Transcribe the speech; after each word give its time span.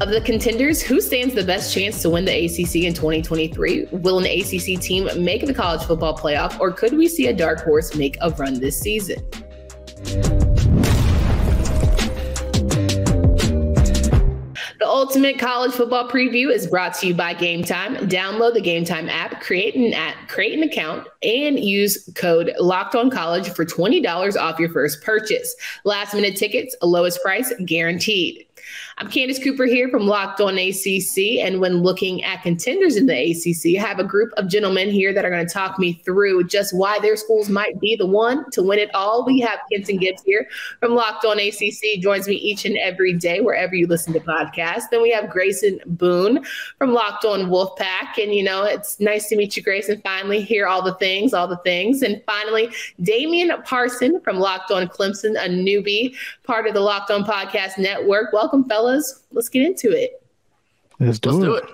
Of 0.00 0.08
the 0.08 0.22
contenders, 0.22 0.80
who 0.80 0.98
stands 0.98 1.34
the 1.34 1.44
best 1.44 1.74
chance 1.74 2.00
to 2.00 2.08
win 2.08 2.24
the 2.24 2.32
ACC 2.32 2.86
in 2.86 2.94
2023? 2.94 3.88
Will 3.90 4.18
an 4.18 4.24
ACC 4.24 4.80
team 4.80 5.06
make 5.22 5.44
the 5.44 5.52
college 5.52 5.82
football 5.82 6.16
playoff, 6.16 6.58
or 6.58 6.72
could 6.72 6.94
we 6.94 7.06
see 7.06 7.26
a 7.26 7.34
dark 7.34 7.60
horse 7.60 7.94
make 7.94 8.16
a 8.22 8.30
run 8.30 8.60
this 8.60 8.80
season? 8.80 9.22
The 14.78 14.86
ultimate 14.86 15.38
college 15.38 15.72
football 15.72 16.08
preview 16.08 16.50
is 16.50 16.66
brought 16.66 16.94
to 16.94 17.08
you 17.08 17.14
by 17.14 17.34
Game 17.34 17.62
Time. 17.62 17.96
Download 18.08 18.54
the 18.54 18.62
Game 18.62 18.86
Time 18.86 19.10
app, 19.10 19.42
create 19.42 19.74
an 19.74 19.92
app, 19.92 20.28
create 20.28 20.56
an 20.56 20.62
account, 20.62 21.06
and 21.22 21.60
use 21.60 22.08
code 22.14 22.54
Locked 22.58 22.94
On 22.94 23.10
College 23.10 23.50
for 23.50 23.66
twenty 23.66 24.00
dollars 24.00 24.34
off 24.34 24.58
your 24.58 24.70
first 24.70 25.02
purchase. 25.02 25.54
Last 25.84 26.14
minute 26.14 26.36
tickets, 26.36 26.74
lowest 26.80 27.22
price 27.22 27.52
guaranteed. 27.66 28.46
I'm 29.00 29.08
Candace 29.08 29.42
Cooper 29.42 29.64
here 29.64 29.88
from 29.88 30.06
Locked 30.06 30.42
On 30.42 30.58
ACC. 30.58 31.42
And 31.42 31.58
when 31.58 31.78
looking 31.78 32.22
at 32.22 32.42
contenders 32.42 32.96
in 32.96 33.06
the 33.06 33.14
ACC, 33.14 33.82
I 33.82 33.88
have 33.88 33.98
a 33.98 34.04
group 34.04 34.30
of 34.36 34.46
gentlemen 34.46 34.90
here 34.90 35.14
that 35.14 35.24
are 35.24 35.30
going 35.30 35.46
to 35.46 35.50
talk 35.50 35.78
me 35.78 35.94
through 36.04 36.44
just 36.48 36.76
why 36.76 36.98
their 36.98 37.16
schools 37.16 37.48
might 37.48 37.80
be 37.80 37.96
the 37.96 38.04
one 38.04 38.50
to 38.50 38.62
win 38.62 38.78
it 38.78 38.94
all. 38.94 39.24
We 39.24 39.40
have 39.40 39.58
Kenton 39.72 39.96
Gibbs 39.96 40.22
here 40.22 40.46
from 40.80 40.94
Locked 40.94 41.24
On 41.24 41.38
ACC, 41.38 41.98
joins 42.00 42.28
me 42.28 42.34
each 42.34 42.66
and 42.66 42.76
every 42.76 43.14
day 43.14 43.40
wherever 43.40 43.74
you 43.74 43.86
listen 43.86 44.12
to 44.12 44.20
podcasts. 44.20 44.90
Then 44.90 45.00
we 45.00 45.10
have 45.12 45.30
Grayson 45.30 45.80
Boone 45.86 46.44
from 46.76 46.92
Locked 46.92 47.24
On 47.24 47.46
Wolfpack. 47.46 48.22
And, 48.22 48.34
you 48.34 48.42
know, 48.42 48.64
it's 48.64 49.00
nice 49.00 49.30
to 49.30 49.36
meet 49.36 49.56
you, 49.56 49.62
Grayson. 49.62 50.02
Finally, 50.02 50.42
hear 50.42 50.66
all 50.66 50.82
the 50.82 50.94
things, 50.96 51.32
all 51.32 51.48
the 51.48 51.56
things. 51.64 52.02
And 52.02 52.22
finally, 52.26 52.68
Damian 53.02 53.50
Parson 53.62 54.20
from 54.20 54.36
Locked 54.36 54.70
On 54.70 54.86
Clemson, 54.88 55.42
a 55.42 55.48
newbie, 55.48 56.14
part 56.44 56.66
of 56.66 56.74
the 56.74 56.80
Locked 56.80 57.10
On 57.10 57.24
Podcast 57.24 57.78
Network. 57.78 58.34
Welcome, 58.34 58.68
fellas 58.68 58.89
fellas, 58.90 59.24
let's 59.32 59.48
get 59.48 59.66
into 59.66 59.90
it. 59.90 60.22
Let's 60.98 61.18
do, 61.18 61.30
let's 61.30 61.42
it. 61.42 61.46
do 61.46 61.54
it. 61.54 61.64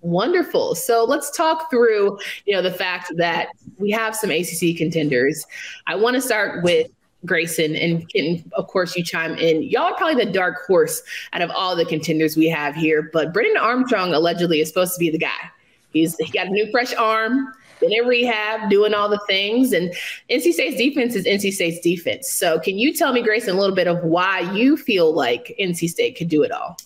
Wonderful. 0.00 0.74
So 0.74 1.04
let's 1.04 1.36
talk 1.36 1.70
through, 1.70 2.18
you 2.44 2.54
know, 2.54 2.62
the 2.62 2.72
fact 2.72 3.12
that 3.16 3.48
we 3.78 3.90
have 3.90 4.14
some 4.14 4.30
ACC 4.30 4.76
contenders. 4.76 5.44
I 5.86 5.96
want 5.96 6.14
to 6.14 6.20
start 6.20 6.62
with 6.62 6.90
Grayson 7.24 7.74
and 7.74 8.08
Kenton, 8.12 8.50
of 8.52 8.68
course, 8.68 8.96
you 8.96 9.02
chime 9.02 9.36
in. 9.36 9.62
Y'all 9.64 9.84
are 9.84 9.96
probably 9.96 10.24
the 10.24 10.30
dark 10.30 10.64
horse 10.66 11.02
out 11.32 11.42
of 11.42 11.50
all 11.50 11.74
the 11.74 11.84
contenders 11.84 12.36
we 12.36 12.48
have 12.48 12.76
here, 12.76 13.10
but 13.12 13.32
Brennan 13.32 13.56
Armstrong 13.56 14.14
allegedly 14.14 14.60
is 14.60 14.68
supposed 14.68 14.94
to 14.94 15.00
be 15.00 15.10
the 15.10 15.18
guy. 15.18 15.50
He's 15.92 16.16
he 16.18 16.30
got 16.30 16.46
a 16.46 16.50
new 16.50 16.70
fresh 16.70 16.94
arm, 16.94 17.52
been 17.80 17.92
in 17.92 18.06
rehab, 18.06 18.70
doing 18.70 18.94
all 18.94 19.08
the 19.08 19.20
things, 19.26 19.72
and 19.72 19.94
NC 20.30 20.52
State's 20.52 20.76
defense 20.76 21.14
is 21.14 21.24
NC 21.24 21.52
State's 21.52 21.80
defense. 21.80 22.30
So, 22.30 22.58
can 22.58 22.78
you 22.78 22.92
tell 22.92 23.12
me, 23.12 23.22
Grayson, 23.22 23.56
a 23.56 23.58
little 23.58 23.76
bit 23.76 23.86
of 23.86 24.02
why 24.02 24.40
you 24.52 24.76
feel 24.76 25.12
like 25.12 25.54
NC 25.60 25.88
State 25.88 26.16
could 26.16 26.28
do 26.28 26.42
it 26.42 26.52
all? 26.52 26.76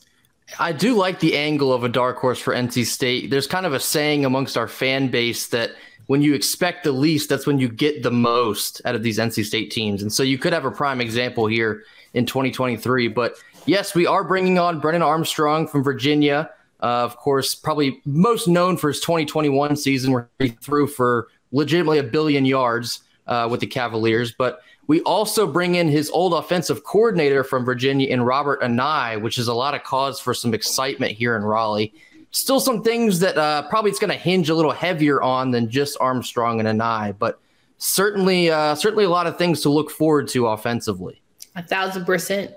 I 0.58 0.72
do 0.72 0.96
like 0.96 1.20
the 1.20 1.36
angle 1.36 1.72
of 1.72 1.84
a 1.84 1.88
dark 1.88 2.18
horse 2.18 2.40
for 2.40 2.52
NC 2.54 2.86
State. 2.86 3.30
There's 3.30 3.46
kind 3.46 3.66
of 3.66 3.72
a 3.72 3.80
saying 3.80 4.24
amongst 4.24 4.56
our 4.56 4.66
fan 4.66 5.08
base 5.08 5.48
that 5.48 5.72
when 6.06 6.22
you 6.22 6.34
expect 6.34 6.82
the 6.82 6.92
least, 6.92 7.28
that's 7.28 7.46
when 7.46 7.60
you 7.60 7.68
get 7.68 8.02
the 8.02 8.10
most 8.10 8.82
out 8.84 8.96
of 8.96 9.02
these 9.02 9.18
NC 9.18 9.44
State 9.44 9.70
teams. 9.70 10.02
And 10.02 10.12
so 10.12 10.22
you 10.24 10.38
could 10.38 10.52
have 10.52 10.64
a 10.64 10.70
prime 10.70 11.00
example 11.00 11.46
here 11.46 11.84
in 12.14 12.26
2023. 12.26 13.08
But 13.08 13.36
yes, 13.66 13.94
we 13.94 14.06
are 14.06 14.24
bringing 14.24 14.58
on 14.58 14.80
Brennan 14.80 15.02
Armstrong 15.02 15.68
from 15.68 15.84
Virginia. 15.84 16.50
Uh, 16.82 17.04
of 17.04 17.16
course, 17.16 17.54
probably 17.54 18.00
most 18.04 18.48
known 18.48 18.76
for 18.76 18.88
his 18.88 19.00
2021 19.00 19.76
season 19.76 20.12
where 20.12 20.30
he 20.38 20.48
threw 20.48 20.86
for 20.86 21.28
legitimately 21.52 21.98
a 21.98 22.02
billion 22.02 22.44
yards 22.44 23.02
uh, 23.26 23.46
with 23.50 23.60
the 23.60 23.66
Cavaliers. 23.66 24.32
But 24.32 24.62
we 24.86 25.00
also 25.02 25.46
bring 25.46 25.74
in 25.74 25.88
his 25.88 26.10
old 26.10 26.32
offensive 26.32 26.84
coordinator 26.84 27.44
from 27.44 27.64
Virginia 27.64 28.08
in 28.08 28.22
Robert 28.22 28.60
Anae, 28.62 29.20
which 29.20 29.38
is 29.38 29.48
a 29.48 29.54
lot 29.54 29.74
of 29.74 29.82
cause 29.84 30.18
for 30.18 30.34
some 30.34 30.54
excitement 30.54 31.12
here 31.12 31.36
in 31.36 31.42
Raleigh 31.42 31.92
still 32.30 32.60
some 32.60 32.82
things 32.82 33.18
that 33.20 33.36
uh, 33.36 33.62
probably 33.68 33.90
it's 33.90 33.98
going 33.98 34.12
to 34.12 34.16
hinge 34.16 34.50
a 34.50 34.54
little 34.54 34.72
heavier 34.72 35.20
on 35.22 35.50
than 35.50 35.68
just 35.68 35.96
Armstrong 36.00 36.60
and 36.60 36.80
Anae, 36.80 37.16
but 37.18 37.40
certainly, 37.78 38.50
uh, 38.50 38.74
certainly 38.74 39.04
a 39.04 39.10
lot 39.10 39.26
of 39.26 39.36
things 39.36 39.60
to 39.62 39.70
look 39.70 39.90
forward 39.90 40.28
to 40.28 40.46
offensively. 40.46 41.20
A 41.56 41.62
thousand 41.62 42.04
percent. 42.04 42.52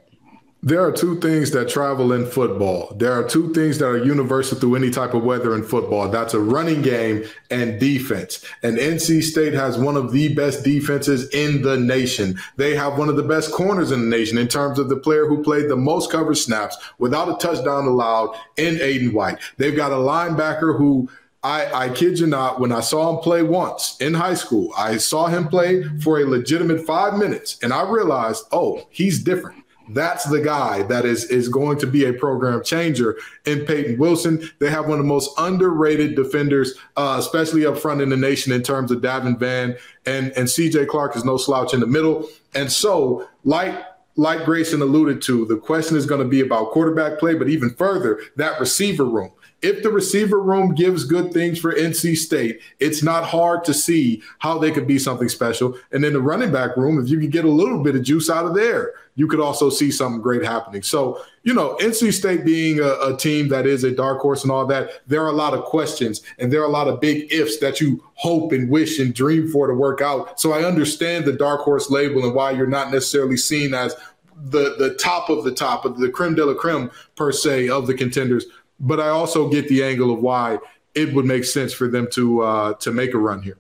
There 0.66 0.80
are 0.80 0.94
two 0.94 1.20
things 1.20 1.52
that 1.52 1.68
travel 1.68 2.14
in 2.14 2.26
football. 2.26 2.96
There 2.96 3.12
are 3.12 3.28
two 3.28 3.54
things 3.54 3.80
that 3.80 3.86
are 3.86 3.98
universal 3.98 4.58
through 4.58 4.78
any 4.78 4.92
type 4.92 5.14
of 5.14 5.22
weather 5.22 5.54
in 5.56 5.64
football. 5.64 6.08
That's 6.08 6.34
a 6.34 6.40
running 6.40 6.82
game 6.82 7.26
and 7.52 7.82
defense. 7.82 8.46
And 8.64 8.78
NC 8.78 9.24
State 9.24 9.54
has 9.54 9.78
one 9.78 9.98
of 9.98 10.14
the 10.14 10.34
best 10.34 10.64
defenses 10.64 11.28
in 11.32 11.64
the 11.64 11.76
nation. 11.78 12.40
They 12.56 12.78
have 12.78 12.98
one 12.98 13.10
of 13.10 13.18
the 13.18 13.24
best 13.24 13.52
corners 13.52 13.92
in 13.92 14.10
the 14.10 14.18
nation 14.18 14.38
in 14.38 14.48
terms 14.48 14.80
of 14.80 14.88
the 14.88 14.96
player 14.96 15.28
who 15.28 15.44
played 15.44 15.68
the 15.68 15.76
most 15.76 16.10
coverage 16.10 16.40
snaps 16.40 16.78
without 16.98 17.28
a 17.28 17.46
touchdown 17.46 17.84
allowed 17.84 18.34
in 18.56 18.76
Aydan 18.76 19.12
White. 19.12 19.40
They've 19.58 19.76
got 19.76 19.92
a 19.92 19.96
linebacker 19.96 20.78
who 20.78 21.10
I, 21.44 21.88
I 21.88 21.90
kid 21.90 22.20
you 22.20 22.28
not, 22.28 22.62
when 22.62 22.72
I 22.72 22.80
saw 22.80 23.10
him 23.10 23.18
play 23.22 23.44
once 23.44 23.98
in 24.00 24.14
high 24.14 24.36
school, 24.36 24.72
I 24.78 24.96
saw 24.96 25.28
him 25.28 25.50
play 25.50 25.84
for 26.00 26.22
a 26.22 26.26
legitimate 26.26 26.86
five 26.86 27.16
minutes 27.16 27.60
and 27.62 27.74
I 27.74 27.84
realized, 27.84 28.46
oh, 28.54 28.88
he's 28.92 29.22
different. 29.22 29.63
That's 29.90 30.24
the 30.26 30.40
guy 30.40 30.84
that 30.84 31.06
is 31.06 31.26
is 31.26 31.50
going 31.50 31.78
to 31.80 31.88
be 31.88 32.06
a 32.06 32.14
program 32.14 32.64
changer 32.64 33.18
in 33.46 33.66
Peyton 33.66 33.98
Wilson. 33.98 34.50
They 34.60 34.70
have 34.70 34.88
one 34.88 35.00
of 35.00 35.06
the 35.06 35.10
most 35.10 35.32
underrated 35.38 36.16
defenders, 36.16 36.74
uh, 36.96 37.18
especially 37.20 37.66
up 37.66 37.78
front 37.78 38.02
in 38.02 38.10
the 38.10 38.18
nation 38.18 38.54
in 38.54 38.64
terms 38.64 38.92
of 38.92 39.02
Davin 39.02 39.38
Vann 39.38 39.76
and 40.06 40.32
and 40.32 40.48
CJ 40.48 40.88
Clark 40.88 41.16
is 41.16 41.26
no 41.26 41.38
slouch 41.38 41.74
in 41.74 41.80
the 41.80 41.88
middle. 41.88 42.28
And 42.56 42.72
so, 42.72 43.28
like 43.44 43.76
like 44.16 44.46
Grayson 44.46 44.82
alluded 44.82 45.22
to, 45.24 45.46
the 45.46 45.58
question 45.58 45.98
is 45.98 46.06
going 46.06 46.22
to 46.22 46.28
be 46.28 46.42
about 46.42 46.72
quarterback 46.72 47.20
play, 47.20 47.34
but 47.34 47.50
even 47.50 47.72
further, 47.72 48.22
that 48.38 48.60
receiver 48.60 49.06
room 49.06 49.32
if 49.64 49.82
the 49.82 49.90
receiver 49.90 50.42
room 50.42 50.76
gives 50.76 51.06
good 51.06 51.32
things 51.32 51.58
for 51.58 51.74
NC 51.74 52.18
State, 52.18 52.60
it's 52.80 53.02
not 53.02 53.24
hard 53.24 53.64
to 53.64 53.74
see 53.74 54.22
how 54.40 54.60
they 54.60 54.72
could 54.72 54.86
be 54.86 55.00
something 55.00 55.30
special. 55.30 55.78
And 55.92 56.04
then 56.04 56.14
the 56.14 56.22
running 56.22 56.52
back 56.52 56.76
room, 56.76 57.02
if 57.02 57.10
you 57.10 57.18
could 57.20 57.32
get 57.32 57.46
a 57.46 57.50
little 57.50 57.82
bit 57.82 57.96
of 57.96 58.04
juice 58.04 58.30
out 58.30 58.46
of 58.46 58.56
there, 58.56 58.94
you 59.16 59.26
could 59.26 59.40
also 59.40 59.70
see 59.70 59.90
something 59.90 60.22
great 60.22 60.44
happening. 60.44 60.82
So, 60.82 61.24
you 61.44 61.54
know, 61.54 61.78
NC 61.80 62.12
State 62.12 62.44
being 62.44 62.80
a, 62.80 63.14
a 63.14 63.16
team 63.16 63.48
that 63.50 63.66
is 63.66 63.86
a 63.86 63.92
dark 63.92 64.20
horse 64.20 64.44
and 64.44 64.52
all 64.52 64.66
that, 64.66 65.08
there 65.08 65.24
are 65.24 65.30
a 65.30 65.34
lot 65.34 65.54
of 65.54 65.64
questions 65.64 66.22
and 66.40 66.52
there 66.52 66.62
are 66.62 66.68
a 66.68 66.70
lot 66.70 66.90
of 66.90 67.00
big 67.00 67.32
ifs 67.32 67.58
that 67.60 67.80
you 67.80 68.04
hope 68.16 68.52
and 68.52 68.70
wish 68.70 69.00
and 69.00 69.14
dream 69.14 69.50
for 69.50 69.68
to 69.68 69.74
work 69.74 70.02
out. 70.02 70.42
So 70.42 70.52
I 70.52 70.66
understand 70.66 71.24
the 71.24 71.34
dark 71.34 71.62
horse 71.62 71.90
label 71.90 72.26
and 72.26 72.36
why 72.36 72.52
you're 72.52 72.68
not 72.68 72.92
necessarily 72.92 73.38
seen 73.38 73.74
as 73.74 73.96
the 74.36 74.76
the 74.78 74.96
top 74.96 75.30
of 75.30 75.44
the 75.44 75.54
top 75.54 75.86
of 75.86 75.98
the 75.98 76.10
creme 76.10 76.36
de 76.36 76.46
la 76.46 76.54
creme 76.54 76.92
per 77.16 77.32
se 77.32 77.70
of 77.70 77.88
the 77.88 77.94
contenders 77.94 78.46
but 78.84 79.00
I 79.00 79.08
also 79.08 79.50
get 79.50 79.68
the 79.70 79.84
angle 79.84 80.14
of 80.14 80.20
why 80.20 80.60
it 80.94 81.14
would 81.14 81.26
make 81.26 81.46
sense 81.46 81.74
for 81.74 81.88
them 81.88 82.08
to 82.12 82.42
uh, 82.42 82.74
to 82.76 82.92
make 82.92 83.14
a 83.14 83.18
run 83.18 83.42
here. 83.42 83.58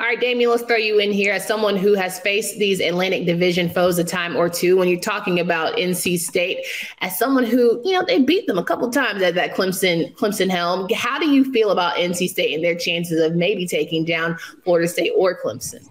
All 0.00 0.06
right, 0.06 0.20
Damian, 0.20 0.48
let's 0.48 0.62
throw 0.62 0.76
you 0.76 1.00
in 1.00 1.10
here 1.10 1.32
as 1.32 1.44
someone 1.44 1.76
who 1.76 1.94
has 1.94 2.20
faced 2.20 2.56
these 2.60 2.78
Atlantic 2.78 3.26
Division 3.26 3.68
foes 3.68 3.98
a 3.98 4.04
time 4.04 4.36
or 4.36 4.48
two. 4.48 4.76
When 4.76 4.86
you're 4.86 5.00
talking 5.00 5.40
about 5.40 5.76
NC 5.76 6.20
State, 6.20 6.64
as 7.00 7.18
someone 7.18 7.42
who, 7.42 7.82
you 7.84 7.94
know, 7.94 8.04
they 8.06 8.20
beat 8.20 8.46
them 8.46 8.58
a 8.58 8.64
couple 8.64 8.88
times 8.90 9.22
at 9.22 9.34
that 9.34 9.56
Clemson 9.56 10.14
Clemson 10.14 10.50
helm. 10.50 10.86
How 10.94 11.18
do 11.18 11.28
you 11.28 11.50
feel 11.52 11.70
about 11.72 11.96
NC 11.96 12.28
State 12.28 12.54
and 12.54 12.62
their 12.62 12.76
chances 12.76 13.20
of 13.20 13.34
maybe 13.34 13.66
taking 13.66 14.04
down 14.04 14.38
Florida 14.62 14.86
State 14.86 15.10
or 15.16 15.36
Clemson? 15.36 15.88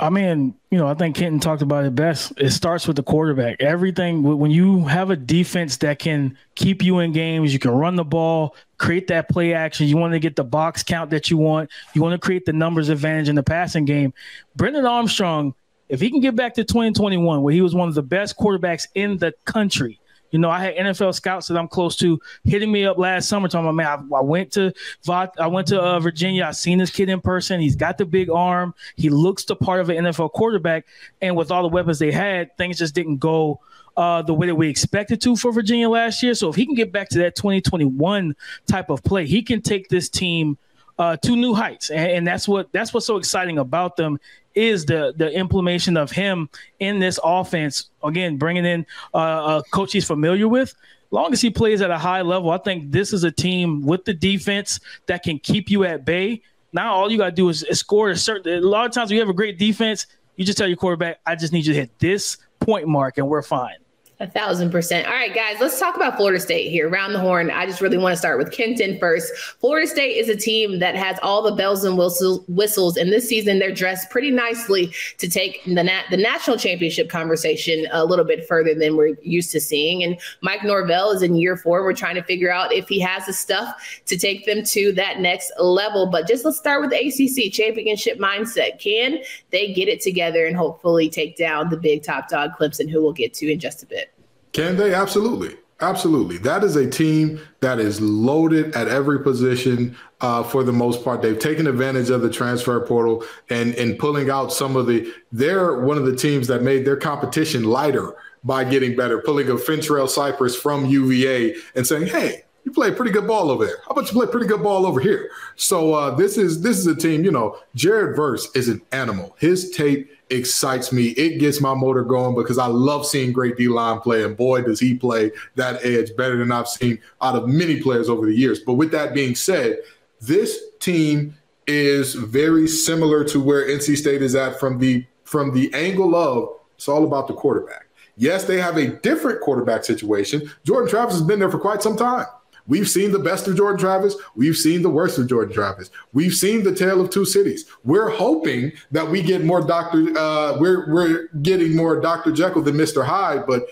I 0.00 0.10
mean, 0.10 0.54
you 0.70 0.78
know, 0.78 0.86
I 0.86 0.94
think 0.94 1.16
Kenton 1.16 1.40
talked 1.40 1.60
about 1.60 1.84
it 1.84 1.94
best. 1.94 2.32
It 2.36 2.50
starts 2.50 2.86
with 2.86 2.96
the 2.96 3.02
quarterback. 3.02 3.60
Everything 3.60 4.22
when 4.22 4.50
you 4.50 4.84
have 4.84 5.10
a 5.10 5.16
defense 5.16 5.76
that 5.78 5.98
can 5.98 6.38
keep 6.54 6.82
you 6.82 7.00
in 7.00 7.12
games, 7.12 7.52
you 7.52 7.58
can 7.58 7.72
run 7.72 7.96
the 7.96 8.04
ball, 8.04 8.54
create 8.76 9.08
that 9.08 9.28
play 9.28 9.54
action. 9.54 9.88
You 9.88 9.96
want 9.96 10.12
to 10.12 10.20
get 10.20 10.36
the 10.36 10.44
box 10.44 10.84
count 10.84 11.10
that 11.10 11.30
you 11.30 11.36
want. 11.36 11.70
You 11.94 12.02
want 12.02 12.12
to 12.12 12.24
create 12.24 12.46
the 12.46 12.52
numbers 12.52 12.90
advantage 12.90 13.28
in 13.28 13.34
the 13.34 13.42
passing 13.42 13.84
game. 13.86 14.14
Brennan 14.54 14.86
Armstrong, 14.86 15.54
if 15.88 16.00
he 16.00 16.10
can 16.10 16.20
get 16.20 16.36
back 16.36 16.54
to 16.54 16.64
2021, 16.64 17.42
where 17.42 17.52
he 17.52 17.60
was 17.60 17.74
one 17.74 17.88
of 17.88 17.96
the 17.96 18.02
best 18.02 18.38
quarterbacks 18.38 18.86
in 18.94 19.18
the 19.18 19.34
country, 19.46 19.98
you 20.30 20.38
know, 20.38 20.50
I 20.50 20.60
had 20.60 20.76
NFL 20.76 21.14
scouts 21.14 21.48
that 21.48 21.56
I'm 21.56 21.68
close 21.68 21.96
to 21.96 22.20
hitting 22.44 22.70
me 22.70 22.84
up 22.84 22.98
last 22.98 23.28
summer 23.28 23.48
talking 23.48 23.66
about, 23.66 23.74
man, 23.74 23.86
I, 23.86 24.16
I 24.16 24.20
went 24.20 24.52
to 24.52 24.72
I 25.08 25.46
went 25.46 25.68
to 25.68 25.80
uh, 25.80 26.00
Virginia. 26.00 26.44
I 26.44 26.52
seen 26.52 26.78
this 26.78 26.90
kid 26.90 27.08
in 27.08 27.20
person. 27.20 27.60
He's 27.60 27.76
got 27.76 27.98
the 27.98 28.04
big 28.04 28.30
arm. 28.30 28.74
He 28.96 29.08
looks 29.08 29.44
the 29.44 29.56
part 29.56 29.80
of 29.80 29.88
an 29.90 30.04
NFL 30.04 30.32
quarterback. 30.32 30.86
And 31.22 31.36
with 31.36 31.50
all 31.50 31.62
the 31.62 31.68
weapons 31.68 31.98
they 31.98 32.12
had, 32.12 32.56
things 32.56 32.78
just 32.78 32.94
didn't 32.94 33.18
go 33.18 33.60
uh, 33.96 34.22
the 34.22 34.34
way 34.34 34.46
that 34.46 34.54
we 34.54 34.68
expected 34.68 35.20
to 35.22 35.34
for 35.34 35.50
Virginia 35.50 35.88
last 35.88 36.22
year. 36.22 36.34
So 36.34 36.48
if 36.48 36.56
he 36.56 36.66
can 36.66 36.74
get 36.74 36.92
back 36.92 37.08
to 37.10 37.18
that 37.18 37.34
2021 37.34 38.36
type 38.66 38.90
of 38.90 39.02
play, 39.02 39.26
he 39.26 39.42
can 39.42 39.60
take 39.62 39.88
this 39.88 40.08
team 40.08 40.56
uh, 40.98 41.16
to 41.16 41.36
new 41.36 41.54
heights, 41.54 41.90
and, 41.90 42.10
and, 42.10 42.26
that's 42.26 42.48
what 42.48 42.72
that's 42.72 42.92
what's 42.92 43.06
so 43.06 43.18
exciting 43.18 43.58
about 43.58 43.96
them 43.96 44.18
is 44.58 44.84
the 44.84 45.14
the 45.16 45.30
implementation 45.32 45.96
of 45.96 46.10
him 46.10 46.48
in 46.80 46.98
this 46.98 47.18
offense. 47.22 47.90
Again, 48.02 48.36
bringing 48.36 48.64
in 48.64 48.86
uh, 49.14 49.62
a 49.62 49.70
coach 49.70 49.92
he's 49.92 50.06
familiar 50.06 50.48
with. 50.48 50.74
Long 51.10 51.32
as 51.32 51.40
he 51.40 51.48
plays 51.48 51.80
at 51.80 51.90
a 51.90 51.96
high 51.96 52.20
level, 52.20 52.50
I 52.50 52.58
think 52.58 52.92
this 52.92 53.12
is 53.12 53.24
a 53.24 53.30
team 53.30 53.82
with 53.82 54.04
the 54.04 54.12
defense 54.12 54.78
that 55.06 55.22
can 55.22 55.38
keep 55.38 55.70
you 55.70 55.84
at 55.84 56.04
bay. 56.04 56.42
Now 56.72 56.92
all 56.92 57.10
you 57.10 57.16
got 57.16 57.30
to 57.30 57.32
do 57.32 57.48
is, 57.48 57.62
is 57.62 57.78
score 57.80 58.10
a 58.10 58.16
certain. 58.16 58.62
A 58.62 58.66
lot 58.66 58.84
of 58.84 58.92
times 58.92 59.10
you 59.10 59.18
have 59.20 59.30
a 59.30 59.34
great 59.34 59.58
defense, 59.58 60.06
you 60.36 60.44
just 60.44 60.58
tell 60.58 60.68
your 60.68 60.76
quarterback, 60.76 61.20
"I 61.24 61.34
just 61.34 61.52
need 61.52 61.64
you 61.64 61.72
to 61.72 61.80
hit 61.80 61.98
this 61.98 62.36
point 62.60 62.86
mark, 62.86 63.16
and 63.16 63.26
we're 63.28 63.42
fine." 63.42 63.76
A 64.20 64.26
thousand 64.26 64.72
percent. 64.72 65.06
All 65.06 65.12
right, 65.12 65.32
guys, 65.32 65.58
let's 65.60 65.78
talk 65.78 65.94
about 65.94 66.16
Florida 66.16 66.40
State 66.40 66.70
here. 66.70 66.88
Round 66.88 67.14
the 67.14 67.20
horn. 67.20 67.52
I 67.52 67.66
just 67.66 67.80
really 67.80 67.98
want 67.98 68.14
to 68.14 68.16
start 68.16 68.36
with 68.36 68.50
Kenton 68.50 68.98
first. 68.98 69.32
Florida 69.60 69.86
State 69.86 70.16
is 70.16 70.28
a 70.28 70.34
team 70.34 70.80
that 70.80 70.96
has 70.96 71.20
all 71.22 71.40
the 71.40 71.54
bells 71.54 71.84
and 71.84 71.96
whistles, 71.96 72.96
and 72.96 73.12
this 73.12 73.28
season 73.28 73.60
they're 73.60 73.72
dressed 73.72 74.10
pretty 74.10 74.32
nicely 74.32 74.92
to 75.18 75.30
take 75.30 75.62
the 75.64 75.84
nat- 75.84 76.06
the 76.10 76.16
national 76.16 76.56
championship 76.56 77.08
conversation 77.08 77.86
a 77.92 78.04
little 78.04 78.24
bit 78.24 78.44
further 78.48 78.74
than 78.74 78.96
we're 78.96 79.16
used 79.22 79.52
to 79.52 79.60
seeing. 79.60 80.02
And 80.02 80.18
Mike 80.42 80.64
Norvell 80.64 81.12
is 81.12 81.22
in 81.22 81.36
year 81.36 81.56
four. 81.56 81.84
We're 81.84 81.92
trying 81.92 82.16
to 82.16 82.24
figure 82.24 82.50
out 82.50 82.72
if 82.72 82.88
he 82.88 82.98
has 82.98 83.24
the 83.26 83.32
stuff 83.32 84.02
to 84.06 84.18
take 84.18 84.46
them 84.46 84.64
to 84.64 84.90
that 84.94 85.20
next 85.20 85.52
level. 85.60 86.06
But 86.06 86.26
just 86.26 86.44
let's 86.44 86.58
start 86.58 86.80
with 86.80 86.92
ACC 86.92 87.52
championship 87.52 88.18
mindset. 88.18 88.80
Can 88.80 89.18
they 89.50 89.72
get 89.72 89.86
it 89.86 90.00
together 90.00 90.44
and 90.44 90.56
hopefully 90.56 91.08
take 91.08 91.36
down 91.36 91.70
the 91.70 91.76
big 91.76 92.02
top 92.02 92.28
dog 92.28 92.50
Clemson, 92.58 92.90
who 92.90 93.00
we'll 93.00 93.12
get 93.12 93.32
to 93.34 93.52
in 93.52 93.60
just 93.60 93.84
a 93.84 93.86
bit? 93.86 94.07
Can 94.52 94.76
they? 94.76 94.94
Absolutely. 94.94 95.56
Absolutely. 95.80 96.38
That 96.38 96.64
is 96.64 96.74
a 96.74 96.90
team 96.90 97.40
that 97.60 97.78
is 97.78 98.00
loaded 98.00 98.74
at 98.74 98.88
every 98.88 99.20
position 99.20 99.96
uh, 100.20 100.42
for 100.42 100.64
the 100.64 100.72
most 100.72 101.04
part. 101.04 101.22
They've 101.22 101.38
taken 101.38 101.68
advantage 101.68 102.10
of 102.10 102.20
the 102.20 102.30
transfer 102.30 102.80
portal 102.84 103.24
and, 103.48 103.74
and 103.76 103.96
pulling 103.96 104.28
out 104.28 104.52
some 104.52 104.74
of 104.74 104.88
the, 104.88 105.12
they're 105.30 105.78
one 105.78 105.96
of 105.96 106.04
the 106.04 106.16
teams 106.16 106.48
that 106.48 106.62
made 106.62 106.84
their 106.84 106.96
competition 106.96 107.62
lighter 107.62 108.16
by 108.42 108.64
getting 108.64 108.96
better, 108.96 109.22
pulling 109.22 109.48
a 109.50 109.54
Fentrell 109.54 110.08
Cypress 110.08 110.56
from 110.56 110.86
UVA 110.86 111.54
and 111.76 111.86
saying, 111.86 112.08
hey, 112.08 112.42
you 112.68 112.74
play 112.74 112.90
pretty 112.90 113.10
good 113.10 113.26
ball 113.26 113.50
over 113.50 113.64
there. 113.64 113.78
How 113.86 113.92
about 113.92 114.06
you 114.06 114.12
play 114.12 114.26
pretty 114.26 114.46
good 114.46 114.62
ball 114.62 114.84
over 114.84 115.00
here? 115.00 115.30
So 115.56 115.94
uh, 115.94 116.14
this 116.14 116.36
is 116.36 116.60
this 116.60 116.76
is 116.76 116.86
a 116.86 116.94
team. 116.94 117.24
You 117.24 117.32
know, 117.32 117.56
Jared 117.74 118.14
Verse 118.14 118.48
is 118.54 118.68
an 118.68 118.82
animal. 118.92 119.34
His 119.38 119.70
tape 119.70 120.10
excites 120.28 120.92
me. 120.92 121.08
It 121.10 121.38
gets 121.38 121.62
my 121.62 121.72
motor 121.72 122.02
going 122.02 122.36
because 122.36 122.58
I 122.58 122.66
love 122.66 123.06
seeing 123.06 123.32
great 123.32 123.56
D 123.56 123.68
line 123.68 124.00
play, 124.00 124.22
and 124.22 124.36
boy, 124.36 124.62
does 124.62 124.78
he 124.78 124.94
play 124.94 125.32
that 125.54 125.82
edge 125.82 126.14
better 126.14 126.36
than 126.36 126.52
I've 126.52 126.68
seen 126.68 126.98
out 127.22 127.36
of 127.36 127.48
many 127.48 127.80
players 127.80 128.10
over 128.10 128.26
the 128.26 128.36
years. 128.36 128.60
But 128.60 128.74
with 128.74 128.90
that 128.92 129.14
being 129.14 129.34
said, 129.34 129.78
this 130.20 130.58
team 130.78 131.34
is 131.66 132.14
very 132.14 132.68
similar 132.68 133.24
to 133.24 133.40
where 133.40 133.66
NC 133.66 133.96
State 133.96 134.20
is 134.20 134.34
at 134.34 134.60
from 134.60 134.78
the 134.78 135.06
from 135.24 135.54
the 135.54 135.72
angle 135.72 136.14
of 136.14 136.50
it's 136.74 136.86
all 136.86 137.04
about 137.04 137.28
the 137.28 137.34
quarterback. 137.34 137.86
Yes, 138.16 138.44
they 138.44 138.60
have 138.60 138.76
a 138.76 138.88
different 138.88 139.40
quarterback 139.40 139.84
situation. 139.84 140.50
Jordan 140.64 140.90
Travis 140.90 141.14
has 141.14 141.22
been 141.22 141.38
there 141.38 141.50
for 141.50 141.58
quite 141.58 141.82
some 141.82 141.96
time. 141.96 142.26
We've 142.68 142.88
seen 142.88 143.10
the 143.10 143.18
best 143.18 143.48
of 143.48 143.56
Jordan 143.56 143.80
Travis. 143.80 144.14
We've 144.36 144.56
seen 144.56 144.82
the 144.82 144.90
worst 144.90 145.18
of 145.18 145.26
Jordan 145.26 145.54
Travis. 145.54 145.90
We've 146.12 146.34
seen 146.34 146.62
the 146.62 146.74
tale 146.74 147.00
of 147.00 147.10
two 147.10 147.24
cities. 147.24 147.64
We're 147.82 148.10
hoping 148.10 148.72
that 148.92 149.10
we 149.10 149.22
get 149.22 149.44
more 149.44 149.62
Doctor. 149.62 150.16
Uh, 150.16 150.58
we're 150.58 150.92
we're 150.92 151.28
getting 151.42 151.74
more 151.74 152.00
Doctor 152.00 152.30
Jekyll 152.30 152.62
than 152.62 152.76
Mister 152.76 153.02
Hyde, 153.02 153.46
but 153.46 153.66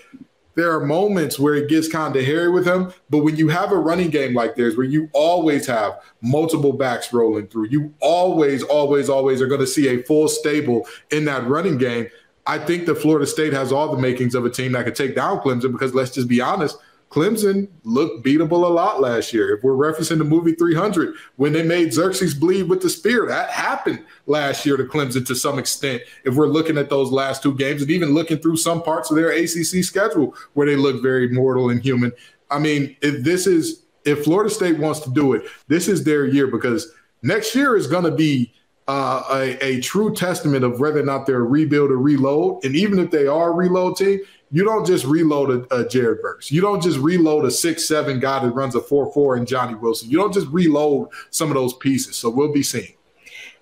there 0.55 0.71
are 0.71 0.83
moments 0.83 1.37
where 1.37 1.53
it 1.53 1.69
gets 1.69 1.87
kind 1.87 2.15
of 2.15 2.25
hairy 2.25 2.49
with 2.49 2.65
him. 2.67 2.91
But 3.11 3.19
when 3.19 3.35
you 3.35 3.47
have 3.49 3.71
a 3.71 3.77
running 3.77 4.09
game 4.09 4.33
like 4.33 4.55
this, 4.55 4.75
where 4.75 4.87
you 4.87 5.07
always 5.13 5.67
have 5.67 6.01
multiple 6.21 6.73
backs 6.73 7.13
rolling 7.13 7.47
through, 7.47 7.67
you 7.67 7.93
always, 8.01 8.63
always, 8.63 9.07
always 9.07 9.39
are 9.39 9.45
going 9.45 9.61
to 9.61 9.67
see 9.67 9.87
a 9.89 10.01
full 10.01 10.27
stable 10.27 10.87
in 11.11 11.25
that 11.25 11.45
running 11.45 11.77
game. 11.77 12.07
I 12.47 12.57
think 12.57 12.87
that 12.87 12.95
Florida 12.95 13.27
State 13.27 13.53
has 13.53 13.71
all 13.71 13.95
the 13.95 14.01
makings 14.01 14.33
of 14.33 14.45
a 14.45 14.49
team 14.49 14.71
that 14.71 14.85
could 14.85 14.95
take 14.95 15.15
down 15.15 15.41
Clemson 15.41 15.71
because 15.71 15.93
let's 15.93 16.09
just 16.09 16.27
be 16.27 16.41
honest, 16.41 16.77
Clemson 17.09 17.69
looked 17.83 18.25
beatable 18.25 18.63
a 18.63 18.67
lot 18.67 18.99
last 18.99 19.33
year. 19.33 19.55
If 19.55 19.63
we're 19.63 19.73
referencing 19.73 20.17
the 20.17 20.25
movie 20.25 20.51
300, 20.53 21.15
when 21.37 21.53
they 21.53 21.63
made 21.63 21.93
Xerxes 21.93 22.33
bleed 22.33 22.63
with 22.63 22.81
the 22.81 22.89
spear, 22.89 23.25
that 23.27 23.49
happened 23.49 24.03
last 24.25 24.65
year 24.65 24.75
to 24.75 24.83
Clemson 24.83 25.25
to 25.27 25.35
some 25.35 25.57
extent. 25.57 26.01
If 26.25 26.35
we're 26.35 26.47
looking 26.47 26.77
at 26.77 26.89
those 26.89 27.11
last 27.11 27.41
two 27.41 27.55
games 27.55 27.81
and 27.81 27.91
even 27.91 28.13
looking 28.13 28.39
through 28.39 28.57
some 28.57 28.83
parts 28.83 29.09
of 29.09 29.15
their 29.15 29.31
ACC 29.31 29.83
schedule 29.83 30.35
where 30.53 30.67
they 30.67 30.75
look 30.75 31.01
very 31.01 31.29
mortal 31.29 31.69
and 31.69 31.81
human. 31.81 32.11
I 32.51 32.59
mean, 32.59 32.97
if 33.01 33.23
this 33.23 33.47
is 33.47 33.83
if 34.03 34.23
Florida 34.23 34.49
State 34.49 34.79
wants 34.79 35.01
to 35.01 35.09
do 35.09 35.33
it, 35.33 35.43
this 35.67 35.87
is 35.87 36.03
their 36.03 36.25
year 36.25 36.47
because 36.47 36.91
next 37.21 37.53
year 37.55 37.75
is 37.75 37.87
going 37.87 38.05
to 38.05 38.11
be 38.11 38.53
uh, 38.87 39.21
a, 39.31 39.65
a, 39.65 39.81
true 39.81 40.15
testament 40.15 40.63
of 40.63 40.79
whether 40.79 41.01
or 41.01 41.03
not 41.03 41.25
they're 41.25 41.43
rebuild 41.43 41.91
or 41.91 41.97
reload. 41.97 42.63
And 42.63 42.73
even 42.73 42.99
if 42.99 43.11
they 43.11 43.27
are 43.27 43.51
reload 43.51 43.97
team, 43.97 44.21
you 44.51 44.63
don't 44.63 44.85
just 44.85 45.05
reload 45.05 45.67
a, 45.71 45.75
a 45.75 45.87
Jared 45.87 46.19
Verse. 46.21 46.51
You 46.51 46.61
don't 46.61 46.81
just 46.81 46.99
reload 46.99 47.45
a 47.45 47.51
six 47.51 47.87
seven 47.87 48.19
guy 48.19 48.39
that 48.39 48.51
runs 48.51 48.75
a 48.75 48.81
four 48.81 49.11
four 49.11 49.35
and 49.35 49.47
Johnny 49.47 49.75
Wilson. 49.75 50.09
You 50.09 50.17
don't 50.17 50.33
just 50.33 50.47
reload 50.47 51.09
some 51.31 51.49
of 51.49 51.55
those 51.55 51.73
pieces. 51.73 52.15
So 52.15 52.29
we'll 52.29 52.53
be 52.53 52.63
seeing. 52.63 52.93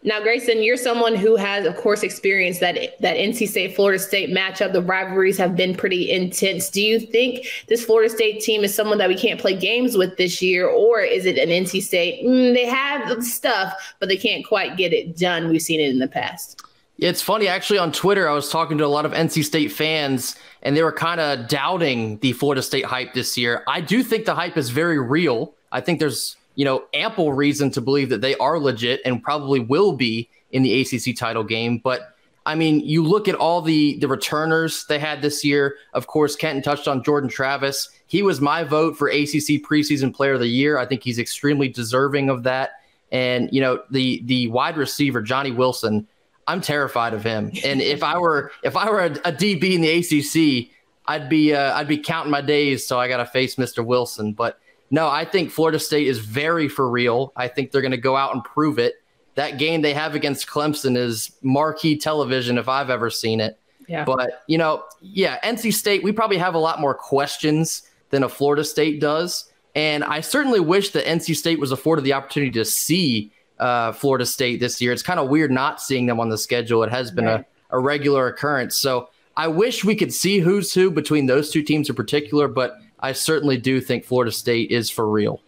Now, 0.06 0.22
Grayson, 0.22 0.62
you're 0.62 0.78
someone 0.78 1.16
who 1.16 1.36
has, 1.36 1.66
of 1.66 1.76
course, 1.78 2.04
experienced 2.04 2.60
that 2.60 2.78
that 3.02 3.18
NC 3.18 3.48
State 3.48 3.76
Florida 3.76 3.98
State 3.98 4.30
matchup. 4.30 4.72
The 4.72 4.84
rivalries 4.84 5.38
have 5.40 5.56
been 5.56 5.76
pretty 5.76 6.12
intense. 6.12 6.70
Do 6.70 6.80
you 6.80 7.00
think 7.00 7.48
this 7.68 7.84
Florida 7.84 8.14
State 8.14 8.42
team 8.42 8.64
is 8.64 8.74
someone 8.74 9.00
that 9.00 9.10
we 9.10 9.18
can't 9.18 9.42
play 9.42 9.58
games 9.58 9.98
with 9.98 10.16
this 10.18 10.44
year, 10.44 10.68
or 10.68 11.00
is 11.00 11.26
it 11.26 11.40
an 11.40 11.50
NC 11.50 11.82
State? 11.82 12.24
Mm, 12.24 12.54
they 12.54 12.66
have 12.66 13.24
stuff, 13.24 13.96
but 14.00 14.08
they 14.08 14.18
can't 14.18 14.46
quite 14.46 14.78
get 14.78 14.94
it 14.94 15.18
done. 15.18 15.50
We've 15.50 15.60
seen 15.60 15.80
it 15.80 15.90
in 15.90 15.98
the 15.98 16.08
past. 16.08 16.62
It's 16.98 17.22
funny, 17.22 17.48
actually, 17.48 17.80
on 17.80 17.92
Twitter, 17.92 18.30
I 18.30 18.34
was 18.34 18.50
talking 18.50 18.78
to 18.78 18.86
a 18.86 18.88
lot 18.88 19.06
of 19.06 19.12
NC 19.12 19.44
State 19.44 19.72
fans, 19.72 20.38
and 20.62 20.78
they 20.78 20.84
were 20.84 20.94
kind 20.94 21.20
of 21.20 21.50
doubting 21.50 22.18
the 22.20 22.32
Florida 22.32 22.62
State 22.62 22.86
hype 22.86 23.14
this 23.14 23.38
year. 23.38 23.64
I 23.68 23.82
do 23.82 24.02
think 24.02 24.26
the 24.26 24.36
hype 24.36 24.56
is 24.56 24.70
very 24.70 25.00
real. 25.00 25.54
I 25.74 25.82
think 25.82 26.00
there's, 26.00 26.38
you 26.56 26.64
know, 26.64 26.86
ample 26.94 27.34
reason 27.34 27.70
to 27.72 27.82
believe 27.82 28.10
that 28.10 28.22
they 28.22 28.36
are 28.38 28.58
legit 28.60 29.02
and 29.04 29.22
probably 29.22 29.60
will 29.60 29.92
be 29.92 30.30
in 30.52 30.64
the 30.64 30.82
ACC 30.82 31.18
title 31.18 31.44
game. 31.44 31.80
But 31.80 32.16
I 32.46 32.56
mean, 32.56 32.80
you 32.80 33.04
look 33.04 33.28
at 33.28 33.36
all 33.36 33.62
the 33.62 33.98
the 33.98 34.08
returners 34.08 34.86
they 34.86 35.00
had 35.00 35.22
this 35.22 35.44
year. 35.44 35.76
Of 35.94 36.08
course, 36.08 36.36
Kenton 36.36 36.64
touched 36.64 36.88
on 36.88 37.04
Jordan 37.04 37.30
Travis. 37.30 37.90
He 38.08 38.22
was 38.22 38.40
my 38.40 38.64
vote 38.64 38.98
for 38.98 39.10
ACC 39.10 39.62
preseason 39.64 40.14
player 40.14 40.34
of 40.34 40.40
the 40.40 40.48
year. 40.48 40.78
I 40.78 40.86
think 40.86 41.04
he's 41.04 41.20
extremely 41.20 41.68
deserving 41.68 42.30
of 42.30 42.44
that. 42.44 42.74
And 43.12 43.50
you 43.52 43.60
know, 43.60 43.82
the 43.90 44.22
the 44.26 44.48
wide 44.48 44.78
receiver 44.78 45.22
Johnny 45.22 45.52
Wilson 45.52 46.08
I'm 46.48 46.62
terrified 46.62 47.14
of 47.14 47.24
him. 47.24 47.52
And 47.66 47.82
if 47.82 48.04
I 48.04 48.18
were 48.18 48.52
if 48.64 48.76
I 48.76 48.90
were 48.90 49.02
a, 49.02 49.12
a 49.12 49.32
DB 49.32 49.74
in 49.74 49.82
the 49.82 49.90
ACC, 49.90 50.72
I'd 51.08 51.30
be 51.30 51.54
uh, 51.54 51.76
I'd 51.76 51.88
be 51.88 51.98
counting 51.98 52.32
my 52.32 52.42
days 52.42 52.86
so 52.86 53.00
I 53.00 53.08
got 53.08 53.18
to 53.18 53.26
face 53.26 53.56
Mr. 53.56 53.86
Wilson. 53.86 54.34
But 54.34 54.60
no, 54.92 55.08
I 55.08 55.26
think 55.26 55.52
Florida 55.52 55.80
State 55.80 56.08
is 56.08 56.20
very 56.20 56.68
for 56.68 56.90
real. 56.90 57.34
I 57.36 57.48
think 57.48 57.72
they're 57.72 57.82
going 57.82 57.92
to 57.92 57.98
go 57.98 58.16
out 58.16 58.34
and 58.34 58.44
prove 58.44 58.80
it. 58.80 58.96
That 59.36 59.58
game 59.58 59.82
they 59.82 59.94
have 59.94 60.16
against 60.16 60.48
Clemson 60.48 60.96
is 60.96 61.32
marquee 61.42 61.98
television 61.98 62.58
if 62.58 62.70
I've 62.70 62.90
ever 62.90 63.10
seen 63.10 63.42
it. 63.42 63.60
Yeah. 63.88 64.06
But 64.06 64.44
you 64.48 64.58
know, 64.58 64.84
yeah, 65.02 65.40
NC 65.42 65.74
State. 65.74 66.04
We 66.04 66.12
probably 66.12 66.38
have 66.38 66.56
a 66.56 66.60
lot 66.60 66.80
more 66.80 66.94
questions 66.94 67.84
than 68.10 68.24
a 68.24 68.30
Florida 68.30 68.64
State 68.64 69.02
does. 69.02 69.52
And 69.76 70.04
I 70.06 70.22
certainly 70.22 70.62
wish 70.62 70.92
that 70.92 71.06
NC 71.06 71.36
State 71.36 71.60
was 71.60 71.72
afforded 71.72 72.06
the 72.06 72.14
opportunity 72.14 72.52
to 72.52 72.66
see 72.66 73.34
uh, 73.60 73.92
Florida 73.94 74.26
State 74.26 74.60
this 74.60 74.82
year. 74.82 74.92
It's 74.92 75.04
kind 75.04 75.20
of 75.20 75.30
weird 75.30 75.52
not 75.52 75.82
seeing 75.82 76.06
them 76.06 76.20
on 76.20 76.30
the 76.30 76.38
schedule. 76.38 76.84
It 76.84 76.92
has 76.92 77.12
been 77.12 77.26
right. 77.26 77.46
a, 77.70 77.78
a 77.78 77.80
regular 77.80 78.28
occurrence. 78.28 78.76
So 78.76 79.10
I 79.38 79.48
wish 79.48 79.84
we 79.84 79.96
could 79.96 80.14
see 80.14 80.40
who's 80.40 80.74
who 80.74 80.92
between 80.92 81.26
those 81.26 81.52
two 81.52 81.62
teams 81.62 81.90
in 81.90 81.96
particular, 81.96 82.48
but 82.48 82.78
I 83.00 83.12
certainly 83.12 83.58
do 83.58 83.82
think 83.82 84.06
Florida 84.06 84.32
State 84.32 84.72
is 84.72 84.90
for 84.90 85.10
real. 85.10 85.42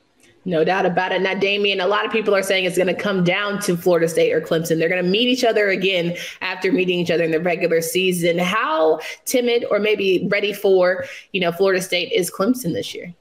No 0.46 0.64
doubt 0.64 0.86
about 0.86 1.12
it. 1.12 1.22
Now, 1.22 1.34
Damian, 1.34 1.82
a 1.82 1.88
lot 1.88 2.06
of 2.06 2.12
people 2.12 2.34
are 2.34 2.42
saying 2.42 2.64
it's 2.64 2.78
going 2.78 2.88
to 2.88 2.94
come 2.94 3.22
down 3.26 3.60
to 3.64 3.76
Florida 3.76 4.08
State 4.08 4.32
or 4.32 4.40
Clemson. 4.40 4.80
They're 4.80 4.88
going 4.88 5.04
to 5.04 5.10
meet 5.10 5.28
each 5.28 5.44
other 5.44 5.68
again 5.68 6.16
after 6.40 6.72
meeting 6.72 7.00
each 7.00 7.12
other 7.12 7.26
in 7.26 7.32
the 7.32 7.42
regular 7.42 7.82
season. 7.82 8.38
How 8.38 9.02
timid 9.26 9.66
or 9.70 9.80
maybe 9.80 10.26
ready 10.32 10.54
for, 10.54 11.04
you 11.34 11.42
know, 11.42 11.52
Florida 11.52 11.82
State 11.82 12.14
is 12.14 12.32
Clemson 12.32 12.72
this 12.72 12.96
year? 12.96 13.14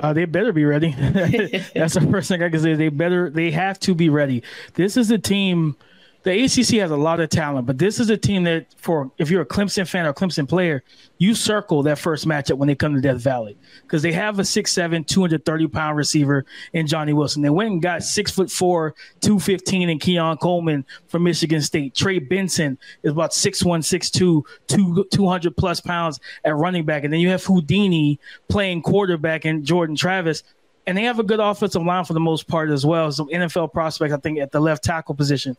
Uh, 0.00 0.14
they 0.14 0.24
better 0.24 0.52
be 0.52 0.64
ready. 0.64 0.92
That's 1.74 1.94
the 1.94 2.08
first 2.10 2.28
thing 2.28 2.42
I 2.42 2.48
can 2.48 2.60
say. 2.60 2.74
They 2.74 2.88
better, 2.88 3.28
they 3.28 3.50
have 3.50 3.78
to 3.80 3.94
be 3.94 4.08
ready. 4.08 4.42
This 4.74 4.96
is 4.96 5.10
a 5.10 5.18
team 5.18 5.76
the 6.22 6.44
ACC 6.44 6.80
has 6.80 6.90
a 6.90 6.96
lot 6.96 7.18
of 7.20 7.30
talent, 7.30 7.66
but 7.66 7.78
this 7.78 7.98
is 7.98 8.10
a 8.10 8.16
team 8.16 8.44
that, 8.44 8.66
for 8.76 9.10
if 9.16 9.30
you're 9.30 9.40
a 9.40 9.46
Clemson 9.46 9.88
fan 9.88 10.04
or 10.06 10.12
Clemson 10.12 10.46
player, 10.46 10.82
you 11.18 11.34
circle 11.34 11.82
that 11.84 11.98
first 11.98 12.28
matchup 12.28 12.58
when 12.58 12.66
they 12.66 12.74
come 12.74 12.94
to 12.94 13.00
Death 13.00 13.20
Valley 13.20 13.56
because 13.82 14.02
they 14.02 14.12
have 14.12 14.38
a 14.38 14.42
6'7", 14.42 15.06
230 15.06 15.68
pound 15.68 15.96
receiver 15.96 16.44
in 16.74 16.86
Johnny 16.86 17.14
Wilson. 17.14 17.40
They 17.40 17.50
went 17.50 17.70
and 17.70 17.82
got 17.82 18.02
six 18.02 18.30
foot 18.30 18.50
four, 18.50 18.94
215 19.20 19.88
and 19.88 20.00
Keon 20.00 20.36
Coleman 20.36 20.84
from 21.08 21.22
Michigan 21.22 21.62
State. 21.62 21.94
Trey 21.94 22.18
Benson 22.18 22.76
is 23.02 23.12
about 23.12 23.30
6'1", 23.30 23.80
6'2", 23.80 24.44
two, 24.66 25.06
200 25.10 25.56
plus 25.56 25.80
pounds 25.80 26.20
at 26.44 26.54
running 26.54 26.84
back. 26.84 27.04
And 27.04 27.12
then 27.12 27.20
you 27.20 27.30
have 27.30 27.44
Houdini 27.44 28.20
playing 28.48 28.82
quarterback 28.82 29.46
and 29.46 29.64
Jordan 29.64 29.96
Travis 29.96 30.42
and 30.86 30.96
they 30.96 31.04
have 31.04 31.18
a 31.18 31.22
good 31.22 31.40
offensive 31.40 31.84
line 31.84 32.04
for 32.04 32.14
the 32.14 32.20
most 32.20 32.48
part 32.48 32.70
as 32.70 32.84
well. 32.84 33.12
Some 33.12 33.28
NFL 33.28 33.72
prospects, 33.72 34.12
I 34.12 34.16
think, 34.16 34.38
at 34.38 34.50
the 34.50 34.60
left 34.60 34.82
tackle 34.82 35.14
position 35.14 35.56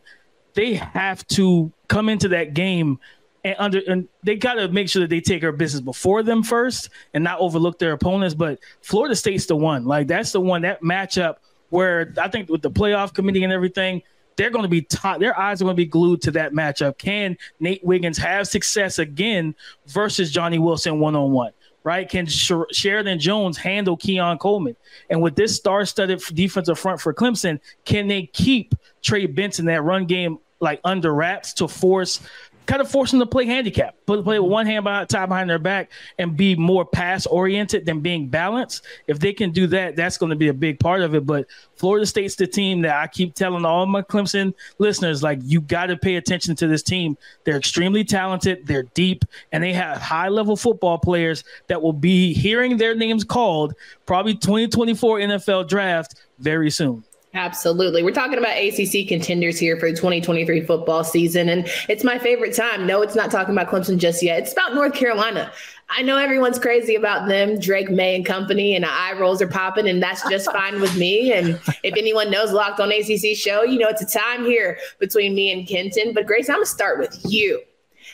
they 0.54 0.74
have 0.74 1.26
to 1.28 1.72
come 1.88 2.08
into 2.08 2.28
that 2.28 2.54
game 2.54 2.98
and 3.44 3.56
under 3.58 3.80
and 3.88 4.08
they 4.22 4.36
got 4.36 4.54
to 4.54 4.68
make 4.68 4.88
sure 4.88 5.00
that 5.00 5.10
they 5.10 5.20
take 5.20 5.42
our 5.42 5.52
business 5.52 5.80
before 5.80 6.22
them 6.22 6.42
first 6.42 6.90
and 7.14 7.24
not 7.24 7.40
overlook 7.40 7.78
their 7.78 7.92
opponents. 7.92 8.34
But 8.34 8.60
Florida 8.82 9.16
State's 9.16 9.46
the 9.46 9.56
one. 9.56 9.84
Like 9.84 10.06
that's 10.06 10.32
the 10.32 10.40
one 10.40 10.62
that 10.62 10.82
matchup 10.82 11.36
where 11.70 12.12
I 12.20 12.28
think 12.28 12.48
with 12.48 12.62
the 12.62 12.70
playoff 12.70 13.14
committee 13.14 13.44
and 13.44 13.52
everything, 13.52 14.02
they're 14.36 14.50
going 14.50 14.62
to 14.62 14.68
be 14.68 14.82
taught, 14.82 15.20
their 15.20 15.38
eyes 15.38 15.60
are 15.60 15.64
going 15.64 15.76
to 15.76 15.80
be 15.80 15.86
glued 15.86 16.22
to 16.22 16.30
that 16.32 16.52
matchup. 16.52 16.98
Can 16.98 17.36
Nate 17.60 17.84
Wiggins 17.84 18.18
have 18.18 18.46
success 18.46 18.98
again 18.98 19.54
versus 19.86 20.30
Johnny 20.30 20.58
Wilson 20.58 21.00
one 21.00 21.16
on 21.16 21.32
one? 21.32 21.52
Right? 21.84 22.08
Can 22.08 22.26
Sheridan 22.26 23.18
Jones 23.18 23.56
handle 23.56 23.96
Keon 23.96 24.38
Coleman? 24.38 24.76
And 25.10 25.20
with 25.20 25.34
this 25.34 25.56
star-studded 25.56 26.22
defensive 26.32 26.78
front 26.78 27.00
for 27.00 27.12
Clemson, 27.12 27.58
can 27.84 28.06
they 28.06 28.26
keep 28.26 28.74
Trey 29.02 29.26
Benson 29.26 29.64
that 29.66 29.82
run 29.82 30.06
game 30.06 30.38
like 30.60 30.80
under 30.84 31.12
wraps 31.12 31.52
to 31.54 31.66
force 31.66 32.20
kind 32.66 32.80
of 32.80 32.90
force 32.90 33.10
them 33.10 33.20
to 33.20 33.26
play 33.26 33.44
handicap, 33.44 33.96
put 34.06 34.22
play 34.24 34.38
with 34.38 34.50
one 34.50 34.66
hand 34.66 34.84
behind, 34.84 35.08
behind 35.08 35.50
their 35.50 35.58
back, 35.58 35.90
and 36.18 36.36
be 36.36 36.54
more 36.54 36.84
pass 36.84 37.26
oriented 37.26 37.86
than 37.86 38.00
being 38.00 38.28
balanced. 38.28 38.84
If 39.06 39.18
they 39.18 39.32
can 39.32 39.50
do 39.50 39.66
that, 39.68 39.96
that's 39.96 40.18
going 40.18 40.30
to 40.30 40.36
be 40.36 40.48
a 40.48 40.54
big 40.54 40.78
part 40.78 41.02
of 41.02 41.14
it. 41.14 41.26
But 41.26 41.46
Florida 41.76 42.06
State's 42.06 42.36
the 42.36 42.46
team 42.46 42.82
that 42.82 42.96
I 42.96 43.06
keep 43.06 43.34
telling 43.34 43.64
all 43.64 43.86
my 43.86 44.02
Clemson 44.02 44.54
listeners, 44.78 45.22
like 45.22 45.38
you 45.42 45.60
got 45.60 45.86
to 45.86 45.96
pay 45.96 46.16
attention 46.16 46.54
to 46.56 46.66
this 46.66 46.82
team. 46.82 47.16
They're 47.44 47.58
extremely 47.58 48.04
talented, 48.04 48.66
they're 48.66 48.84
deep, 48.94 49.24
and 49.52 49.62
they 49.62 49.72
have 49.72 49.98
high 49.98 50.28
level 50.28 50.56
football 50.56 50.98
players 50.98 51.44
that 51.66 51.82
will 51.82 51.92
be 51.92 52.32
hearing 52.32 52.76
their 52.76 52.94
names 52.94 53.24
called 53.24 53.74
probably 54.06 54.34
2024 54.34 55.18
NFL 55.18 55.68
draft 55.68 56.14
very 56.38 56.70
soon. 56.70 57.04
Absolutely. 57.34 58.02
We're 58.02 58.10
talking 58.10 58.36
about 58.36 58.58
ACC 58.58 59.08
contenders 59.08 59.58
here 59.58 59.78
for 59.78 59.90
the 59.90 59.96
2023 59.96 60.66
football 60.66 61.02
season. 61.02 61.48
And 61.48 61.66
it's 61.88 62.04
my 62.04 62.18
favorite 62.18 62.54
time. 62.54 62.86
No, 62.86 63.00
it's 63.00 63.14
not 63.14 63.30
talking 63.30 63.54
about 63.54 63.68
Clemson 63.68 63.96
just 63.96 64.22
yet. 64.22 64.40
It's 64.42 64.52
about 64.52 64.74
North 64.74 64.92
Carolina. 64.92 65.50
I 65.88 66.02
know 66.02 66.18
everyone's 66.18 66.58
crazy 66.58 66.94
about 66.94 67.28
them, 67.28 67.58
Drake 67.58 67.90
Maye 67.90 68.16
and 68.16 68.24
company, 68.24 68.74
and 68.76 68.84
eye 68.84 69.12
rolls 69.18 69.40
are 69.42 69.46
popping, 69.46 69.88
and 69.88 70.02
that's 70.02 70.26
just 70.28 70.50
fine 70.52 70.80
with 70.80 70.96
me. 70.96 71.32
And 71.32 71.58
if 71.82 71.96
anyone 71.96 72.30
knows 72.30 72.52
Locked 72.52 72.80
on 72.80 72.92
ACC 72.92 73.34
show, 73.34 73.62
you 73.62 73.78
know 73.78 73.88
it's 73.88 74.02
a 74.02 74.06
time 74.18 74.44
here 74.44 74.78
between 74.98 75.34
me 75.34 75.50
and 75.50 75.66
Kenton. 75.66 76.12
But 76.12 76.26
Grace, 76.26 76.50
I'm 76.50 76.56
going 76.56 76.66
to 76.66 76.70
start 76.70 76.98
with 76.98 77.18
you. 77.24 77.62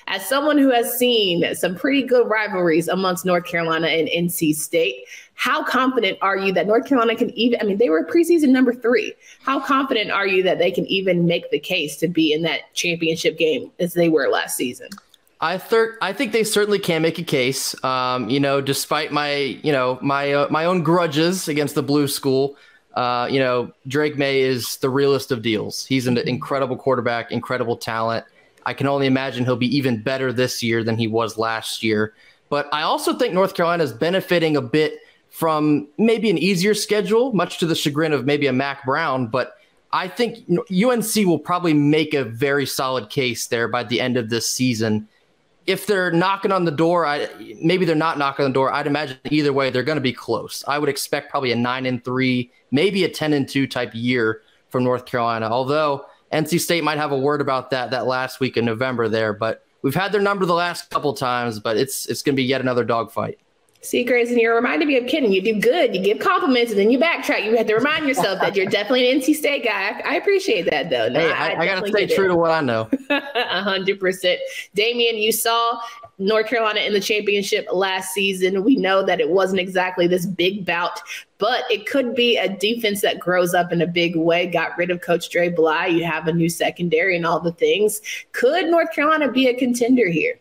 As 0.06 0.26
someone 0.26 0.58
who 0.58 0.70
has 0.70 0.98
seen 0.98 1.54
some 1.54 1.74
pretty 1.74 2.02
good 2.02 2.28
rivalries 2.28 2.88
amongst 2.88 3.26
North 3.26 3.44
Carolina 3.44 3.88
and 3.88 4.08
NC 4.08 4.54
State, 4.54 5.04
how 5.38 5.62
confident 5.62 6.18
are 6.20 6.36
you 6.36 6.52
that 6.52 6.66
North 6.66 6.88
Carolina 6.88 7.14
can 7.14 7.30
even, 7.30 7.60
I 7.60 7.64
mean, 7.64 7.78
they 7.78 7.90
were 7.90 8.04
preseason 8.04 8.48
number 8.48 8.74
three. 8.74 9.14
How 9.40 9.60
confident 9.60 10.10
are 10.10 10.26
you 10.26 10.42
that 10.42 10.58
they 10.58 10.72
can 10.72 10.84
even 10.86 11.26
make 11.26 11.48
the 11.52 11.60
case 11.60 11.96
to 11.98 12.08
be 12.08 12.32
in 12.32 12.42
that 12.42 12.74
championship 12.74 13.38
game 13.38 13.70
as 13.78 13.94
they 13.94 14.08
were 14.08 14.26
last 14.26 14.56
season? 14.56 14.88
I 15.40 15.56
thir- 15.56 15.96
I 16.02 16.12
think 16.12 16.32
they 16.32 16.42
certainly 16.42 16.80
can 16.80 17.02
make 17.02 17.20
a 17.20 17.22
case. 17.22 17.72
Um, 17.84 18.28
you 18.28 18.40
know, 18.40 18.60
despite 18.60 19.12
my, 19.12 19.36
you 19.62 19.70
know, 19.70 20.00
my 20.02 20.32
uh, 20.32 20.48
my 20.50 20.64
own 20.64 20.82
grudges 20.82 21.46
against 21.46 21.76
the 21.76 21.84
blue 21.84 22.08
school, 22.08 22.56
uh, 22.94 23.28
you 23.30 23.38
know, 23.38 23.70
Drake 23.86 24.18
Maye 24.18 24.40
is 24.40 24.78
the 24.78 24.90
realest 24.90 25.30
of 25.30 25.40
deals. 25.40 25.86
He's 25.86 26.08
an 26.08 26.18
incredible 26.18 26.76
quarterback, 26.76 27.30
incredible 27.30 27.76
talent. 27.76 28.26
I 28.66 28.74
can 28.74 28.88
only 28.88 29.06
imagine 29.06 29.44
he'll 29.44 29.54
be 29.54 29.76
even 29.76 30.02
better 30.02 30.32
this 30.32 30.64
year 30.64 30.82
than 30.82 30.98
he 30.98 31.06
was 31.06 31.38
last 31.38 31.84
year. 31.84 32.12
But 32.48 32.68
I 32.72 32.82
also 32.82 33.14
think 33.14 33.34
North 33.34 33.54
Carolina 33.54 33.84
is 33.84 33.92
benefiting 33.92 34.56
a 34.56 34.62
bit 34.62 34.98
from 35.30 35.88
maybe 35.98 36.30
an 36.30 36.38
easier 36.38 36.74
schedule, 36.74 37.32
much 37.32 37.58
to 37.58 37.66
the 37.66 37.74
chagrin 37.74 38.12
of 38.12 38.24
maybe 38.24 38.46
a 38.46 38.52
Mack 38.52 38.84
Brown. 38.84 39.26
But 39.26 39.54
I 39.92 40.08
think 40.08 40.38
UNC 40.48 41.14
will 41.26 41.38
probably 41.38 41.74
make 41.74 42.14
a 42.14 42.24
very 42.24 42.66
solid 42.66 43.10
case 43.10 43.46
there 43.46 43.68
by 43.68 43.84
the 43.84 44.00
end 44.00 44.16
of 44.16 44.30
this 44.30 44.48
season. 44.48 45.08
If 45.66 45.86
they're 45.86 46.10
knocking 46.10 46.50
on 46.50 46.64
the 46.64 46.70
door, 46.70 47.04
I, 47.04 47.28
maybe 47.62 47.84
they're 47.84 47.94
not 47.94 48.18
knocking 48.18 48.44
on 48.44 48.52
the 48.52 48.54
door. 48.54 48.72
I'd 48.72 48.86
imagine 48.86 49.18
either 49.30 49.52
way 49.52 49.70
they're 49.70 49.82
going 49.82 49.96
to 49.96 50.02
be 50.02 50.12
close. 50.12 50.64
I 50.66 50.78
would 50.78 50.88
expect 50.88 51.30
probably 51.30 51.52
a 51.52 51.56
nine 51.56 51.84
and 51.84 52.02
three, 52.02 52.50
maybe 52.70 53.04
a 53.04 53.08
ten 53.08 53.32
and 53.34 53.48
two 53.48 53.66
type 53.66 53.90
year 53.94 54.42
from 54.70 54.84
North 54.84 55.04
Carolina. 55.04 55.48
Although 55.50 56.06
NC 56.32 56.60
State 56.60 56.84
might 56.84 56.98
have 56.98 57.12
a 57.12 57.18
word 57.18 57.40
about 57.40 57.70
that 57.70 57.90
that 57.90 58.06
last 58.06 58.40
week 58.40 58.56
in 58.56 58.64
November 58.64 59.08
there, 59.08 59.32
but 59.32 59.64
we've 59.82 59.94
had 59.94 60.12
their 60.12 60.20
number 60.22 60.46
the 60.46 60.54
last 60.54 60.88
couple 60.90 61.12
times. 61.12 61.60
But 61.60 61.76
it's 61.76 62.06
it's 62.06 62.22
going 62.22 62.34
to 62.34 62.40
be 62.40 62.44
yet 62.44 62.60
another 62.60 62.84
dogfight. 62.84 63.38
See, 63.80 64.02
Grace, 64.02 64.30
and 64.30 64.40
you're 64.40 64.56
reminding 64.56 64.88
me 64.88 64.96
of 64.96 65.06
Kenny. 65.06 65.32
You 65.32 65.40
do 65.40 65.60
good. 65.60 65.94
You 65.94 66.02
give 66.02 66.18
compliments, 66.18 66.72
and 66.72 66.80
then 66.80 66.90
you 66.90 66.98
backtrack. 66.98 67.44
You 67.44 67.56
have 67.56 67.68
to 67.68 67.74
remind 67.74 68.08
yourself 68.08 68.40
that 68.40 68.56
you're 68.56 68.66
definitely 68.66 69.08
an 69.08 69.20
NC 69.20 69.36
State 69.36 69.64
guy. 69.64 70.00
I, 70.04 70.14
I 70.14 70.14
appreciate 70.16 70.68
that, 70.68 70.90
though. 70.90 71.08
No, 71.08 71.20
hey, 71.20 71.30
I, 71.30 71.50
I, 71.50 71.60
I 71.60 71.66
got 71.66 71.84
to 71.84 71.88
stay 71.88 72.06
true 72.08 72.24
it. 72.24 72.28
to 72.28 72.36
what 72.36 72.50
I 72.50 72.60
know. 72.60 72.90
A 73.10 73.62
hundred 73.62 74.00
percent. 74.00 74.40
Damian, 74.74 75.16
you 75.16 75.30
saw 75.30 75.80
North 76.18 76.48
Carolina 76.48 76.80
in 76.80 76.92
the 76.92 77.00
championship 77.00 77.68
last 77.72 78.12
season. 78.12 78.64
We 78.64 78.74
know 78.74 79.04
that 79.04 79.20
it 79.20 79.30
wasn't 79.30 79.60
exactly 79.60 80.08
this 80.08 80.26
big 80.26 80.66
bout, 80.66 81.00
but 81.38 81.62
it 81.70 81.86
could 81.86 82.16
be 82.16 82.36
a 82.36 82.48
defense 82.48 83.00
that 83.02 83.20
grows 83.20 83.54
up 83.54 83.72
in 83.72 83.80
a 83.80 83.86
big 83.86 84.16
way. 84.16 84.48
Got 84.48 84.76
rid 84.76 84.90
of 84.90 85.02
Coach 85.02 85.30
Dre 85.30 85.50
Bly. 85.50 85.86
You 85.86 86.04
have 86.04 86.26
a 86.26 86.32
new 86.32 86.48
secondary 86.48 87.16
and 87.16 87.24
all 87.24 87.38
the 87.38 87.52
things. 87.52 88.00
Could 88.32 88.66
North 88.66 88.92
Carolina 88.92 89.30
be 89.30 89.46
a 89.46 89.54
contender 89.54 90.08
here? 90.08 90.40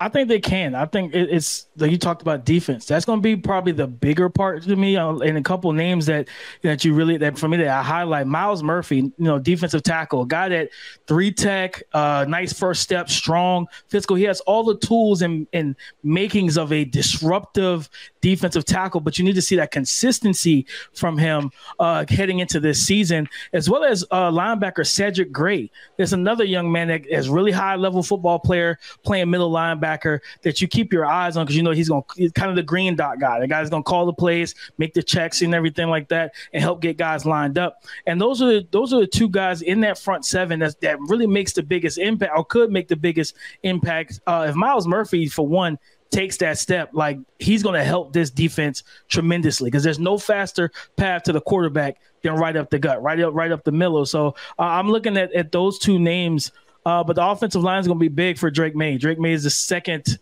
I 0.00 0.08
think 0.08 0.28
they 0.28 0.38
can. 0.38 0.76
I 0.76 0.86
think 0.86 1.12
it's 1.12 1.66
like 1.76 1.90
you 1.90 1.98
talked 1.98 2.22
about 2.22 2.44
defense. 2.44 2.86
That's 2.86 3.04
going 3.04 3.18
to 3.18 3.22
be 3.22 3.34
probably 3.34 3.72
the 3.72 3.88
bigger 3.88 4.28
part 4.28 4.62
to 4.62 4.76
me. 4.76 4.96
Uh, 4.96 5.16
and 5.16 5.36
a 5.36 5.42
couple 5.42 5.72
names 5.72 6.06
that 6.06 6.28
that 6.62 6.84
you 6.84 6.94
really 6.94 7.16
that 7.16 7.36
for 7.36 7.48
me 7.48 7.56
that 7.56 7.66
I 7.66 7.82
highlight. 7.82 8.28
Myles 8.28 8.62
Murphy, 8.62 8.96
you 8.98 9.12
know, 9.18 9.40
defensive 9.40 9.82
tackle, 9.82 10.24
guy 10.24 10.50
that 10.50 10.70
three 11.08 11.32
tech, 11.32 11.82
uh, 11.94 12.24
nice 12.28 12.52
first 12.52 12.82
step, 12.82 13.10
strong, 13.10 13.66
physical. 13.88 14.14
He 14.14 14.22
has 14.24 14.38
all 14.42 14.62
the 14.62 14.76
tools 14.76 15.22
and 15.22 15.48
and 15.52 15.74
makings 16.04 16.56
of 16.56 16.72
a 16.72 16.84
disruptive 16.84 17.90
defensive 18.20 18.64
tackle. 18.64 19.00
But 19.00 19.18
you 19.18 19.24
need 19.24 19.34
to 19.34 19.42
see 19.42 19.56
that 19.56 19.72
consistency 19.72 20.64
from 20.94 21.18
him 21.18 21.50
uh, 21.80 22.04
heading 22.08 22.38
into 22.38 22.60
this 22.60 22.86
season, 22.86 23.28
as 23.52 23.68
well 23.68 23.82
as 23.82 24.04
uh, 24.12 24.30
linebacker 24.30 24.86
Cedric 24.86 25.32
Gray. 25.32 25.72
There's 25.96 26.12
another 26.12 26.44
young 26.44 26.70
man 26.70 26.86
that 26.86 27.04
is 27.04 27.28
really 27.28 27.50
high 27.50 27.74
level 27.74 28.04
football 28.04 28.38
player 28.38 28.78
playing 29.02 29.28
middle 29.28 29.50
linebacker 29.50 29.87
that 29.96 30.60
you 30.60 30.68
keep 30.68 30.92
your 30.92 31.06
eyes 31.06 31.36
on 31.36 31.44
because 31.44 31.56
you 31.56 31.62
know 31.62 31.70
he's 31.70 31.88
going 31.88 32.02
to 32.16 32.30
kind 32.32 32.50
of 32.50 32.56
the 32.56 32.62
green 32.62 32.96
dot 32.96 33.20
guy. 33.20 33.40
The 33.40 33.46
guy's 33.46 33.70
going 33.70 33.82
to 33.82 33.88
call 33.88 34.06
the 34.06 34.12
plays, 34.12 34.54
make 34.78 34.94
the 34.94 35.02
checks 35.02 35.42
and 35.42 35.54
everything 35.54 35.88
like 35.88 36.08
that, 36.08 36.34
and 36.52 36.62
help 36.62 36.80
get 36.80 36.96
guys 36.96 37.24
lined 37.24 37.58
up. 37.58 37.84
And 38.06 38.20
those 38.20 38.42
are 38.42 38.46
the, 38.46 38.68
those 38.70 38.92
are 38.92 39.00
the 39.00 39.06
two 39.06 39.28
guys 39.28 39.62
in 39.62 39.80
that 39.80 39.98
front 39.98 40.24
seven 40.24 40.60
that 40.60 40.80
that 40.80 40.98
really 41.00 41.26
makes 41.26 41.52
the 41.52 41.62
biggest 41.62 41.98
impact 41.98 42.32
or 42.36 42.44
could 42.44 42.70
make 42.70 42.88
the 42.88 42.96
biggest 42.96 43.34
impact. 43.62 44.20
Uh, 44.26 44.46
if 44.48 44.54
Myles 44.54 44.86
Murphy, 44.86 45.28
for 45.28 45.46
one, 45.46 45.78
takes 46.10 46.36
that 46.38 46.58
step, 46.58 46.90
like 46.92 47.18
he's 47.38 47.62
going 47.62 47.74
to 47.74 47.84
help 47.84 48.12
this 48.12 48.30
defense 48.30 48.82
tremendously 49.08 49.70
because 49.70 49.82
there's 49.82 49.98
no 49.98 50.18
faster 50.18 50.70
path 50.96 51.22
to 51.24 51.32
the 51.32 51.40
quarterback 51.40 51.98
than 52.22 52.34
right 52.34 52.56
up 52.56 52.70
the 52.70 52.78
gut, 52.78 53.02
right 53.02 53.20
up, 53.20 53.34
right 53.34 53.52
up 53.52 53.64
the 53.64 53.72
middle. 53.72 54.04
So 54.06 54.28
uh, 54.58 54.62
I'm 54.62 54.90
looking 54.90 55.16
at, 55.16 55.32
at 55.34 55.52
those 55.52 55.78
two 55.78 55.98
names. 55.98 56.52
Uh, 56.86 57.04
but 57.04 57.16
the 57.16 57.24
offensive 57.26 57.62
line 57.62 57.80
is 57.80 57.86
going 57.86 57.98
to 57.98 58.00
be 58.00 58.08
big 58.08 58.38
for 58.38 58.50
Drake 58.50 58.74
Maye. 58.74 58.98
Drake 58.98 59.18
Maye 59.18 59.32
is 59.32 59.44
the 59.44 59.50
second 59.50 60.18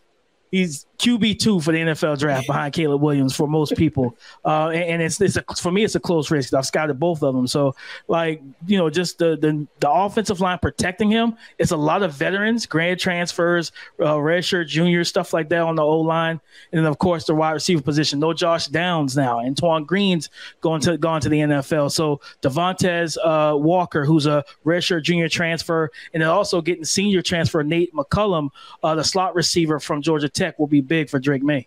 he's 0.50 0.86
QB 0.98 1.38
two 1.38 1.60
for 1.60 1.72
the 1.72 1.78
NFL 1.78 2.18
draft 2.18 2.46
behind 2.46 2.72
Caleb 2.72 3.02
Williams 3.02 3.34
for 3.34 3.46
most 3.46 3.76
people, 3.76 4.16
uh, 4.44 4.68
and, 4.68 4.84
and, 4.84 5.02
it's 5.02 5.20
it's 5.20 5.36
a, 5.36 5.44
for 5.60 5.70
me 5.70 5.84
it's 5.84 5.94
a 5.94 6.00
close 6.00 6.30
race. 6.30 6.52
I've 6.52 6.66
scouted 6.66 6.98
both 6.98 7.22
of 7.22 7.34
them, 7.34 7.46
so 7.46 7.74
like 8.08 8.42
you 8.66 8.78
know 8.78 8.88
just 8.90 9.18
the 9.18 9.36
the, 9.36 9.66
the 9.80 9.90
offensive 9.90 10.40
line 10.40 10.58
protecting 10.58 11.10
him. 11.10 11.36
It's 11.58 11.72
a 11.72 11.76
lot 11.76 12.02
of 12.02 12.12
veterans, 12.12 12.66
grad 12.66 12.98
transfers, 12.98 13.72
uh, 14.00 14.14
redshirt 14.14 14.68
juniors, 14.68 15.08
stuff 15.08 15.32
like 15.32 15.48
that 15.50 15.60
on 15.60 15.76
the 15.76 15.82
O 15.82 16.00
line, 16.00 16.40
and 16.72 16.78
then 16.78 16.86
of 16.86 16.98
course 16.98 17.24
the 17.26 17.34
wide 17.34 17.52
receiver 17.52 17.82
position. 17.82 18.18
No 18.18 18.32
Josh 18.32 18.68
Downs 18.68 19.16
now, 19.16 19.38
and 19.38 19.48
Antoine 19.48 19.84
Green's 19.84 20.30
going 20.60 20.80
to 20.82 20.96
going 20.96 21.20
to 21.20 21.28
the 21.28 21.40
NFL. 21.40 21.92
So 21.92 22.20
Devontae 22.42 23.16
uh, 23.22 23.56
Walker, 23.56 24.04
who's 24.04 24.26
a 24.26 24.44
redshirt 24.64 25.02
junior 25.02 25.28
transfer, 25.28 25.90
and 26.14 26.22
then 26.22 26.28
also 26.28 26.60
getting 26.60 26.84
senior 26.84 27.22
transfer 27.22 27.62
Nate 27.62 27.92
McCollum, 27.94 28.48
uh, 28.82 28.94
the 28.94 29.04
slot 29.04 29.34
receiver 29.34 29.78
from 29.80 30.02
Georgia 30.02 30.28
Tech, 30.28 30.58
will 30.58 30.66
be 30.66 30.80
big 30.86 31.10
for 31.10 31.18
Drake 31.18 31.42
Maye. 31.42 31.66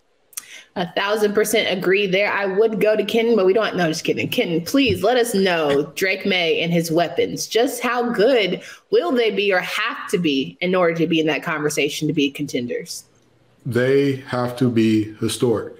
A 0.75 0.91
thousand 0.93 1.33
percent 1.33 1.77
agree 1.77 2.07
there. 2.07 2.31
I 2.31 2.45
would 2.45 2.79
go 2.79 2.95
to 2.95 3.03
Ken, 3.03 3.35
but 3.35 3.45
we 3.45 3.53
don't. 3.53 3.75
No, 3.75 3.87
just 3.87 4.03
kidding. 4.03 4.29
Ken, 4.29 4.63
please 4.63 5.03
let 5.03 5.17
us 5.17 5.33
know 5.33 5.91
Drake 5.95 6.25
Maye 6.25 6.61
and 6.61 6.71
his 6.71 6.91
weapons. 6.91 7.47
Just 7.47 7.81
how 7.81 8.11
good 8.11 8.61
will 8.91 9.11
they 9.11 9.31
be 9.31 9.51
or 9.51 9.59
have 9.59 10.07
to 10.09 10.17
be 10.17 10.57
in 10.61 10.75
order 10.75 10.93
to 10.95 11.07
be 11.07 11.19
in 11.19 11.27
that 11.27 11.43
conversation 11.43 12.07
to 12.07 12.13
be 12.13 12.31
contenders? 12.31 13.03
They 13.65 14.17
have 14.27 14.55
to 14.57 14.69
be 14.69 15.15
historic. 15.15 15.73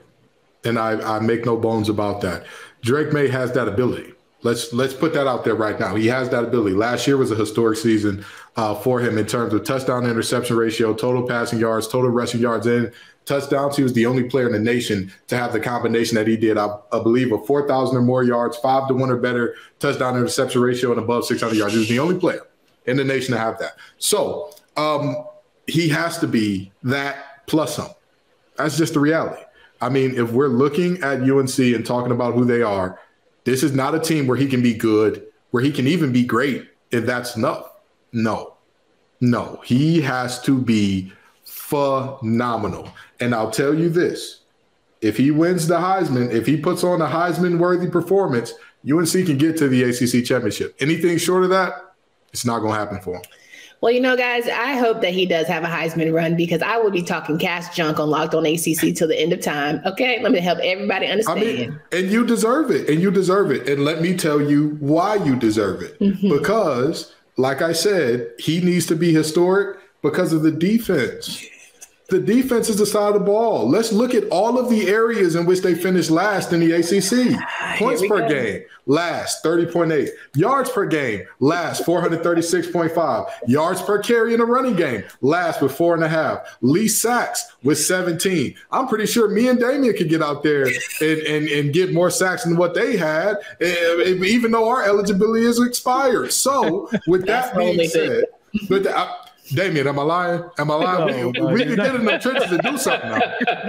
And 0.66 0.78
I, 0.78 1.18
I 1.18 1.20
make 1.20 1.46
no 1.46 1.56
bones 1.56 1.88
about 1.88 2.22
that. 2.22 2.46
Drake 2.82 3.14
Maye 3.14 3.30
has 3.30 3.54
that 3.54 3.68
ability. 3.68 4.14
Let's 4.42 4.72
let's 4.72 4.94
put 4.94 5.14
that 5.14 5.28
out 5.28 5.44
there 5.44 5.56
right 5.56 5.78
now. 5.78 5.96
He 5.96 6.08
has 6.08 6.30
that 6.30 6.46
ability. 6.46 6.76
Last 6.76 7.06
year 7.08 7.18
was 7.18 7.30
a 7.32 7.36
historic 7.36 7.78
season 7.78 8.24
uh, 8.56 8.74
for 8.76 9.02
him 9.02 9.18
in 9.18 9.26
terms 9.26 9.54
of 9.54 9.66
touchdown 9.66 10.06
interception 10.06 10.56
ratio, 10.56 10.94
total 10.94 11.28
passing 11.28 11.60
yards, 11.60 11.88
total 11.88 12.10
rushing 12.10 12.40
yards 12.40 12.66
in 12.66 12.92
touchdowns. 13.26 13.76
He 13.76 13.84
was 13.84 13.94
the 13.94 14.06
only 14.06 14.24
player 14.24 14.48
in 14.48 14.54
the 14.54 14.60
nation 14.60 15.12
to 15.28 15.38
have 15.38 15.52
the 15.52 15.60
combination 15.60 16.16
that 16.16 16.28
he 16.28 16.38
did. 16.38 16.58
I, 16.58 16.78
I 16.92 17.04
believe 17.04 17.32
a 17.32 17.38
4,000 17.38 17.96
or 17.96 18.02
more 18.02 18.24
yards, 18.24 18.58
five 18.58 18.88
to 18.88 18.94
one 18.94 19.10
or 19.10 19.18
better 19.18 19.56
touchdown 19.80 20.18
interception 20.18 20.62
ratio, 20.62 20.92
and 20.92 21.00
above 21.00 21.26
600 21.26 21.56
yards. 21.56 21.74
He 21.74 21.80
was 21.80 21.90
the 21.90 22.00
only 22.00 22.18
player 22.18 22.48
in 22.86 22.98
the 22.98 23.04
nation 23.04 23.34
to 23.34 23.40
have 23.40 23.60
that. 23.60 23.74
So 23.98 24.52
um, 24.78 25.26
he 25.68 25.90
has 25.90 26.18
to 26.20 26.28
be 26.28 26.72
that 26.84 27.46
plus 27.46 27.76
some. 27.76 27.92
That's 28.56 28.78
just 28.78 28.94
the 28.94 29.00
reality. 29.00 29.42
I 29.82 29.90
mean, 29.90 30.16
if 30.18 30.32
we're 30.32 30.48
looking 30.48 31.02
at 31.04 31.22
UNC 31.22 31.58
and 31.60 31.86
talking 31.86 32.12
about 32.12 32.34
who 32.34 32.46
they 32.46 32.62
are, 32.62 33.00
this 33.50 33.64
is 33.64 33.74
not 33.74 33.96
a 33.96 34.00
team 34.00 34.28
where 34.28 34.38
he 34.38 34.48
can 34.48 34.62
be 34.62 34.74
good, 34.74 35.26
where 35.52 35.64
he 35.64 35.72
can 35.72 35.88
even 35.88 36.12
be 36.12 36.24
great. 36.24 36.68
if 36.92 37.06
that's 37.06 37.36
enough. 37.36 37.70
No, 38.12 38.56
no, 39.22 39.62
he 39.64 40.02
has 40.02 40.42
to 40.42 40.60
be 40.60 41.12
phenomenal. 41.44 42.90
And 43.20 43.36
I'll 43.36 43.52
tell 43.52 43.74
you 43.76 43.90
this 43.90 44.42
if 45.02 45.18
he 45.18 45.32
wins 45.32 45.68
the 45.68 45.78
Heisman, 45.78 46.32
if 46.32 46.48
he 46.48 46.58
puts 46.58 46.84
on 46.84 47.02
a 47.02 47.08
Heisman 47.08 47.60
worthy 47.60 47.88
performance, 47.88 48.54
UNC 48.90 49.12
can 49.12 49.38
get 49.38 49.58
to 49.58 49.68
the 49.68 49.84
ACC 49.84 50.26
championship. 50.26 50.76
Anything 50.80 51.18
short 51.18 51.44
of 51.44 51.50
that, 51.52 51.94
it's 52.34 52.46
not 52.46 52.60
going 52.60 52.74
to 52.74 52.80
happen 52.80 53.00
for 53.02 53.16
him. 53.16 53.24
Well, 53.82 53.94
you 53.94 54.02
know, 54.02 54.18
guys, 54.18 54.46
I 54.48 54.74
hope 54.74 55.02
that 55.02 55.14
he 55.14 55.26
does 55.26 55.48
have 55.48 55.64
a 55.64 55.68
Heisman 55.68 56.14
run 56.14 56.36
because 56.36 56.62
I 56.62 56.78
will 56.78 56.92
be 56.92 57.02
talking 57.02 57.38
cash 57.38 57.74
junk 57.74 57.98
on 57.98 58.10
Locked 58.10 58.36
On 58.36 58.46
ACC 58.46 58.94
till 58.94 59.08
the 59.08 59.18
end 59.18 59.32
of 59.32 59.40
time. 59.40 59.82
Okay, 59.86 60.22
let 60.22 60.34
me 60.34 60.40
help 60.40 60.60
everybody 60.60 61.08
understand. 61.08 61.40
I 61.40 61.42
mean, 61.42 61.80
and 61.94 62.12
you 62.12 62.26
deserve 62.26 62.72
it, 62.72 62.90
and 62.90 63.02
you 63.02 63.10
deserve 63.10 63.52
it. 63.52 63.70
And 63.70 63.86
let 63.86 64.02
me 64.02 64.18
tell 64.18 64.42
you 64.42 64.78
why 64.82 65.16
you 65.16 65.38
deserve 65.38 65.82
it. 65.82 65.98
Mm-hmm. 66.00 66.30
Because, 66.30 67.14
like 67.38 67.62
I 67.62 67.72
said, 67.72 68.30
he 68.38 68.60
needs 68.60 68.86
to 68.88 68.96
be 68.98 69.14
historic 69.14 69.78
because 70.02 70.34
of 70.34 70.44
the 70.44 70.52
defense. 70.52 71.46
The 72.10 72.20
defense 72.20 72.70
is 72.70 72.78
the 72.78 72.86
side 72.86 73.10
of 73.10 73.14
the 73.14 73.20
ball. 73.20 73.70
Let's 73.70 73.92
look 73.92 74.16
at 74.16 74.28
all 74.30 74.58
of 74.58 74.70
the 74.70 74.88
areas 74.88 75.36
in 75.36 75.46
which 75.46 75.62
they 75.62 75.76
finished 75.76 76.10
last 76.10 76.52
in 76.52 76.60
the 76.60 76.72
ACC. 76.72 77.40
Points 77.78 78.02
per 78.08 78.22
go. 78.22 78.28
game, 78.28 78.64
last 78.88 79.44
30.8. 79.44 80.10
Yards 80.36 80.72
per 80.72 80.88
game, 80.88 81.22
last 81.40 81.84
436.5. 81.84 83.32
Yards 83.48 83.82
per 83.84 84.00
carry 84.00 84.34
in 84.34 84.42
a 84.42 84.46
running 84.46 84.76
game, 84.76 85.04
last 85.22 85.62
with 85.62 85.72
four 85.72 85.94
and 85.94 86.04
a 86.04 86.10
half. 86.10 86.58
Least 86.62 87.00
sacks 87.00 87.52
with 87.62 87.78
17. 87.78 88.56
I'm 88.72 88.88
pretty 88.88 89.06
sure 89.06 89.30
me 89.30 89.48
and 89.48 89.60
Damian 89.60 89.96
could 89.96 90.10
get 90.10 90.24
out 90.24 90.42
there 90.42 90.66
and, 90.66 91.20
and, 91.22 91.48
and 91.48 91.74
get 91.74 91.94
more 91.94 92.10
sacks 92.10 92.44
than 92.44 92.58
what 92.58 92.74
they 92.74 92.98
had, 92.98 93.38
eh, 93.62 94.04
even 94.24 94.52
though 94.52 94.68
our 94.68 94.84
eligibility 94.84 95.46
is 95.46 95.62
expired. 95.62 96.34
So, 96.34 96.90
with 97.06 97.28
that 97.28 97.56
being 97.56 97.88
said, 97.88 98.26
but 98.68 98.88
Damian, 99.54 99.88
am 99.88 100.00
I 100.00 100.04
lying? 100.04 100.44
Am 100.58 100.72
I 100.72 100.76
lying? 100.76 101.34
we, 101.34 101.54
we 101.54 101.64
can 101.66 101.76
get 101.76 101.96
in 101.96 102.06
them 102.06 102.20
trenches 102.20 102.52
and 102.52 102.62
do 102.62 102.78
something 102.78 103.10
now. 103.10 103.22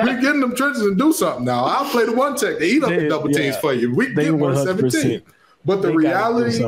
We 0.05 0.21
get 0.21 0.35
in 0.35 0.41
them 0.41 0.55
trenches 0.55 0.83
and 0.83 0.99
do 0.99 1.13
something 1.13 1.45
now. 1.45 1.65
I'll 1.65 1.91
play 1.91 2.07
the 2.07 2.13
one 2.13 2.37
tech. 2.37 2.59
They 2.59 2.71
eat 2.71 2.83
up 2.83 2.91
they, 2.91 3.01
the 3.01 3.09
double 3.09 3.31
yeah, 3.31 3.39
teams 3.39 3.57
for 3.57 3.73
you. 3.73 3.95
We 3.95 4.15
get 4.15 4.35
117. 4.35 5.23
But 5.65 5.83
the 5.83 5.93
reality, 5.93 6.65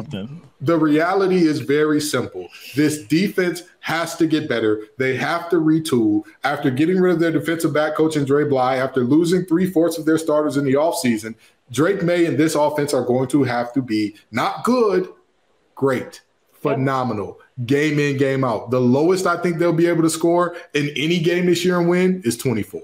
the 0.61 0.79
reality 0.79 1.47
is 1.47 1.61
very 1.61 2.01
simple. 2.01 2.49
This 2.75 3.05
defense 3.05 3.63
has 3.81 4.17
to 4.17 4.27
get 4.27 4.49
better. 4.49 4.87
They 4.99 5.17
have 5.17 5.49
to 5.51 5.57
retool. 5.57 6.25
After 6.45 6.71
getting 6.71 7.01
rid 7.01 7.15
of 7.15 7.21
their 7.21 7.33
defensive 7.33 7.73
back 7.73 7.95
coach 7.95 8.17
and 8.17 8.27
Dre 8.27 8.45
Bly, 8.45 8.77
after 8.77 9.01
losing 9.01 9.45
three 9.45 9.69
fourths 9.71 9.99
of 9.99 10.05
their 10.05 10.19
starters 10.19 10.57
in 10.57 10.65
the 10.65 10.75
offseason, 10.75 11.35
Drake 11.71 12.03
Maye 12.03 12.27
and 12.27 12.37
this 12.37 12.55
offense 12.55 12.93
are 12.93 13.05
going 13.05 13.29
to 13.29 13.45
have 13.45 13.73
to 13.73 13.83
be 13.83 14.15
not 14.31 14.63
good, 14.63 15.09
great, 15.75 16.21
phenomenal 16.63 17.41
game 17.67 17.99
in, 17.99 18.17
game 18.17 18.45
out. 18.45 18.71
The 18.71 18.81
lowest 18.81 19.27
I 19.27 19.37
think 19.37 19.59
they'll 19.59 19.73
be 19.73 19.87
able 19.87 20.03
to 20.03 20.11
score 20.11 20.57
in 20.75 20.91
any 20.97 21.19
game 21.19 21.47
this 21.47 21.65
year 21.65 21.79
and 21.79 21.89
win 21.89 22.23
is 22.25 22.37
24. 22.37 22.83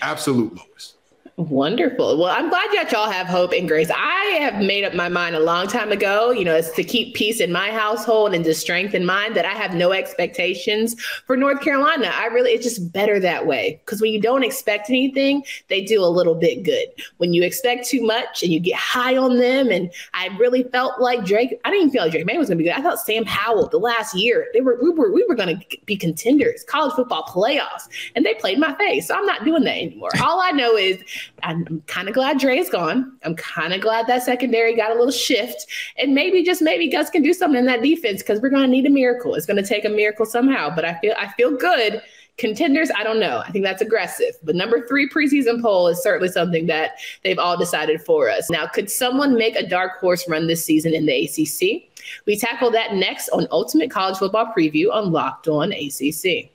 Absolute 0.00 0.54
lowest. 0.54 0.93
Wonderful. 1.36 2.16
Well, 2.16 2.32
I'm 2.32 2.48
glad 2.48 2.68
that 2.74 2.92
y'all 2.92 3.10
have 3.10 3.26
hope 3.26 3.52
and 3.52 3.66
grace. 3.66 3.90
I 3.92 4.38
have 4.40 4.62
made 4.62 4.84
up 4.84 4.94
my 4.94 5.08
mind 5.08 5.34
a 5.34 5.40
long 5.40 5.66
time 5.66 5.90
ago, 5.90 6.30
you 6.30 6.44
know, 6.44 6.54
it's 6.54 6.70
to 6.72 6.84
keep 6.84 7.16
peace 7.16 7.40
in 7.40 7.50
my 7.50 7.72
household 7.72 8.34
and 8.34 8.44
to 8.44 8.54
strengthen 8.54 9.04
mine 9.04 9.34
that 9.34 9.44
I 9.44 9.50
have 9.50 9.74
no 9.74 9.90
expectations 9.90 10.94
for 11.26 11.36
North 11.36 11.60
Carolina. 11.60 12.12
I 12.14 12.26
really, 12.26 12.52
it's 12.52 12.62
just 12.62 12.92
better 12.92 13.18
that 13.18 13.48
way. 13.48 13.80
Because 13.84 14.00
when 14.00 14.12
you 14.12 14.20
don't 14.20 14.44
expect 14.44 14.90
anything, 14.90 15.44
they 15.66 15.82
do 15.82 16.04
a 16.04 16.06
little 16.06 16.36
bit 16.36 16.62
good. 16.62 16.86
When 17.16 17.34
you 17.34 17.42
expect 17.42 17.88
too 17.88 18.06
much 18.06 18.44
and 18.44 18.52
you 18.52 18.60
get 18.60 18.76
high 18.76 19.16
on 19.16 19.38
them, 19.38 19.70
and 19.72 19.92
I 20.14 20.28
really 20.38 20.62
felt 20.62 21.00
like 21.00 21.24
Drake, 21.24 21.58
I 21.64 21.70
didn't 21.70 21.88
even 21.88 21.90
feel 21.90 22.02
like 22.02 22.12
Drake 22.12 22.26
Maye 22.26 22.38
was 22.38 22.46
going 22.46 22.58
to 22.58 22.62
be 22.62 22.70
good. 22.70 22.78
I 22.78 22.82
thought 22.82 23.00
Sam 23.00 23.24
Howell 23.24 23.70
the 23.70 23.78
last 23.78 24.14
year, 24.14 24.46
they 24.54 24.60
were, 24.60 24.78
we 24.80 24.90
were, 24.90 25.12
we 25.12 25.24
were 25.28 25.34
going 25.34 25.58
to 25.58 25.78
be 25.84 25.96
contenders, 25.96 26.62
college 26.68 26.94
football 26.94 27.24
playoffs, 27.24 27.88
and 28.14 28.24
they 28.24 28.34
played 28.34 28.60
my 28.60 28.72
face. 28.76 29.08
So 29.08 29.16
I'm 29.16 29.26
not 29.26 29.44
doing 29.44 29.64
that 29.64 29.78
anymore. 29.78 30.10
All 30.22 30.40
I 30.40 30.52
know 30.52 30.76
is, 30.76 31.02
I'm 31.42 31.82
kind 31.86 32.08
of 32.08 32.14
glad 32.14 32.38
Dre 32.38 32.58
is 32.58 32.70
gone. 32.70 33.16
I'm 33.24 33.36
kind 33.36 33.72
of 33.72 33.80
glad 33.80 34.06
that 34.06 34.22
secondary 34.22 34.74
got 34.74 34.90
a 34.90 34.94
little 34.94 35.10
shift. 35.10 35.66
And 35.98 36.14
maybe 36.14 36.42
just 36.42 36.62
maybe 36.62 36.88
Gus 36.88 37.10
can 37.10 37.22
do 37.22 37.32
something 37.32 37.58
in 37.58 37.66
that 37.66 37.82
defense 37.82 38.22
because 38.22 38.40
we're 38.40 38.50
going 38.50 38.62
to 38.62 38.68
need 38.68 38.86
a 38.86 38.90
miracle. 38.90 39.34
It's 39.34 39.46
going 39.46 39.62
to 39.62 39.68
take 39.68 39.84
a 39.84 39.90
miracle 39.90 40.26
somehow. 40.26 40.74
But 40.74 40.84
I 40.84 40.98
feel 41.00 41.14
I 41.18 41.28
feel 41.32 41.56
good. 41.56 42.02
Contenders, 42.36 42.90
I 42.96 43.04
don't 43.04 43.20
know. 43.20 43.44
I 43.46 43.50
think 43.52 43.64
that's 43.64 43.80
aggressive. 43.80 44.34
But 44.42 44.56
number 44.56 44.84
three 44.88 45.08
preseason 45.08 45.62
poll 45.62 45.86
is 45.86 46.02
certainly 46.02 46.28
something 46.28 46.66
that 46.66 46.96
they've 47.22 47.38
all 47.38 47.56
decided 47.56 48.02
for 48.02 48.28
us. 48.28 48.50
Now, 48.50 48.66
could 48.66 48.90
someone 48.90 49.36
make 49.36 49.54
a 49.54 49.66
dark 49.66 50.00
horse 50.00 50.28
run 50.28 50.48
this 50.48 50.64
season 50.64 50.94
in 50.94 51.06
the 51.06 51.24
ACC? 51.24 51.88
We 52.26 52.36
tackle 52.36 52.72
that 52.72 52.94
next 52.94 53.28
on 53.28 53.46
Ultimate 53.52 53.90
College 53.90 54.18
Football 54.18 54.52
Preview 54.56 54.92
on 54.92 55.12
Locked 55.12 55.46
On 55.46 55.72
ACC. 55.72 56.50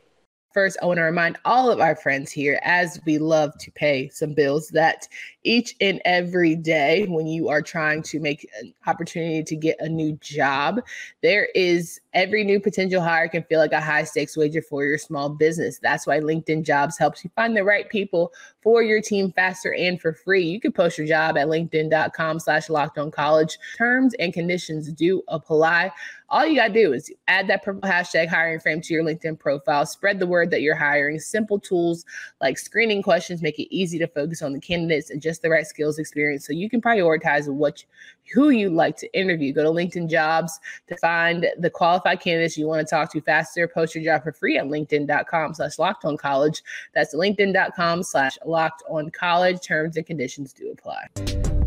First, 0.52 0.78
I 0.82 0.88
want 0.88 0.98
to 0.98 1.04
remind 1.04 1.38
all 1.46 1.72
of 1.72 1.80
our 1.80 1.96
friends 1.96 2.32
here, 2.32 2.60
as 2.64 3.00
we 3.06 3.20
love 3.20 3.56
to 3.60 3.72
pay 3.72 4.10
some 4.10 4.34
bills, 4.34 4.70
that 4.70 5.08
each 5.44 5.76
and 5.80 6.02
every 6.06 6.56
day 6.56 7.06
when 7.08 7.28
you 7.28 7.50
are 7.50 7.62
trying 7.62 8.02
to 8.04 8.20
make 8.20 8.50
an 8.60 8.74
opportunity 8.88 9.44
to 9.44 9.56
get 9.56 9.78
a 9.80 9.88
new 9.88 10.14
job, 10.22 10.82
there 11.22 11.50
is 11.54 12.02
every 12.14 12.44
new 12.44 12.60
potential 12.60 13.02
hire 13.02 13.30
can 13.30 13.44
feel 13.44 13.60
like 13.60 13.72
a 13.74 13.80
high 13.80 14.04
stakes 14.04 14.36
wager 14.36 14.62
for 14.62 14.84
your 14.84 14.98
small 14.98 15.30
business. 15.30 15.78
That's 15.78 16.08
why 16.08 16.20
LinkedIn 16.20 16.66
Jobs 16.66 16.98
helps 16.98 17.24
you 17.24 17.30
find 17.36 17.56
the 17.56 17.64
right 17.64 17.88
people 17.88 18.34
for 18.62 18.82
your 18.82 19.02
team 19.02 19.32
faster 19.32 19.74
and 19.76 20.02
for 20.02 20.14
free. 20.14 20.44
You 20.44 20.60
can 20.60 20.72
post 20.72 20.98
your 20.98 21.08
job 21.08 21.38
at 21.38 21.48
linkedin.com 21.48 22.40
slash 22.40 22.70
locked 22.70 22.98
on 22.98 23.12
college. 23.12 23.58
Terms 23.78 24.16
and 24.16 24.34
conditions 24.34 24.92
do 24.92 25.22
apply. 25.28 25.92
All 26.32 26.46
you 26.46 26.56
got 26.56 26.68
to 26.68 26.74
do 26.74 26.94
is 26.94 27.12
add 27.28 27.48
that 27.48 27.64
purple 27.64 27.90
hashtag 27.90 28.28
hiring 28.28 28.60
frame 28.60 28.82
to 28.82 28.94
your 28.94 29.04
LinkedIn 29.04 29.40
profile, 29.40 29.86
spread 29.86 30.20
the 30.20 30.28
word 30.28 30.52
that 30.52 30.62
you're 30.62 30.76
hiring. 30.76 31.20
Simple 31.20 31.60
tools 31.60 32.06
like 32.40 32.58
screening 32.58 33.02
questions 33.02 33.42
make 33.42 33.58
it 33.58 33.74
easy 33.74 33.98
to 33.98 34.08
focus 34.08 34.42
on 34.42 34.54
the 34.54 34.60
candidates 34.60 35.10
and 35.10 35.22
just 35.22 35.42
the 35.42 35.50
right 35.50 35.66
skills 35.66 35.98
experience 35.98 36.46
so 36.46 36.54
you 36.54 36.70
can 36.70 36.82
prioritize 36.82 37.52
what 37.52 37.84
who 38.32 38.50
you'd 38.50 38.74
like 38.74 38.96
to 38.98 39.12
interview. 39.20 39.52
Go 39.52 39.64
to 39.64 39.70
LinkedIn 39.70 40.08
Jobs 40.08 40.60
to 40.88 40.96
find 40.98 41.48
the 41.58 41.70
qualified 41.70 42.20
candidates 42.20 42.58
you 42.58 42.68
want 42.68 42.86
to 42.86 42.90
talk 42.90 43.12
to 43.12 43.22
faster. 43.22 43.68
Post 43.68 43.96
your 43.96 44.04
job 44.04 44.24
for 44.24 44.32
free 44.32 44.58
at 44.58 44.66
linkedin.com 44.66 45.56
slash 45.56 45.80
locked 45.80 46.06
on 46.06 46.16
college. 46.16 46.62
That's 46.94 47.16
linkedin.com 47.16 48.04
slash 48.04 48.38
locked 48.46 48.84
on 48.88 49.10
college. 49.10 49.62
Terms 49.62 49.98
and 49.98 50.06
conditions 50.06 50.54
do 50.54 50.72
apply. 50.72 51.59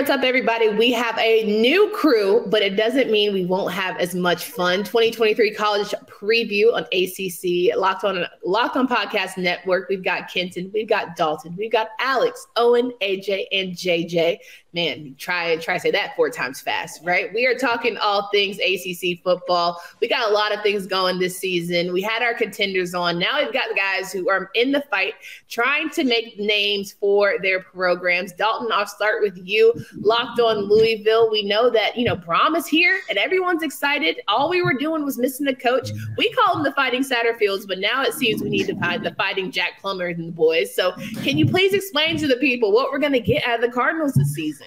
What's 0.00 0.08
up, 0.08 0.22
everybody? 0.22 0.70
We 0.70 0.92
have 0.92 1.18
a 1.18 1.44
new 1.44 1.90
crew, 1.90 2.46
but 2.46 2.62
it 2.62 2.74
doesn't 2.74 3.10
mean 3.10 3.34
we 3.34 3.44
won't 3.44 3.70
have 3.74 3.98
as 3.98 4.14
much 4.14 4.46
fun. 4.46 4.78
2023 4.78 5.52
college 5.52 5.92
preview 6.06 6.72
on 6.72 6.84
ACC, 6.84 7.76
Locked 7.78 8.04
on 8.04 8.24
Locked 8.42 8.78
on 8.78 8.88
Podcast 8.88 9.36
Network. 9.36 9.90
We've 9.90 10.02
got 10.02 10.32
Kenton, 10.32 10.70
we've 10.72 10.88
got 10.88 11.16
Dalton, 11.16 11.54
we've 11.54 11.70
got 11.70 11.88
Alex, 11.98 12.46
Owen, 12.56 12.94
AJ, 13.02 13.44
and 13.52 13.72
JJ 13.72 14.38
man, 14.72 15.14
try 15.18 15.56
try 15.56 15.78
say 15.78 15.90
that 15.90 16.14
four 16.14 16.30
times 16.30 16.60
fast, 16.60 17.00
right? 17.04 17.32
We 17.34 17.46
are 17.46 17.56
talking 17.56 17.96
all 17.96 18.28
things 18.32 18.58
ACC 18.58 19.22
football. 19.22 19.80
We 20.00 20.08
got 20.08 20.30
a 20.30 20.32
lot 20.32 20.54
of 20.54 20.62
things 20.62 20.86
going 20.86 21.18
this 21.18 21.36
season. 21.36 21.92
We 21.92 22.02
had 22.02 22.22
our 22.22 22.34
contenders 22.34 22.94
on. 22.94 23.18
Now 23.18 23.42
we've 23.42 23.52
got 23.52 23.76
guys 23.76 24.12
who 24.12 24.28
are 24.30 24.50
in 24.54 24.70
the 24.72 24.82
fight, 24.82 25.14
trying 25.48 25.90
to 25.90 26.04
make 26.04 26.38
names 26.38 26.92
for 26.92 27.34
their 27.42 27.60
programs. 27.60 28.32
Dalton, 28.32 28.70
I'll 28.72 28.86
start 28.86 29.22
with 29.22 29.38
you. 29.42 29.74
Locked 29.98 30.40
on 30.40 30.68
Louisville. 30.68 31.30
We 31.30 31.42
know 31.42 31.70
that 31.70 31.96
you 31.96 32.04
know 32.04 32.16
Brohm 32.16 32.56
is 32.56 32.66
here, 32.66 33.00
and 33.08 33.18
everyone's 33.18 33.62
excited. 33.62 34.20
All 34.28 34.48
we 34.48 34.62
were 34.62 34.74
doing 34.74 35.04
was 35.04 35.18
missing 35.18 35.48
a 35.48 35.54
coach. 35.54 35.90
We 36.16 36.32
call 36.32 36.54
them 36.54 36.62
the 36.62 36.72
Fighting 36.72 37.02
Satterfields, 37.02 37.66
but 37.66 37.78
now 37.78 38.02
it 38.02 38.14
seems 38.14 38.42
we 38.42 38.50
need 38.50 38.66
to 38.66 38.78
find 38.78 39.04
the 39.04 39.14
Fighting 39.14 39.50
Jack 39.50 39.80
Plumbers 39.80 40.18
and 40.18 40.28
the 40.28 40.32
boys. 40.32 40.74
So, 40.74 40.92
can 41.22 41.36
you 41.36 41.46
please 41.46 41.74
explain 41.74 42.16
to 42.18 42.28
the 42.28 42.36
people 42.36 42.72
what 42.72 42.92
we're 42.92 42.98
going 42.98 43.12
to 43.12 43.20
get 43.20 43.46
out 43.46 43.56
of 43.56 43.60
the 43.62 43.74
Cardinals 43.74 44.12
this 44.14 44.32
season? 44.32 44.59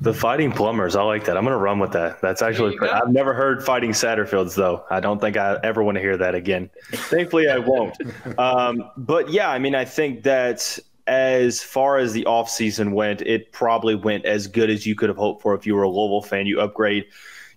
The 0.00 0.14
fighting 0.14 0.52
plumbers, 0.52 0.94
I 0.94 1.02
like 1.02 1.24
that. 1.24 1.36
I'm 1.36 1.44
going 1.44 1.56
to 1.56 1.62
run 1.62 1.78
with 1.78 1.92
that. 1.92 2.20
That's 2.20 2.40
actually, 2.40 2.78
I've 2.80 3.10
never 3.10 3.34
heard 3.34 3.64
fighting 3.64 3.90
Satterfields, 3.90 4.54
though. 4.54 4.84
I 4.90 5.00
don't 5.00 5.20
think 5.20 5.36
I 5.36 5.58
ever 5.64 5.82
want 5.82 5.96
to 5.96 6.00
hear 6.00 6.16
that 6.16 6.34
again. 6.34 6.70
Thankfully, 6.92 7.48
I 7.48 7.58
won't. 7.58 7.96
Um, 8.38 8.90
but 8.96 9.30
yeah, 9.30 9.50
I 9.50 9.58
mean, 9.58 9.74
I 9.74 9.84
think 9.84 10.22
that 10.22 10.78
as 11.08 11.62
far 11.62 11.96
as 11.96 12.12
the 12.12 12.24
offseason 12.24 12.92
went, 12.92 13.22
it 13.22 13.50
probably 13.52 13.94
went 13.94 14.24
as 14.26 14.46
good 14.46 14.70
as 14.70 14.86
you 14.86 14.94
could 14.94 15.08
have 15.08 15.16
hoped 15.16 15.42
for 15.42 15.54
if 15.54 15.66
you 15.66 15.74
were 15.74 15.82
a 15.82 15.88
Louisville 15.88 16.22
fan. 16.22 16.46
You 16.46 16.60
upgrade 16.60 17.06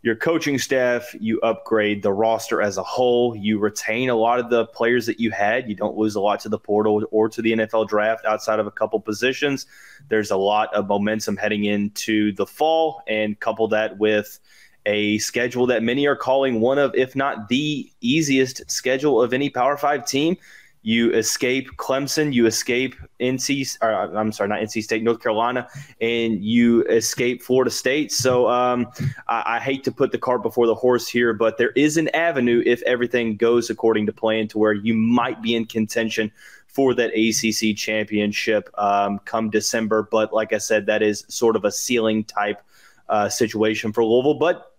your 0.03 0.15
coaching 0.15 0.57
staff, 0.57 1.15
you 1.19 1.39
upgrade 1.41 2.01
the 2.01 2.11
roster 2.11 2.61
as 2.61 2.77
a 2.77 2.83
whole, 2.83 3.35
you 3.35 3.59
retain 3.59 4.09
a 4.09 4.15
lot 4.15 4.39
of 4.39 4.49
the 4.49 4.65
players 4.67 5.05
that 5.05 5.19
you 5.19 5.29
had. 5.29 5.69
You 5.69 5.75
don't 5.75 5.95
lose 5.95 6.15
a 6.15 6.21
lot 6.21 6.39
to 6.41 6.49
the 6.49 6.57
portal 6.57 7.03
or 7.11 7.29
to 7.29 7.41
the 7.41 7.51
NFL 7.51 7.87
draft 7.87 8.25
outside 8.25 8.59
of 8.59 8.65
a 8.65 8.71
couple 8.71 8.99
positions. 8.99 9.67
There's 10.09 10.31
a 10.31 10.37
lot 10.37 10.73
of 10.73 10.87
momentum 10.87 11.37
heading 11.37 11.65
into 11.65 12.33
the 12.33 12.47
fall, 12.47 13.03
and 13.07 13.39
couple 13.39 13.67
that 13.69 13.99
with 13.99 14.39
a 14.87 15.19
schedule 15.19 15.67
that 15.67 15.83
many 15.83 16.07
are 16.07 16.15
calling 16.15 16.59
one 16.59 16.79
of, 16.79 16.95
if 16.95 17.15
not 17.15 17.49
the 17.49 17.91
easiest 18.01 18.69
schedule 18.71 19.21
of 19.21 19.33
any 19.33 19.51
Power 19.51 19.77
Five 19.77 20.07
team 20.07 20.35
you 20.83 21.11
escape 21.11 21.69
Clemson, 21.77 22.33
you 22.33 22.45
escape 22.45 22.95
NC, 23.19 23.77
or, 23.81 24.17
I'm 24.17 24.31
sorry, 24.31 24.49
not 24.49 24.59
NC 24.59 24.83
State, 24.83 25.03
North 25.03 25.21
Carolina, 25.21 25.67
and 25.99 26.43
you 26.43 26.83
escape 26.85 27.43
Florida 27.43 27.69
State. 27.69 28.11
So 28.11 28.49
um, 28.49 28.87
I, 29.27 29.57
I, 29.57 29.59
hate 29.59 29.83
to 29.83 29.91
put 29.91 30.11
the 30.11 30.17
cart 30.17 30.41
before 30.41 30.65
the 30.65 30.75
horse 30.75 31.07
here, 31.07 31.33
but 31.33 31.57
there 31.57 31.69
is 31.71 31.97
an 31.97 32.09
avenue 32.15 32.63
if 32.65 32.81
everything 32.83 33.37
goes 33.37 33.69
according 33.69 34.07
to 34.07 34.13
plan 34.13 34.47
to 34.49 34.57
where 34.57 34.73
you 34.73 34.95
might 34.95 35.41
be 35.41 35.55
in 35.55 35.65
contention 35.65 36.31
for 36.65 36.93
that 36.95 37.11
ACC 37.13 37.75
championship 37.77 38.69
um, 38.77 39.19
come 39.19 39.49
December. 39.49 40.07
But 40.09 40.33
like 40.33 40.53
I 40.53 40.57
said, 40.57 40.87
that 40.87 41.03
is 41.03 41.25
sort 41.27 41.55
of 41.55 41.65
a 41.65 41.71
ceiling 41.71 42.23
type 42.23 42.61
uh, 43.09 43.29
situation 43.29 43.91
for 43.91 44.03
Louisville. 44.03 44.35
But 44.35 44.70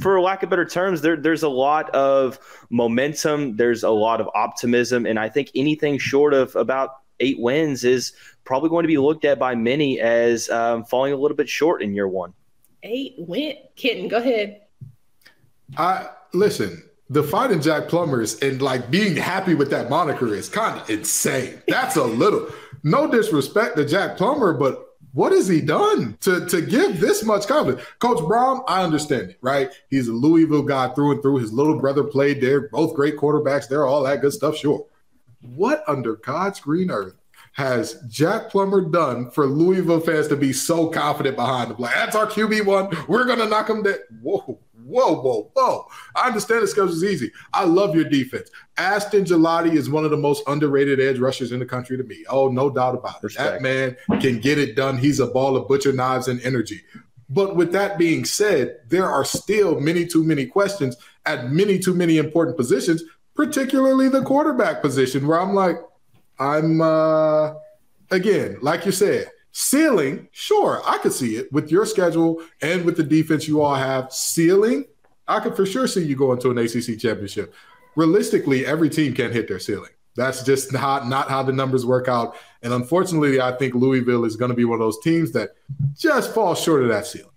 for 0.00 0.20
lack 0.20 0.42
of 0.42 0.50
better 0.50 0.64
terms, 0.64 1.00
there, 1.00 1.16
there's 1.16 1.42
a 1.42 1.48
lot 1.48 1.90
of 1.90 2.38
momentum. 2.70 3.56
There's 3.56 3.82
a 3.82 3.90
lot 3.90 4.20
of 4.20 4.28
optimism. 4.34 5.06
And 5.06 5.18
I 5.18 5.28
think 5.28 5.50
anything 5.54 5.98
short 5.98 6.34
of 6.34 6.54
about 6.56 6.96
eight 7.20 7.38
wins 7.38 7.84
is 7.84 8.12
probably 8.44 8.68
going 8.68 8.84
to 8.84 8.88
be 8.88 8.98
looked 8.98 9.24
at 9.24 9.38
by 9.38 9.54
many 9.54 10.00
as 10.00 10.50
um, 10.50 10.84
falling 10.84 11.12
a 11.12 11.16
little 11.16 11.36
bit 11.36 11.48
short 11.48 11.82
in 11.82 11.94
year 11.94 12.08
one. 12.08 12.32
Eight 12.82 13.14
win. 13.18 13.56
Kenton, 13.76 14.08
go 14.08 14.18
ahead. 14.18 14.62
I 15.76 16.10
listen. 16.32 16.82
The 17.10 17.22
fighting 17.22 17.60
Jack 17.60 17.88
Plumbers 17.88 18.40
and 18.40 18.62
like 18.62 18.90
being 18.90 19.14
happy 19.14 19.54
with 19.54 19.70
that 19.70 19.90
moniker 19.90 20.34
is 20.34 20.48
kind 20.48 20.80
of 20.80 20.88
insane. 20.88 21.62
That's 21.68 21.96
a 21.96 22.04
little 22.04 22.48
no 22.82 23.10
disrespect 23.10 23.76
to 23.76 23.84
Jack 23.84 24.16
Plummer, 24.16 24.52
but 24.52 24.83
what 25.14 25.30
has 25.30 25.46
he 25.46 25.60
done 25.60 26.18
to, 26.20 26.44
to 26.46 26.60
give 26.60 27.00
this 27.00 27.24
much 27.24 27.46
confidence? 27.46 27.86
Coach 28.00 28.18
Brohm, 28.18 28.64
I 28.66 28.82
understand 28.82 29.30
it, 29.30 29.38
right? 29.40 29.70
He's 29.88 30.08
a 30.08 30.12
Louisville 30.12 30.62
guy 30.62 30.88
through 30.88 31.12
and 31.12 31.22
through. 31.22 31.38
His 31.38 31.52
little 31.52 31.78
brother 31.78 32.02
played 32.02 32.40
there, 32.40 32.68
both 32.68 32.94
great 32.94 33.16
quarterbacks 33.16 33.68
there, 33.68 33.86
all 33.86 34.02
that 34.02 34.20
good 34.20 34.32
stuff, 34.32 34.56
sure. 34.56 34.84
What 35.40 35.84
under 35.86 36.16
God's 36.16 36.58
green 36.58 36.90
earth 36.90 37.14
has 37.52 38.02
Jack 38.08 38.50
Plummer 38.50 38.80
done 38.80 39.30
for 39.30 39.46
Louisville 39.46 40.00
fans 40.00 40.26
to 40.28 40.36
be 40.36 40.52
so 40.52 40.88
confident 40.88 41.36
behind 41.36 41.70
him? 41.70 41.76
Like, 41.78 41.94
that's 41.94 42.16
our 42.16 42.26
QB 42.26 42.66
one. 42.66 42.92
We're 43.06 43.24
going 43.24 43.38
to 43.38 43.46
knock 43.46 43.70
him 43.70 43.84
dead. 43.84 44.00
Whoa 44.20 44.58
whoa, 44.84 45.20
whoa, 45.20 45.50
whoa. 45.54 45.86
I 46.14 46.28
understand 46.28 46.62
the 46.62 46.68
schedule 46.68 46.90
is 46.90 47.04
easy. 47.04 47.32
I 47.52 47.64
love 47.64 47.94
your 47.94 48.04
defense. 48.04 48.50
Ashton 48.76 49.24
Gillotte 49.24 49.72
is 49.74 49.88
one 49.88 50.04
of 50.04 50.10
the 50.10 50.16
most 50.16 50.42
underrated 50.46 51.00
edge 51.00 51.18
rushers 51.18 51.52
in 51.52 51.58
the 51.58 51.66
country 51.66 51.96
to 51.96 52.04
me. 52.04 52.24
Oh, 52.28 52.48
no 52.48 52.70
doubt 52.70 52.94
about 52.94 53.16
it. 53.16 53.24
Respect. 53.24 53.52
That 53.52 53.62
man 53.62 53.96
can 54.20 54.40
get 54.40 54.58
it 54.58 54.76
done. 54.76 54.98
He's 54.98 55.20
a 55.20 55.26
ball 55.26 55.56
of 55.56 55.68
butcher 55.68 55.92
knives 55.92 56.28
and 56.28 56.40
energy. 56.42 56.82
But 57.28 57.56
with 57.56 57.72
that 57.72 57.98
being 57.98 58.24
said, 58.24 58.78
there 58.88 59.08
are 59.08 59.24
still 59.24 59.80
many 59.80 60.06
too 60.06 60.22
many 60.24 60.46
questions 60.46 60.96
at 61.26 61.50
many 61.50 61.78
too 61.78 61.94
many 61.94 62.18
important 62.18 62.56
positions, 62.56 63.02
particularly 63.34 64.08
the 64.08 64.22
quarterback 64.22 64.82
position, 64.82 65.26
where 65.26 65.40
I'm 65.40 65.54
like, 65.54 65.76
I'm 66.38 66.80
uh 66.80 67.54
again, 68.10 68.58
like 68.60 68.84
you 68.84 68.92
said, 68.92 69.30
Ceiling, 69.56 70.28
sure, 70.32 70.82
I 70.84 70.98
could 70.98 71.12
see 71.12 71.36
it 71.36 71.50
with 71.52 71.70
your 71.70 71.86
schedule 71.86 72.42
and 72.60 72.84
with 72.84 72.96
the 72.96 73.04
defense 73.04 73.46
you 73.46 73.62
all 73.62 73.76
have. 73.76 74.12
Ceiling, 74.12 74.84
I 75.28 75.38
could 75.38 75.54
for 75.54 75.64
sure 75.64 75.86
see 75.86 76.04
you 76.04 76.16
going 76.16 76.40
to 76.40 76.50
an 76.50 76.58
ACC 76.58 76.98
championship. 76.98 77.54
Realistically, 77.94 78.66
every 78.66 78.90
team 78.90 79.14
can 79.14 79.30
hit 79.30 79.46
their 79.46 79.60
ceiling. 79.60 79.92
That's 80.16 80.42
just 80.42 80.72
not, 80.72 81.06
not 81.06 81.28
how 81.28 81.44
the 81.44 81.52
numbers 81.52 81.86
work 81.86 82.08
out. 82.08 82.36
And 82.64 82.72
unfortunately, 82.72 83.40
I 83.40 83.52
think 83.52 83.76
Louisville 83.76 84.24
is 84.24 84.34
going 84.34 84.48
to 84.48 84.56
be 84.56 84.64
one 84.64 84.74
of 84.74 84.84
those 84.84 84.98
teams 84.98 85.30
that 85.32 85.50
just 85.96 86.34
falls 86.34 86.60
short 86.60 86.82
of 86.82 86.88
that 86.88 87.06
ceiling. 87.06 87.30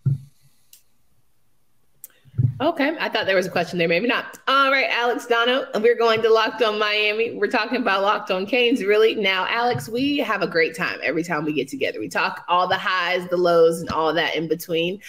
Okay, 2.60 2.98
I 3.00 3.08
thought 3.08 3.28
there 3.28 3.36
was 3.36 3.46
a 3.46 3.52
question 3.52 3.78
there, 3.78 3.88
maybe 3.88 4.08
not. 4.08 4.40
All 4.48 4.72
right, 4.72 4.90
Alex 4.90 5.28
Dono, 5.28 5.68
we're 5.76 5.96
going 5.96 6.24
to 6.24 6.30
Locked 6.34 6.64
on 6.64 6.80
Miami. 6.80 7.36
We're 7.36 7.52
talking 7.52 7.78
about 7.78 8.02
Locked 8.02 8.32
on 8.32 8.48
Canes, 8.48 8.84
really. 8.84 9.14
Now, 9.14 9.46
Alex, 9.48 9.88
we 9.88 10.18
have 10.18 10.42
a 10.42 10.48
great 10.48 10.76
time 10.76 10.98
every 11.04 11.24
time 11.24 11.46
we 11.46 11.54
get 11.54 11.68
together. 11.68 12.00
We 12.00 12.10
talk 12.10 12.44
all 12.48 12.68
the 12.68 12.78
highs, 12.78 13.28
the 13.30 13.38
lows, 13.38 13.80
and 13.80 13.90
all 13.92 14.12
that 14.12 14.36
in 14.36 14.48
between. 14.48 15.00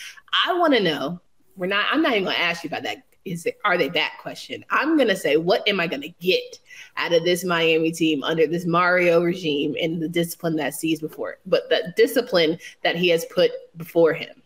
I 0.46 0.52
want 0.58 0.74
to 0.74 0.82
know. 0.82 1.22
We're 1.56 1.68
not. 1.68 1.86
I'm 1.90 2.02
not 2.02 2.12
even 2.12 2.24
going 2.24 2.36
to 2.36 2.42
ask 2.42 2.64
you 2.64 2.68
about 2.68 2.82
that. 2.82 3.04
Is 3.24 3.46
it? 3.46 3.58
Are 3.64 3.78
they 3.78 3.88
that 3.90 4.18
question? 4.20 4.62
I'm 4.68 4.96
going 4.96 5.08
to 5.08 5.16
say, 5.16 5.38
what 5.38 5.66
am 5.66 5.80
I 5.80 5.86
going 5.86 6.02
to 6.02 6.14
get 6.20 6.58
out 6.98 7.14
of 7.14 7.24
this 7.24 7.44
Miami 7.44 7.92
team 7.92 8.22
under 8.24 8.46
this 8.46 8.66
Mario 8.66 9.22
regime 9.22 9.74
and 9.80 10.02
the 10.02 10.08
discipline 10.08 10.56
that 10.56 10.74
sees 10.74 11.00
before, 11.00 11.38
but 11.46 11.70
the 11.70 11.94
discipline 11.96 12.58
that 12.84 12.94
he 12.94 13.08
has 13.08 13.24
put 13.34 13.52
before 13.78 14.12
him? 14.12 14.37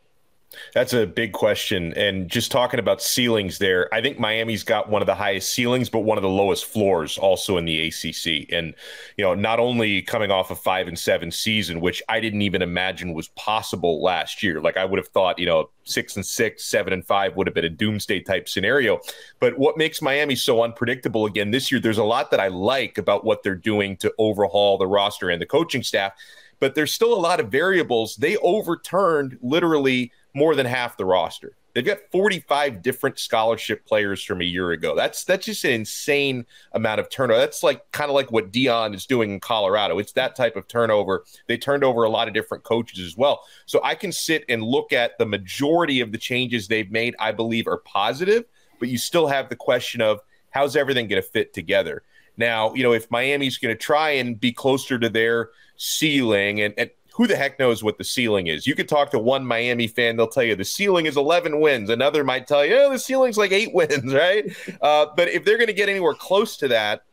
That's 0.74 0.92
a 0.92 1.06
big 1.06 1.32
question. 1.32 1.92
And 1.94 2.28
just 2.28 2.50
talking 2.50 2.80
about 2.80 3.02
ceilings 3.02 3.58
there, 3.58 3.92
I 3.92 4.00
think 4.00 4.18
Miami's 4.18 4.64
got 4.64 4.88
one 4.88 5.02
of 5.02 5.06
the 5.06 5.14
highest 5.14 5.52
ceilings, 5.52 5.88
but 5.88 6.00
one 6.00 6.18
of 6.18 6.22
the 6.22 6.28
lowest 6.28 6.64
floors 6.64 7.18
also 7.18 7.56
in 7.56 7.64
the 7.64 7.88
ACC. 7.88 8.52
And, 8.52 8.74
you 9.16 9.24
know, 9.24 9.34
not 9.34 9.58
only 9.58 10.02
coming 10.02 10.30
off 10.30 10.50
a 10.50 10.56
five 10.56 10.88
and 10.88 10.98
seven 10.98 11.30
season, 11.30 11.80
which 11.80 12.02
I 12.08 12.20
didn't 12.20 12.42
even 12.42 12.62
imagine 12.62 13.14
was 13.14 13.28
possible 13.28 14.02
last 14.02 14.42
year. 14.42 14.60
Like 14.60 14.76
I 14.76 14.84
would 14.84 14.98
have 14.98 15.08
thought, 15.08 15.38
you 15.38 15.46
know, 15.46 15.70
six 15.84 16.16
and 16.16 16.24
six, 16.24 16.64
seven 16.64 16.92
and 16.92 17.04
five 17.04 17.36
would 17.36 17.46
have 17.46 17.54
been 17.54 17.64
a 17.64 17.70
doomsday 17.70 18.20
type 18.20 18.48
scenario. 18.48 19.00
But 19.40 19.58
what 19.58 19.76
makes 19.76 20.02
Miami 20.02 20.36
so 20.36 20.62
unpredictable 20.62 21.26
again 21.26 21.50
this 21.50 21.70
year, 21.70 21.80
there's 21.80 21.98
a 21.98 22.04
lot 22.04 22.30
that 22.30 22.40
I 22.40 22.48
like 22.48 22.98
about 22.98 23.24
what 23.24 23.42
they're 23.42 23.54
doing 23.54 23.96
to 23.98 24.12
overhaul 24.18 24.78
the 24.78 24.86
roster 24.86 25.30
and 25.30 25.40
the 25.40 25.46
coaching 25.46 25.82
staff. 25.82 26.12
But 26.60 26.76
there's 26.76 26.92
still 26.92 27.12
a 27.12 27.18
lot 27.18 27.40
of 27.40 27.50
variables. 27.50 28.14
They 28.14 28.36
overturned 28.36 29.36
literally 29.42 30.12
more 30.34 30.54
than 30.54 30.66
half 30.66 30.96
the 30.96 31.04
roster. 31.04 31.56
They've 31.74 31.84
got 31.84 32.00
45 32.10 32.82
different 32.82 33.18
scholarship 33.18 33.86
players 33.86 34.22
from 34.22 34.42
a 34.42 34.44
year 34.44 34.72
ago. 34.72 34.94
That's 34.94 35.24
that's 35.24 35.46
just 35.46 35.64
an 35.64 35.72
insane 35.72 36.44
amount 36.72 37.00
of 37.00 37.08
turnover. 37.08 37.40
That's 37.40 37.62
like 37.62 37.90
kind 37.92 38.10
of 38.10 38.14
like 38.14 38.30
what 38.30 38.52
Deion 38.52 38.94
is 38.94 39.06
doing 39.06 39.30
in 39.30 39.40
Colorado. 39.40 39.98
It's 39.98 40.12
that 40.12 40.36
type 40.36 40.56
of 40.56 40.68
turnover. 40.68 41.24
They 41.48 41.56
turned 41.56 41.82
over 41.82 42.04
a 42.04 42.10
lot 42.10 42.28
of 42.28 42.34
different 42.34 42.64
coaches 42.64 43.04
as 43.04 43.16
well. 43.16 43.42
So 43.64 43.80
I 43.82 43.94
can 43.94 44.12
sit 44.12 44.44
and 44.48 44.62
look 44.62 44.92
at 44.92 45.16
the 45.18 45.24
majority 45.24 46.00
of 46.00 46.12
the 46.12 46.18
changes 46.18 46.68
they've 46.68 46.90
made, 46.90 47.14
I 47.18 47.32
believe 47.32 47.66
are 47.66 47.78
positive, 47.78 48.44
but 48.78 48.90
you 48.90 48.98
still 48.98 49.26
have 49.26 49.48
the 49.48 49.56
question 49.56 50.02
of 50.02 50.20
how's 50.50 50.76
everything 50.76 51.08
going 51.08 51.22
to 51.22 51.28
fit 51.28 51.54
together. 51.54 52.02
Now, 52.36 52.74
you 52.74 52.82
know, 52.82 52.92
if 52.92 53.10
Miami's 53.10 53.58
going 53.58 53.74
to 53.74 53.78
try 53.78 54.10
and 54.10 54.38
be 54.38 54.52
closer 54.52 54.98
to 54.98 55.08
their 55.08 55.50
ceiling 55.76 56.60
and, 56.60 56.74
and 56.76 56.90
who 57.12 57.26
the 57.26 57.36
heck 57.36 57.58
knows 57.58 57.82
what 57.82 57.98
the 57.98 58.04
ceiling 58.04 58.46
is? 58.46 58.66
You 58.66 58.74
could 58.74 58.88
talk 58.88 59.10
to 59.10 59.18
one 59.18 59.44
Miami 59.44 59.86
fan, 59.86 60.16
they'll 60.16 60.28
tell 60.28 60.42
you 60.42 60.56
the 60.56 60.64
ceiling 60.64 61.06
is 61.06 61.16
11 61.16 61.60
wins. 61.60 61.90
Another 61.90 62.24
might 62.24 62.46
tell 62.46 62.64
you, 62.64 62.76
oh, 62.76 62.90
the 62.90 62.98
ceiling's 62.98 63.36
like 63.36 63.52
eight 63.52 63.72
wins, 63.74 64.12
right? 64.12 64.50
Uh, 64.80 65.06
but 65.16 65.28
if 65.28 65.44
they're 65.44 65.58
going 65.58 65.68
to 65.68 65.74
get 65.74 65.88
anywhere 65.88 66.14
close 66.14 66.56
to 66.58 66.68
that, 66.68 67.04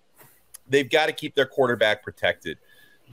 they've 0.67 0.89
got 0.89 1.07
to 1.07 1.13
keep 1.13 1.35
their 1.35 1.45
quarterback 1.45 2.03
protected. 2.03 2.57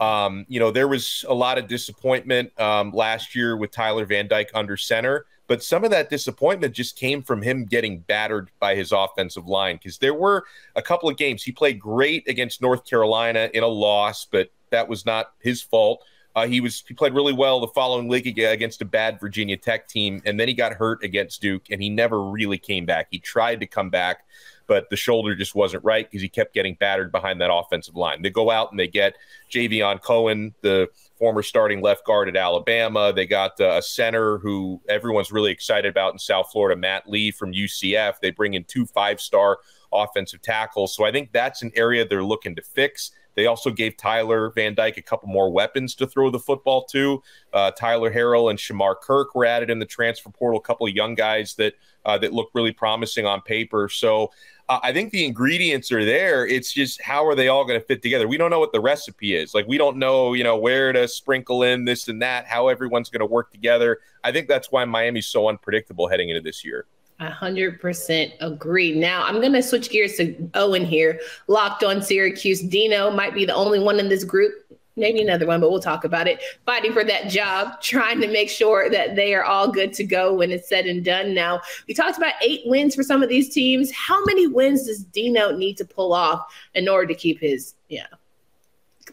Um, 0.00 0.44
you 0.48 0.60
know, 0.60 0.70
there 0.70 0.88
was 0.88 1.24
a 1.28 1.34
lot 1.34 1.58
of 1.58 1.68
disappointment 1.68 2.58
um, 2.60 2.92
last 2.92 3.34
year 3.34 3.56
with 3.56 3.70
Tyler 3.70 4.04
Van 4.04 4.28
Dyke 4.28 4.50
under 4.54 4.76
center, 4.76 5.24
but 5.46 5.62
some 5.62 5.84
of 5.84 5.90
that 5.90 6.10
disappointment 6.10 6.74
just 6.74 6.96
came 6.96 7.22
from 7.22 7.40
him 7.40 7.64
getting 7.64 8.00
battered 8.00 8.50
by 8.60 8.74
his 8.74 8.92
offensive 8.92 9.46
line 9.46 9.76
because 9.76 9.98
there 9.98 10.14
were 10.14 10.44
a 10.74 10.82
couple 10.82 11.08
of 11.08 11.16
games 11.16 11.42
he 11.42 11.52
played 11.52 11.80
great 11.80 12.28
against 12.28 12.60
North 12.60 12.84
Carolina 12.84 13.48
in 13.54 13.62
a 13.62 13.68
loss, 13.68 14.26
but 14.26 14.50
that 14.70 14.88
was 14.88 15.06
not 15.06 15.32
his 15.40 15.62
fault. 15.62 16.04
Uh, 16.36 16.46
he 16.46 16.60
was 16.60 16.84
he 16.86 16.92
played 16.92 17.14
really 17.14 17.32
well 17.32 17.60
the 17.60 17.68
following 17.68 18.08
week 18.08 18.26
against 18.26 18.82
a 18.82 18.84
bad 18.84 19.18
Virginia 19.18 19.56
Tech 19.56 19.88
team, 19.88 20.20
and 20.26 20.38
then 20.38 20.46
he 20.46 20.52
got 20.52 20.74
hurt 20.74 21.02
against 21.02 21.40
Duke, 21.40 21.64
and 21.70 21.82
he 21.82 21.88
never 21.88 22.22
really 22.22 22.58
came 22.58 22.84
back. 22.84 23.08
He 23.10 23.18
tried 23.18 23.58
to 23.60 23.66
come 23.66 23.88
back, 23.88 24.26
but 24.66 24.90
the 24.90 24.96
shoulder 24.96 25.34
just 25.34 25.54
wasn't 25.54 25.82
right 25.82 26.06
because 26.06 26.20
he 26.20 26.28
kept 26.28 26.52
getting 26.52 26.74
battered 26.74 27.10
behind 27.10 27.40
that 27.40 27.50
offensive 27.50 27.96
line. 27.96 28.20
They 28.20 28.28
go 28.28 28.50
out 28.50 28.70
and 28.70 28.78
they 28.78 28.86
get 28.86 29.16
Javion 29.50 30.02
Cohen, 30.02 30.54
the 30.60 30.90
former 31.18 31.42
starting 31.42 31.80
left 31.80 32.04
guard 32.04 32.28
at 32.28 32.36
Alabama. 32.36 33.14
They 33.14 33.26
got 33.26 33.58
uh, 33.58 33.76
a 33.78 33.82
center 33.82 34.36
who 34.36 34.82
everyone's 34.90 35.32
really 35.32 35.52
excited 35.52 35.88
about 35.88 36.12
in 36.12 36.18
South 36.18 36.50
Florida, 36.52 36.78
Matt 36.78 37.08
Lee 37.08 37.30
from 37.30 37.54
UCF. 37.54 38.20
They 38.20 38.30
bring 38.30 38.52
in 38.52 38.64
two 38.64 38.84
five 38.84 39.22
star 39.22 39.60
offensive 39.90 40.42
tackles. 40.42 40.94
So 40.94 41.04
I 41.04 41.12
think 41.12 41.32
that's 41.32 41.62
an 41.62 41.72
area 41.74 42.06
they're 42.06 42.22
looking 42.22 42.56
to 42.56 42.62
fix. 42.62 43.12
They 43.36 43.46
also 43.46 43.70
gave 43.70 43.96
Tyler 43.96 44.50
Van 44.50 44.74
Dyke 44.74 44.96
a 44.96 45.02
couple 45.02 45.28
more 45.28 45.52
weapons 45.52 45.94
to 45.96 46.06
throw 46.06 46.30
the 46.30 46.38
football 46.38 46.84
to. 46.86 47.22
Uh, 47.52 47.70
Tyler 47.70 48.12
Harrell 48.12 48.50
and 48.50 48.58
Shamar 48.58 49.00
Kirk 49.00 49.34
were 49.34 49.44
added 49.44 49.70
in 49.70 49.78
the 49.78 49.86
transfer 49.86 50.30
portal. 50.30 50.58
A 50.58 50.62
couple 50.62 50.86
of 50.86 50.94
young 50.94 51.14
guys 51.14 51.54
that 51.54 51.74
uh, 52.04 52.16
that 52.18 52.32
look 52.32 52.50
really 52.54 52.72
promising 52.72 53.26
on 53.26 53.42
paper. 53.42 53.88
So 53.88 54.30
uh, 54.68 54.80
I 54.82 54.92
think 54.92 55.12
the 55.12 55.24
ingredients 55.24 55.92
are 55.92 56.04
there. 56.04 56.46
It's 56.46 56.72
just 56.72 57.00
how 57.02 57.26
are 57.26 57.34
they 57.34 57.48
all 57.48 57.64
going 57.64 57.78
to 57.78 57.86
fit 57.86 58.02
together? 58.02 58.26
We 58.26 58.36
don't 58.36 58.50
know 58.50 58.60
what 58.60 58.72
the 58.72 58.80
recipe 58.80 59.34
is. 59.34 59.54
Like 59.54 59.66
we 59.66 59.76
don't 59.78 59.96
know, 59.96 60.32
you 60.32 60.44
know, 60.44 60.56
where 60.56 60.92
to 60.92 61.06
sprinkle 61.06 61.62
in 61.62 61.84
this 61.84 62.08
and 62.08 62.22
that. 62.22 62.46
How 62.46 62.68
everyone's 62.68 63.10
going 63.10 63.20
to 63.20 63.26
work 63.26 63.50
together. 63.50 63.98
I 64.24 64.32
think 64.32 64.48
that's 64.48 64.72
why 64.72 64.84
Miami's 64.84 65.26
so 65.26 65.48
unpredictable 65.48 66.08
heading 66.08 66.30
into 66.30 66.40
this 66.40 66.64
year. 66.64 66.86
A 67.18 67.30
hundred 67.30 67.80
percent 67.80 68.32
agree. 68.40 68.94
Now 68.94 69.24
I'm 69.24 69.40
gonna 69.40 69.62
switch 69.62 69.90
gears 69.90 70.16
to 70.16 70.50
Owen 70.54 70.84
here. 70.84 71.18
Locked 71.46 71.82
on 71.82 72.02
Syracuse. 72.02 72.60
Dino 72.60 73.10
might 73.10 73.34
be 73.34 73.46
the 73.46 73.54
only 73.54 73.78
one 73.78 73.98
in 73.98 74.10
this 74.10 74.22
group, 74.22 74.52
maybe 74.96 75.22
another 75.22 75.46
one, 75.46 75.58
but 75.58 75.70
we'll 75.70 75.80
talk 75.80 76.04
about 76.04 76.28
it. 76.28 76.42
Fighting 76.66 76.92
for 76.92 77.04
that 77.04 77.28
job, 77.28 77.80
trying 77.82 78.20
to 78.20 78.28
make 78.28 78.50
sure 78.50 78.90
that 78.90 79.16
they 79.16 79.34
are 79.34 79.44
all 79.44 79.72
good 79.72 79.94
to 79.94 80.04
go 80.04 80.34
when 80.34 80.50
it's 80.50 80.68
said 80.68 80.84
and 80.84 81.02
done. 81.02 81.32
Now 81.32 81.62
we 81.88 81.94
talked 81.94 82.18
about 82.18 82.34
eight 82.42 82.62
wins 82.66 82.94
for 82.94 83.02
some 83.02 83.22
of 83.22 83.30
these 83.30 83.48
teams. 83.48 83.90
How 83.92 84.22
many 84.26 84.46
wins 84.46 84.84
does 84.86 85.02
Dino 85.04 85.56
need 85.56 85.78
to 85.78 85.86
pull 85.86 86.12
off 86.12 86.52
in 86.74 86.86
order 86.86 87.06
to 87.06 87.14
keep 87.14 87.40
his 87.40 87.74
yeah 87.88 88.06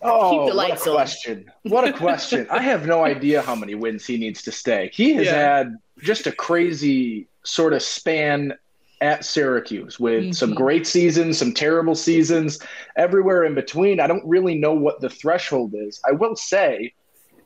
Oh, 0.01 0.53
what 0.53 0.71
a 0.71 0.75
question! 0.75 1.51
What 1.63 1.87
a 1.87 1.93
question! 1.93 2.47
I 2.49 2.61
have 2.61 2.85
no 2.85 3.03
idea 3.05 3.41
how 3.41 3.55
many 3.55 3.75
wins 3.75 4.05
he 4.05 4.17
needs 4.17 4.41
to 4.43 4.51
stay. 4.51 4.89
He 4.93 5.13
has 5.13 5.27
yeah. 5.27 5.57
had 5.57 5.77
just 5.99 6.27
a 6.27 6.31
crazy 6.31 7.27
sort 7.43 7.73
of 7.73 7.81
span 7.81 8.53
at 9.01 9.25
Syracuse 9.25 9.99
with 9.99 10.23
mm-hmm. 10.23 10.31
some 10.31 10.53
great 10.53 10.87
seasons, 10.87 11.37
some 11.37 11.53
terrible 11.53 11.95
seasons, 11.95 12.59
everywhere 12.95 13.43
in 13.43 13.53
between. 13.53 13.99
I 13.99 14.07
don't 14.07 14.25
really 14.25 14.55
know 14.55 14.73
what 14.73 15.01
the 15.01 15.09
threshold 15.09 15.73
is. 15.75 15.99
I 16.07 16.13
will 16.13 16.37
say, 16.37 16.93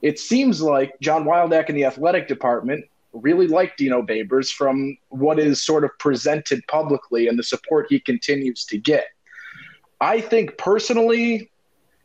it 0.02 0.20
seems 0.20 0.62
like 0.62 0.94
John 1.02 1.26
Wildhack 1.26 1.70
in 1.70 1.76
the 1.76 1.86
athletic 1.86 2.28
department 2.28 2.86
really 3.14 3.48
like 3.48 3.76
Dino 3.78 4.04
Babers 4.04 4.52
from 4.52 4.98
what 5.10 5.40
is 5.40 5.64
sort 5.64 5.84
of 5.84 5.90
presented 5.98 6.62
publicly 6.68 7.28
and 7.28 7.40
the 7.40 7.44
support 7.44 7.88
he 7.90 8.00
continues 8.00 8.64
to 8.66 8.78
get. 8.78 9.06
I 10.00 10.22
think 10.22 10.58
personally, 10.58 11.50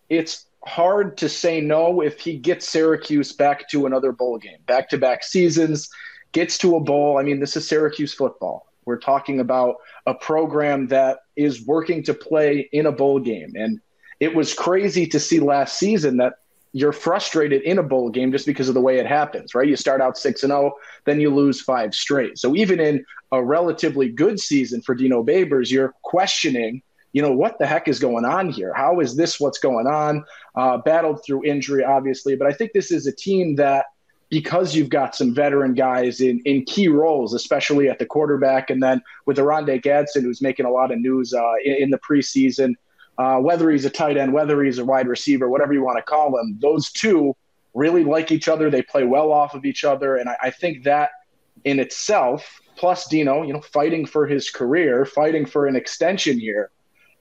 it's 0.09 0.47
hard 0.65 1.19
to 1.19 1.29
say 1.29 1.61
no 1.61 2.01
if 2.01 2.21
he 2.21 2.39
gets 2.39 2.69
Syracuse 2.69 3.33
back 3.33 3.69
to 3.71 3.85
another 3.85 4.13
bowl 4.13 4.39
game, 4.39 4.59
back 4.67 4.89
to 4.91 4.99
back 4.99 5.25
seasons, 5.25 5.91
gets 6.33 6.59
to 6.59 6.77
a 6.77 6.81
bowl. 6.81 7.19
I 7.19 7.23
mean, 7.23 7.41
this 7.41 7.57
is 7.57 7.67
Syracuse 7.69 8.15
football. 8.15 8.67
We're 8.85 8.99
talking 8.99 9.41
about 9.41 9.77
a 10.07 10.15
program 10.15 10.89
that 10.89 11.21
is 11.37 11.65
working 11.65 12.03
to 12.05 12.15
play 12.15 12.69
in 12.73 12.87
a 12.87 12.93
bowl 12.93 13.21
game. 13.21 13.53
And 13.55 13.81
it 14.19 14.35
was 14.35 14.55
crazy 14.55 15.07
to 15.09 15.21
see 15.21 15.41
last 15.41 15.79
season 15.79 16.17
that 16.19 16.35
you're 16.73 16.93
frustrated 16.93 17.63
in 17.63 17.79
a 17.79 17.83
bowl 17.83 18.09
game 18.09 18.33
just 18.33 18.47
because 18.47 18.69
of 18.69 18.75
the 18.75 18.81
way 18.81 18.99
it 18.99 19.07
happens, 19.07 19.55
right? 19.55 19.69
You 19.69 19.77
start 19.77 20.01
out 20.01 20.17
6 20.17 20.43
and 20.43 20.51
0, 20.51 20.73
then 21.05 21.21
you 21.21 21.33
lose 21.33 21.61
five 21.61 21.95
straight. 21.95 22.39
So 22.39 22.57
even 22.57 22.81
in 22.81 23.05
a 23.31 23.43
relatively 23.43 24.09
good 24.09 24.41
season 24.41 24.81
for 24.81 24.95
Dino 24.95 25.23
Babers, 25.23 25.71
you're 25.71 25.95
questioning, 26.03 26.83
you 27.13 27.21
know, 27.21 27.33
what 27.33 27.59
the 27.59 27.67
heck 27.67 27.89
is 27.89 27.99
going 27.99 28.25
on 28.25 28.49
here? 28.49 28.73
How 28.75 29.01
is 29.01 29.17
this 29.17 29.39
what's 29.39 29.59
going 29.59 29.87
on? 29.87 30.25
Uh, 30.55 30.79
battled 30.79 31.23
through 31.25 31.45
injury, 31.45 31.85
obviously, 31.85 32.37
but 32.37 32.47
I 32.47 32.53
think 32.53 32.73
this 32.73 32.91
is 32.91 33.07
a 33.07 33.13
team 33.13 33.57
that 33.57 33.87
because 34.33 34.75
you've 34.75 34.89
got 34.89 35.15
some 35.15 35.33
veteran 35.33 35.75
guys 35.75 36.21
in, 36.21 36.41
in 36.45 36.65
key 36.65 36.89
roles, 36.89 37.35
especially 37.35 37.89
at 37.89 38.01
the 38.01 38.07
quarterback, 38.07 38.71
and 38.71 38.83
then 38.83 39.01
with 39.27 39.39
Oronde 39.39 39.81
Gadsden, 39.83 40.25
who's 40.25 40.43
making 40.43 40.67
a 40.67 40.71
lot 40.71 40.91
of 40.91 40.99
news 40.99 41.33
uh, 41.33 41.53
in, 41.65 41.75
in 41.75 41.91
the 41.91 41.99
preseason– 41.99 42.75
uh, 43.19 43.39
whether 43.39 43.71
he's 43.71 43.85
a 43.85 43.91
tight 43.91 44.17
end, 44.17 44.33
whether 44.33 44.63
he's 44.63 44.79
a 44.79 44.85
wide 44.85 45.07
receiver, 45.07 45.49
whatever 45.49 45.73
you 45.73 45.83
want 45.83 45.99
to 45.99 46.03
call 46.03 46.39
him, 46.39 46.59
those 46.61 46.91
two 46.91 47.37
really 47.75 48.05
like 48.05 48.33
each 48.33 48.49
other. 48.49 48.71
They 48.71 48.83
play 48.83 49.05
well 49.05 49.33
off 49.33 49.55
of 49.55 49.65
each 49.65 49.85
other. 49.85 50.17
And 50.17 50.29
I, 50.29 50.37
I 50.45 50.51
think 50.51 50.85
that 50.85 51.11
in 51.65 51.79
itself, 51.79 52.61
plus 52.77 53.07
Dino, 53.07 53.43
you 53.43 53.53
know, 53.53 53.61
fighting 53.61 54.07
for 54.07 54.27
his 54.27 54.51
career, 54.51 55.05
fighting 55.05 55.47
for 55.47 55.67
an 55.67 55.77
extension 55.77 56.39
here, 56.39 56.71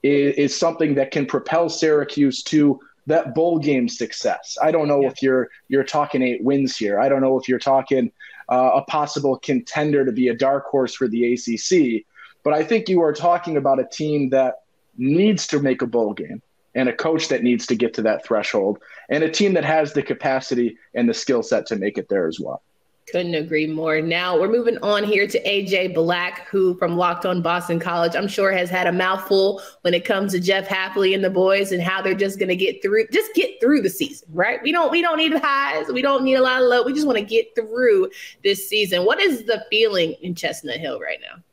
is, 0.02 0.36
is 0.36 0.58
something 0.58 0.96
that 0.96 1.12
can 1.12 1.26
propel 1.26 1.70
Syracuse 1.70 2.42
to 2.44 2.80
that 3.08 3.34
bowl 3.34 3.60
game 3.60 3.90
success. 3.90 4.58
I 4.62 4.72
don't 4.72 4.88
know 4.88 5.02
yeah. 5.02 5.10
if 5.10 5.22
you're 5.22 5.50
you're 5.68 5.84
talking 5.84 6.22
eight 6.22 6.44
wins 6.44 6.78
here. 6.78 7.00
I 7.00 7.10
don't 7.10 7.22
know 7.22 7.40
if 7.40 7.48
you're 7.48 7.60
talking 7.60 8.12
uh, 8.50 8.72
a 8.76 8.84
possible 8.84 9.38
contender 9.38 10.06
to 10.06 10.12
be 10.12 10.28
a 10.28 10.36
dark 10.36 10.66
horse 10.66 10.94
for 10.94 11.08
the 11.08 11.34
ACC. 11.34 12.06
But 12.44 12.54
I 12.54 12.64
think 12.64 12.90
you 12.90 13.02
are 13.02 13.14
talking 13.14 13.58
about 13.58 13.80
a 13.80 13.86
team 13.86 14.30
that 14.30 14.56
needs 14.98 15.48
to 15.48 15.60
make 15.60 15.82
a 15.82 15.88
bowl 15.88 16.14
game 16.14 16.42
and 16.74 16.90
a 16.90 16.94
coach 16.94 17.30
that 17.30 17.44
needs 17.44 17.68
to 17.68 17.76
get 17.76 17.94
to 17.96 18.02
that 18.04 18.26
threshold 18.26 18.80
and 19.10 19.24
a 19.24 19.30
team 19.30 19.54
that 19.54 19.66
has 19.66 19.94
the 19.94 20.04
capacity 20.04 20.78
and 20.94 21.08
the 21.08 21.14
skill 21.14 21.44
set 21.44 21.66
to 21.68 21.76
make 21.76 21.98
it 21.98 22.08
there 22.10 22.28
as 22.28 22.40
well. 22.40 22.64
Couldn't 23.12 23.36
agree 23.36 23.68
more. 23.68 24.02
Now 24.02 24.40
we're 24.40 24.48
moving 24.48 24.78
on 24.82 25.04
here 25.04 25.28
to 25.28 25.44
AJ 25.44 25.94
Black, 25.94 26.48
who 26.48 26.76
from 26.76 26.98
Locked 26.98 27.26
On 27.26 27.42
Boston 27.42 27.80
College, 27.80 28.16
I'm 28.16 28.28
sure 28.28 28.52
has 28.52 28.70
had 28.70 28.88
a 28.88 28.92
mouthful 28.92 29.62
when 29.82 29.94
it 29.94 30.06
comes 30.06 30.32
to 30.32 30.40
Jeff 30.40 30.68
Hafley 30.68 31.14
and 31.14 31.24
the 31.24 31.30
boys 31.30 31.72
and 31.72 31.82
how 31.82 32.02
they're 32.02 32.14
just 32.14 32.40
going 32.40 32.50
to 32.50 32.56
get 32.56 32.82
through, 32.82 33.08
just 33.12 33.34
get 33.34 33.60
through 33.60 33.82
the 33.82 33.90
season, 33.90 34.28
right? 34.32 34.62
We 34.64 34.72
don't, 34.72 34.92
we 34.92 35.02
don't 35.02 35.18
need 35.18 35.34
highs, 35.34 35.88
we 35.92 36.02
don't 36.02 36.24
need 36.24 36.36
a 36.36 36.42
lot 36.42 36.62
of 36.62 36.70
low. 36.70 36.84
We 36.84 36.94
just 36.94 37.06
want 37.06 37.20
to 37.20 37.26
get 37.26 37.54
through 37.54 38.10
this 38.44 38.70
season. 38.70 39.06
What 39.06 39.20
is 39.20 39.44
the 39.46 39.66
feeling 39.70 40.14
in 40.22 40.34
Chestnut 40.36 40.78
Hill 40.78 41.00
right 41.00 41.20
now? 41.22 41.44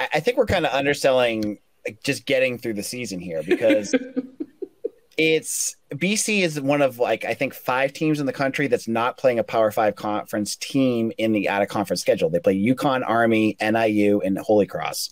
I 0.00 0.20
think 0.20 0.36
we're 0.36 0.46
kind 0.46 0.64
of 0.64 0.72
underselling 0.72 1.58
like, 1.84 2.02
just 2.02 2.24
getting 2.24 2.58
through 2.58 2.74
the 2.74 2.82
season 2.82 3.18
here 3.18 3.42
because 3.42 3.94
it's 5.18 5.76
BC 5.90 6.42
is 6.42 6.60
one 6.60 6.80
of 6.80 7.00
like 7.00 7.24
I 7.24 7.34
think 7.34 7.52
five 7.52 7.92
teams 7.92 8.20
in 8.20 8.26
the 8.26 8.32
country 8.32 8.68
that's 8.68 8.86
not 8.86 9.18
playing 9.18 9.40
a 9.40 9.44
Power 9.44 9.72
Five 9.72 9.96
conference 9.96 10.54
team 10.54 11.12
in 11.18 11.32
the 11.32 11.48
out 11.48 11.60
of 11.60 11.68
conference 11.68 12.00
schedule. 12.00 12.30
They 12.30 12.38
play 12.38 12.56
UConn, 12.56 13.02
Army, 13.06 13.56
NIU, 13.60 14.20
and 14.20 14.38
Holy 14.38 14.66
Cross. 14.66 15.10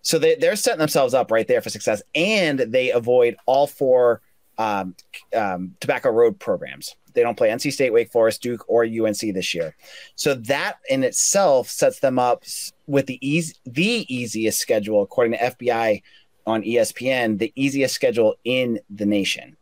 So 0.00 0.18
they, 0.18 0.36
they're 0.36 0.56
setting 0.56 0.78
themselves 0.78 1.12
up 1.12 1.30
right 1.30 1.46
there 1.46 1.60
for 1.60 1.68
success, 1.68 2.02
and 2.14 2.58
they 2.58 2.90
avoid 2.90 3.36
all 3.44 3.66
four 3.66 4.22
um, 4.56 4.94
um, 5.36 5.74
Tobacco 5.80 6.10
Road 6.10 6.40
programs. 6.40 6.96
They 7.12 7.22
don't 7.22 7.36
play 7.36 7.50
NC 7.50 7.72
State, 7.72 7.92
Wake 7.92 8.10
Forest, 8.10 8.40
Duke, 8.42 8.64
or 8.68 8.84
UNC 8.84 9.20
this 9.20 9.54
year. 9.54 9.76
So 10.14 10.34
that 10.34 10.78
in 10.88 11.04
itself 11.04 11.68
sets 11.68 12.00
them 12.00 12.18
up 12.18 12.44
with 12.86 13.06
the 13.06 13.18
easy, 13.26 13.54
the 13.66 14.06
easiest 14.14 14.58
schedule 14.58 15.02
according 15.02 15.32
to 15.32 15.38
FPI 15.38 16.02
on 16.48 16.62
ESPN, 16.62 17.38
the 17.38 17.52
easiest 17.54 17.94
schedule 17.94 18.34
in 18.44 18.80
the 18.90 19.06
nation. 19.06 19.56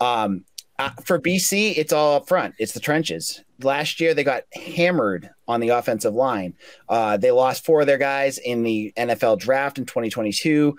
Um, 0.00 0.44
uh, 0.78 0.90
for 1.04 1.20
BC, 1.20 1.76
it's 1.76 1.92
all 1.92 2.16
up 2.16 2.26
front. 2.26 2.54
It's 2.58 2.72
the 2.72 2.80
trenches. 2.80 3.42
Last 3.62 4.00
year, 4.00 4.14
they 4.14 4.24
got 4.24 4.44
hammered 4.54 5.28
on 5.46 5.60
the 5.60 5.68
offensive 5.68 6.14
line. 6.14 6.54
Uh, 6.88 7.18
they 7.18 7.30
lost 7.30 7.66
four 7.66 7.82
of 7.82 7.86
their 7.86 7.98
guys 7.98 8.38
in 8.38 8.62
the 8.62 8.90
NFL 8.96 9.38
draft 9.38 9.76
in 9.76 9.84
2022. 9.84 10.78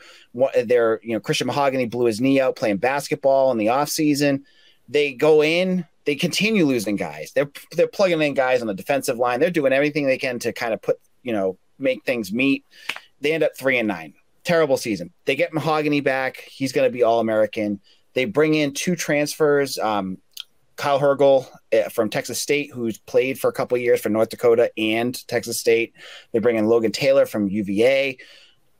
Their, 0.64 1.00
you 1.04 1.14
know, 1.14 1.20
Christian 1.20 1.46
Mahogany 1.46 1.86
blew 1.86 2.08
his 2.08 2.20
knee 2.20 2.42
out 2.42 2.56
playing 2.56 2.78
basketball 2.78 3.52
in 3.52 3.60
the 3.60 3.68
offseason. 3.68 4.42
They 4.90 5.14
go 5.14 5.44
in, 5.44 5.86
they 6.06 6.16
continue 6.16 6.66
losing 6.66 6.96
guys. 6.96 7.32
They're 7.34 7.52
they're 7.74 7.88
plugging 7.88 8.22
in 8.22 8.34
guys 8.34 8.62
on 8.62 8.68
the 8.68 8.74
defensive 8.74 9.18
line. 9.18 9.40
They're 9.40 9.52
doing 9.52 9.72
everything 9.72 10.08
they 10.08 10.18
can 10.18 10.40
to 10.40 10.52
kind 10.52 10.74
of 10.74 10.82
put 10.82 11.00
you 11.22 11.32
know 11.32 11.60
make 11.78 12.04
things 12.06 12.34
meet. 12.34 12.66
They 13.20 13.34
end 13.34 13.44
up 13.44 13.56
three 13.56 13.78
and 13.78 13.88
nine. 13.88 14.16
Terrible 14.44 14.78
season. 14.78 15.12
They 15.26 15.36
get 15.36 15.54
Mahogany 15.54 16.02
back. 16.02 16.38
He's 16.38 16.72
going 16.72 16.88
to 16.88 16.92
be 16.92 17.04
All 17.04 17.20
American. 17.20 17.80
They 18.14 18.26
bring 18.26 18.56
in 18.56 18.74
two 18.74 18.96
transfers. 18.96 19.78
Um, 19.78 20.18
Kyle 20.76 21.00
Hergel 21.00 21.48
uh, 21.74 21.90
from 21.90 22.10
Texas 22.10 22.42
State, 22.42 22.72
who's 22.74 22.98
played 22.98 23.40
for 23.40 23.50
a 23.50 23.54
couple 23.54 23.78
years 23.78 24.02
for 24.02 24.10
North 24.10 24.30
Dakota 24.30 24.72
and 24.78 25.28
Texas 25.28 25.60
State. 25.60 25.94
They 26.32 26.40
bring 26.40 26.56
in 26.56 26.66
Logan 26.66 26.92
Taylor 26.92 27.26
from 27.26 27.48
UVA 27.48 28.18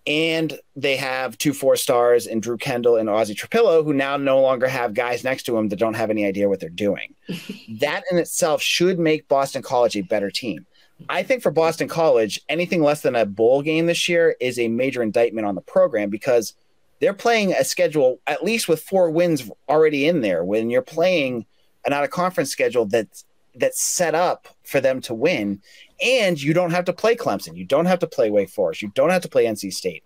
and 0.08 0.58
they 0.76 0.96
have 0.96 1.38
two 1.38 1.54
four 1.54 1.76
stars 1.76 2.26
in 2.26 2.40
Drew 2.40 2.58
Kendall 2.58 2.96
and 2.96 3.08
Ozzy 3.08 3.36
Trapilo, 3.36 3.84
who 3.84 3.94
now 3.94 4.18
no 4.18 4.42
longer 4.42 4.68
have 4.68 4.94
guys 4.94 5.24
next 5.24 5.44
to 5.44 5.52
them 5.52 5.70
that 5.70 5.78
don't 5.78 5.94
have 5.94 6.10
any 6.10 6.26
idea 6.26 6.50
what 6.50 6.60
they're 6.60 6.70
doing. 6.70 7.14
that 7.80 8.04
in 8.10 8.18
itself 8.18 8.62
should 8.62 8.98
make 8.98 9.28
Boston 9.28 9.62
College 9.62 9.96
a 9.96 10.02
better 10.02 10.32
team. 10.32 10.66
I 11.10 11.24
think 11.24 11.42
for 11.42 11.52
Boston 11.52 11.88
College, 11.88 12.42
anything 12.50 12.82
less 12.82 13.02
than 13.02 13.16
a 13.16 13.26
bowl 13.26 13.62
game 13.62 13.86
this 13.86 14.08
year 14.08 14.36
is 14.40 14.60
a 14.60 14.68
major 14.68 15.04
indictment 15.04 15.48
on 15.48 15.56
the 15.56 15.62
program 15.62 16.10
because 16.10 16.54
they're 17.00 17.14
playing 17.14 17.54
a 17.54 17.64
schedule 17.64 18.20
at 18.28 18.44
least 18.44 18.68
with 18.68 18.82
four 18.82 19.10
wins 19.10 19.50
already 19.68 20.08
in 20.08 20.22
there. 20.22 20.44
When 20.44 20.70
you're 20.70 20.82
playing 20.82 21.46
an 21.86 21.94
out 21.94 22.04
of 22.04 22.12
conference 22.12 22.52
schedule 22.52 22.86
that's 22.86 23.26
that's 23.56 23.82
set 23.82 24.16
up 24.16 24.48
for 24.64 24.80
them 24.80 25.02
to 25.02 25.14
win, 25.14 25.62
and 26.02 26.42
you 26.42 26.54
don't 26.54 26.72
have 26.72 26.86
to 26.86 26.94
play 26.94 27.16
Clemson. 27.16 27.58
You 27.58 27.66
don't 27.66 27.86
have 27.86 28.00
to 28.00 28.08
play 28.08 28.30
Wake 28.30 28.50
Forest. 28.50 28.82
You 28.82 28.92
don't 28.96 29.10
have 29.10 29.24
to 29.24 29.30
play 29.30 29.46
NC 29.46 29.74
State. 29.74 30.04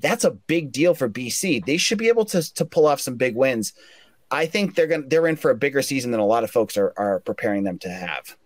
That's 0.00 0.24
a 0.24 0.30
big 0.32 0.72
deal 0.72 0.94
for 0.94 1.08
BC. 1.08 1.64
They 1.64 1.76
should 1.76 1.98
be 1.98 2.08
able 2.08 2.24
to, 2.26 2.42
to 2.54 2.64
pull 2.64 2.86
off 2.86 3.00
some 3.00 3.16
big 3.16 3.36
wins. 3.36 3.72
I 4.30 4.46
think 4.46 4.74
they're 4.74 4.86
going 4.86 5.08
they're 5.08 5.26
in 5.26 5.36
for 5.36 5.50
a 5.50 5.56
bigger 5.56 5.82
season 5.82 6.10
than 6.10 6.20
a 6.20 6.26
lot 6.26 6.44
of 6.44 6.50
folks 6.50 6.76
are, 6.76 6.92
are 6.96 7.20
preparing 7.20 7.64
them 7.64 7.78
to 7.80 7.90
have. 7.90 8.36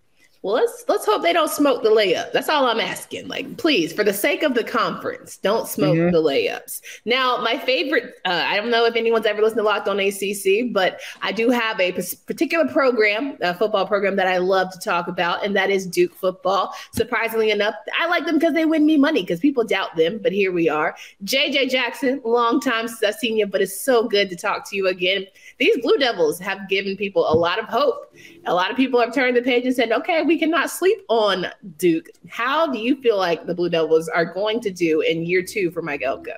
Well, 0.44 0.56
let's 0.56 0.84
let's 0.88 1.06
hope 1.06 1.22
they 1.22 1.32
don't 1.32 1.50
smoke 1.50 1.82
the 1.82 1.88
layup. 1.88 2.32
That's 2.32 2.50
all 2.50 2.66
I'm 2.66 2.78
asking. 2.78 3.28
Like, 3.28 3.56
please, 3.56 3.94
for 3.94 4.04
the 4.04 4.12
sake 4.12 4.42
of 4.42 4.52
the 4.52 4.62
conference, 4.62 5.38
don't 5.38 5.66
smoke 5.66 5.96
mm-hmm. 5.96 6.12
the 6.12 6.20
layups. 6.20 6.82
Now, 7.06 7.38
my 7.38 7.56
favorite. 7.56 8.16
Uh, 8.26 8.44
I 8.46 8.58
don't 8.58 8.70
know 8.70 8.84
if 8.84 8.94
anyone's 8.94 9.24
ever 9.24 9.40
listened 9.40 9.60
to 9.60 9.62
Locked 9.62 9.88
On 9.88 9.98
ACC, 9.98 10.70
but 10.70 11.00
I 11.22 11.32
do 11.32 11.48
have 11.48 11.80
a 11.80 11.92
particular 12.26 12.68
program, 12.68 13.38
a 13.40 13.54
football 13.54 13.86
program 13.86 14.16
that 14.16 14.26
I 14.26 14.36
love 14.36 14.70
to 14.72 14.78
talk 14.78 15.08
about, 15.08 15.42
and 15.42 15.56
that 15.56 15.70
is 15.70 15.86
Duke 15.86 16.12
football. 16.14 16.74
Surprisingly 16.92 17.50
enough, 17.50 17.74
I 17.98 18.06
like 18.06 18.26
them 18.26 18.34
because 18.34 18.52
they 18.52 18.66
win 18.66 18.84
me 18.84 18.98
money 18.98 19.22
because 19.22 19.40
people 19.40 19.64
doubt 19.64 19.96
them, 19.96 20.20
but 20.22 20.32
here 20.32 20.52
we 20.52 20.68
are. 20.68 20.94
JJ 21.24 21.70
Jackson, 21.70 22.20
long 22.22 22.60
time 22.60 22.86
since 22.86 23.02
I've 23.02 23.14
seen 23.14 23.38
you, 23.38 23.46
but 23.46 23.62
it's 23.62 23.80
so 23.80 24.06
good 24.06 24.28
to 24.28 24.36
talk 24.36 24.68
to 24.68 24.76
you 24.76 24.88
again. 24.88 25.24
These 25.58 25.78
Blue 25.78 25.96
Devils 25.96 26.38
have 26.40 26.68
given 26.68 26.98
people 26.98 27.32
a 27.32 27.34
lot 27.34 27.58
of 27.58 27.64
hope. 27.64 28.14
A 28.44 28.52
lot 28.52 28.70
of 28.70 28.76
people 28.76 29.00
have 29.00 29.14
turned 29.14 29.38
the 29.38 29.42
page 29.42 29.64
and 29.64 29.74
said, 29.74 29.90
"Okay, 29.90 30.20
we 30.22 30.33
we 30.34 30.40
cannot 30.40 30.68
sleep 30.68 30.98
on 31.08 31.46
Duke. 31.78 32.08
How 32.28 32.66
do 32.66 32.76
you 32.76 33.00
feel 33.00 33.16
like 33.16 33.46
the 33.46 33.54
Blue 33.54 33.68
Devils 33.68 34.08
are 34.08 34.24
going 34.24 34.58
to 34.62 34.70
do 34.72 35.00
in 35.00 35.24
year 35.24 35.44
two 35.44 35.70
for 35.70 35.80
Mike 35.80 36.02
Elko? 36.02 36.32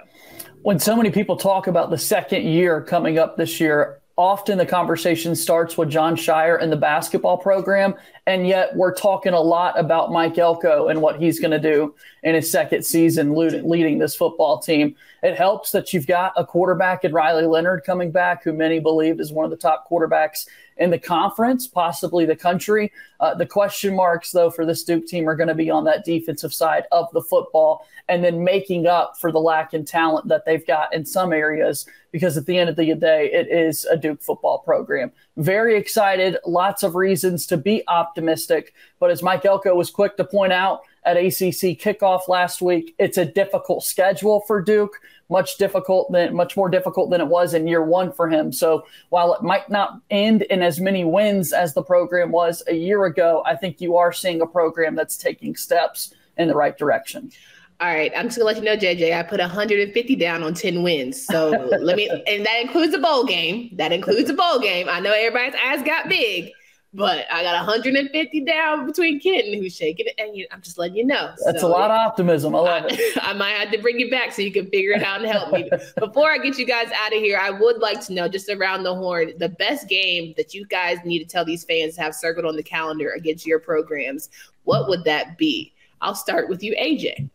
When 0.61 0.79
so 0.79 0.95
many 0.95 1.11
people 1.11 1.35
talk 1.35 1.67
about 1.67 1.89
the 1.89 1.97
second 1.97 2.43
year 2.45 2.83
coming 2.83 3.19
up 3.19 3.39
this 3.39 3.59
year, 3.59 4.03
often 4.19 4.59
the 4.59 4.67
conversation 4.67 5.35
starts 5.35 5.79
with 5.79 5.89
Jon 5.89 6.15
Scheyer 6.15 6.61
and 6.61 6.71
the 6.71 6.77
basketball 6.77 7.39
program, 7.39 7.95
and 8.27 8.47
yet 8.47 8.77
we're 8.77 8.95
talking 8.95 9.33
a 9.33 9.41
lot 9.41 9.79
about 9.79 10.13
Mike 10.13 10.37
Elko 10.37 10.89
and 10.89 11.01
what 11.01 11.19
he's 11.19 11.41
going 11.41 11.53
to 11.53 11.59
do 11.59 11.95
in 12.23 12.35
his 12.35 12.51
second 12.51 12.85
season 12.85 13.35
leading 13.35 13.99
this 13.99 14.15
football 14.15 14.59
team. 14.59 14.95
It 15.23 15.39
helps 15.39 15.71
that 15.71 15.95
you've 15.95 16.07
got 16.07 16.35
a 16.37 16.45
quarterback 16.45 17.03
in 17.03 17.15
Riley 17.15 17.47
Leonard 17.47 17.85
coming 17.85 18.11
back, 18.11 18.45
who 18.45 18.53
many 18.53 18.79
believe 18.79 19.21
is 19.21 19.33
one 19.33 19.47
of 19.47 19.51
the 19.51 19.57
top 19.57 19.89
quarterbacks 19.91 20.47
in 20.77 20.91
the 20.91 20.99
conference, 20.99 21.67
possibly 21.67 22.25
the 22.25 22.37
country. 22.37 22.93
Uh, 23.21 23.35
the 23.35 23.47
question 23.47 23.95
marks, 23.95 24.31
though, 24.31 24.51
for 24.51 24.67
this 24.67 24.85
Duke 24.85 25.07
team 25.07 25.29
are 25.29 25.37
going 25.37 25.49
to 25.49 25.55
be 25.55 25.71
on 25.71 25.85
that 25.85 26.05
defensive 26.05 26.53
side 26.53 26.85
of 26.93 27.09
the 27.13 27.23
football 27.23 27.87
and 28.09 28.23
then 28.23 28.45
making 28.45 28.87
up 28.87 29.19
for 29.19 29.33
the 29.33 29.41
lack 29.41 29.75
in 29.75 29.85
talent 29.85 30.29
that 30.29 30.45
they've 30.45 30.67
got 30.67 30.93
in 30.95 31.05
some 31.05 31.33
areas 31.33 31.87
because 32.13 32.37
at 32.37 32.47
the 32.47 32.57
end 32.57 32.71
of 32.71 32.77
the 32.77 32.95
day, 32.95 33.31
it 33.31 33.49
is 33.49 33.85
a 33.87 33.97
Duke 33.97 34.23
football 34.23 34.61
program. 34.61 35.13
Very 35.37 35.77
excited, 35.77 36.39
lots 36.47 36.83
of 36.83 36.95
reasons 36.95 37.47
to 37.47 37.59
be 37.59 37.83
optimistic. 37.89 38.73
But 38.99 39.11
as 39.11 39.23
Mike 39.23 39.45
Elko 39.45 39.75
was 39.75 39.91
quick 39.91 40.17
to 40.17 40.25
point 40.25 40.53
out 40.53 40.81
at 41.05 41.19
ACC 41.19 41.79
kickoff 41.79 42.27
last 42.27 42.63
week, 42.63 42.95
it's 42.99 43.19
a 43.19 43.25
difficult 43.25 43.85
schedule 43.85 44.43
for 44.47 44.63
Duke 44.63 44.99
much 45.29 45.59
difficult 45.59 46.11
than 46.13 46.35
much 46.35 46.57
more 46.57 46.69
difficult 46.69 47.11
than 47.11 47.21
it 47.21 47.27
was 47.27 47.55
in 47.55 47.67
year 47.67 47.83
one 47.83 48.13
for 48.13 48.29
him. 48.29 48.53
So 48.53 48.87
while 49.09 49.35
it 49.35 49.43
might 49.43 49.69
not 49.69 50.01
end 50.11 50.43
in 50.43 50.63
as 50.63 50.81
many 50.81 51.05
wins 51.05 51.53
as 51.53 51.75
the 51.75 51.83
program 51.83 52.31
was 52.31 52.63
a 52.69 52.75
year 52.75 53.05
ago, 53.05 53.43
I 53.45 53.57
think 53.57 53.81
you 53.81 53.97
are 53.97 54.13
seeing 54.13 54.41
a 54.41 54.47
program 54.47 54.95
that's 54.95 55.17
taking 55.17 55.57
steps 55.57 56.15
in 56.37 56.49
the 56.49 56.55
right 56.55 56.77
direction. 56.77 57.31
All 57.79 57.89
right, 57.89 58.11
I'm 58.17 58.27
just 58.27 58.39
gonna 58.39 58.47
let 58.47 58.57
you 58.57 58.63
know, 58.63 58.77
JJ. 58.77 59.19
I 59.19 59.23
put 59.23 59.39
150 59.39 60.17
down 60.17 60.43
on 60.43 60.55
10 60.55 60.83
wins. 60.83 61.23
So 61.23 61.51
let 61.51 61.97
me, 61.97 62.09
and 62.27 62.47
that 62.47 62.61
includes 62.63 62.95
a 62.95 62.99
bowl 62.99 63.25
game. 63.25 63.69
That 63.75 63.93
includes 63.93 64.31
a 64.31 64.35
bowl 64.35 64.61
game. 64.61 64.89
I 64.89 65.01
know 65.01 65.13
everybody's 65.13 65.61
eyes 65.63 65.83
got 65.83 66.09
big, 66.09 66.53
but 66.97 67.27
I 67.31 67.43
got 67.43 67.55
150 67.67 68.41
down 68.41 68.87
between 68.87 69.21
Kenton, 69.21 69.53
who's 69.61 69.77
shaking 69.77 70.07
it, 70.07 70.15
and 70.17 70.35
you, 70.35 70.47
I'm 70.51 70.63
just 70.63 70.79
letting 70.79 70.97
you 70.97 71.05
know. 71.05 71.35
That's 71.45 71.61
so, 71.61 71.67
a 71.67 71.69
lot 71.69 71.91
of 71.91 71.99
optimism. 71.99 72.55
I 72.55 72.59
love 72.59 72.85
I, 72.85 72.89
it. 72.89 73.19
I 73.23 73.35
might 73.35 73.51
have 73.51 73.71
to 73.73 73.79
bring 73.79 74.01
you 74.01 74.11
back 74.11 74.33
so 74.33 74.41
you 74.41 74.51
can 74.51 74.71
figure 74.71 74.93
it 74.93 75.03
out 75.03 75.21
and 75.21 75.31
help 75.31 75.53
me. 75.53 75.71
Before 75.99 76.31
I 76.31 76.39
get 76.39 76.59
you 76.59 76.65
guys 76.65 76.89
out 76.99 77.13
of 77.15 77.19
here, 77.21 77.39
I 77.39 77.51
would 77.51 77.81
like 77.81 78.01
to 78.07 78.15
know, 78.15 78.29
just 78.29 78.49
around 78.49 78.83
the 78.83 78.95
horn, 78.95 79.33
the 79.37 79.51
best 79.51 79.89
game 79.89 80.33
that 80.39 80.55
you 80.55 80.67
guys 80.67 80.97
need 81.05 81.19
to 81.19 81.27
tell 81.27 81.45
these 81.45 81.65
fans 81.65 81.97
to 81.97 82.01
have 82.01 82.15
circled 82.15 82.47
on 82.47 82.57
the 82.57 82.63
calendar 82.63 83.11
against 83.11 83.45
your 83.45 83.59
programs. 83.59 84.31
What 84.65 84.89
would 84.89 85.05
that 85.05 85.37
be? 85.37 85.75
I'll 86.01 86.15
start 86.15 86.49
with 86.49 86.63
you, 86.63 86.75
AJ. 86.81 87.19
I'm 87.19 87.29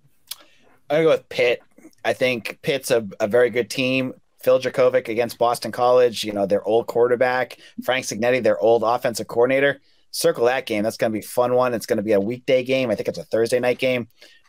gonna 0.89 1.03
go 1.03 1.09
with 1.11 1.29
Pitt. 1.29 1.61
I 2.03 2.13
think 2.13 2.57
Pitt's 2.63 2.89
a, 2.89 3.07
a 3.19 3.27
very 3.27 3.51
good 3.51 3.69
team. 3.69 4.15
Phil 4.43 4.59
Jurkovec 4.59 5.07
against 5.07 5.37
Boston 5.37 5.71
College, 5.71 6.23
you 6.23 6.33
know, 6.33 6.45
their 6.45 6.63
old 6.63 6.87
quarterback, 6.87 7.57
Frank 7.83 8.05
Cignetti, 8.05 8.41
their 8.43 8.59
old 8.59 8.83
offensive 8.83 9.27
coordinator. 9.27 9.81
Circle 10.11 10.45
that 10.45 10.65
game. 10.65 10.83
That's 10.83 10.97
going 10.97 11.11
to 11.11 11.19
be 11.19 11.23
a 11.23 11.27
fun 11.27 11.53
one. 11.53 11.73
It's 11.73 11.85
going 11.85 11.97
to 11.97 12.03
be 12.03 12.11
a 12.11 12.19
weekday 12.19 12.63
game. 12.63 12.89
I 12.89 12.95
think 12.95 13.07
it's 13.07 13.17
a 13.17 13.23
Thursday 13.23 13.59
night 13.59 13.79
game. 13.79 14.07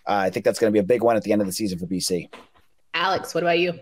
Uh, 0.08 0.14
I 0.14 0.30
think 0.30 0.44
that's 0.44 0.58
going 0.58 0.72
to 0.72 0.74
be 0.74 0.80
a 0.80 0.84
big 0.84 1.02
one 1.02 1.16
at 1.16 1.22
the 1.22 1.32
end 1.32 1.40
of 1.40 1.46
the 1.46 1.52
season 1.52 1.78
for 1.78 1.86
BC. 1.86 2.28
Alex, 2.94 3.34
what 3.34 3.44
about 3.44 3.60
you? 3.60 3.78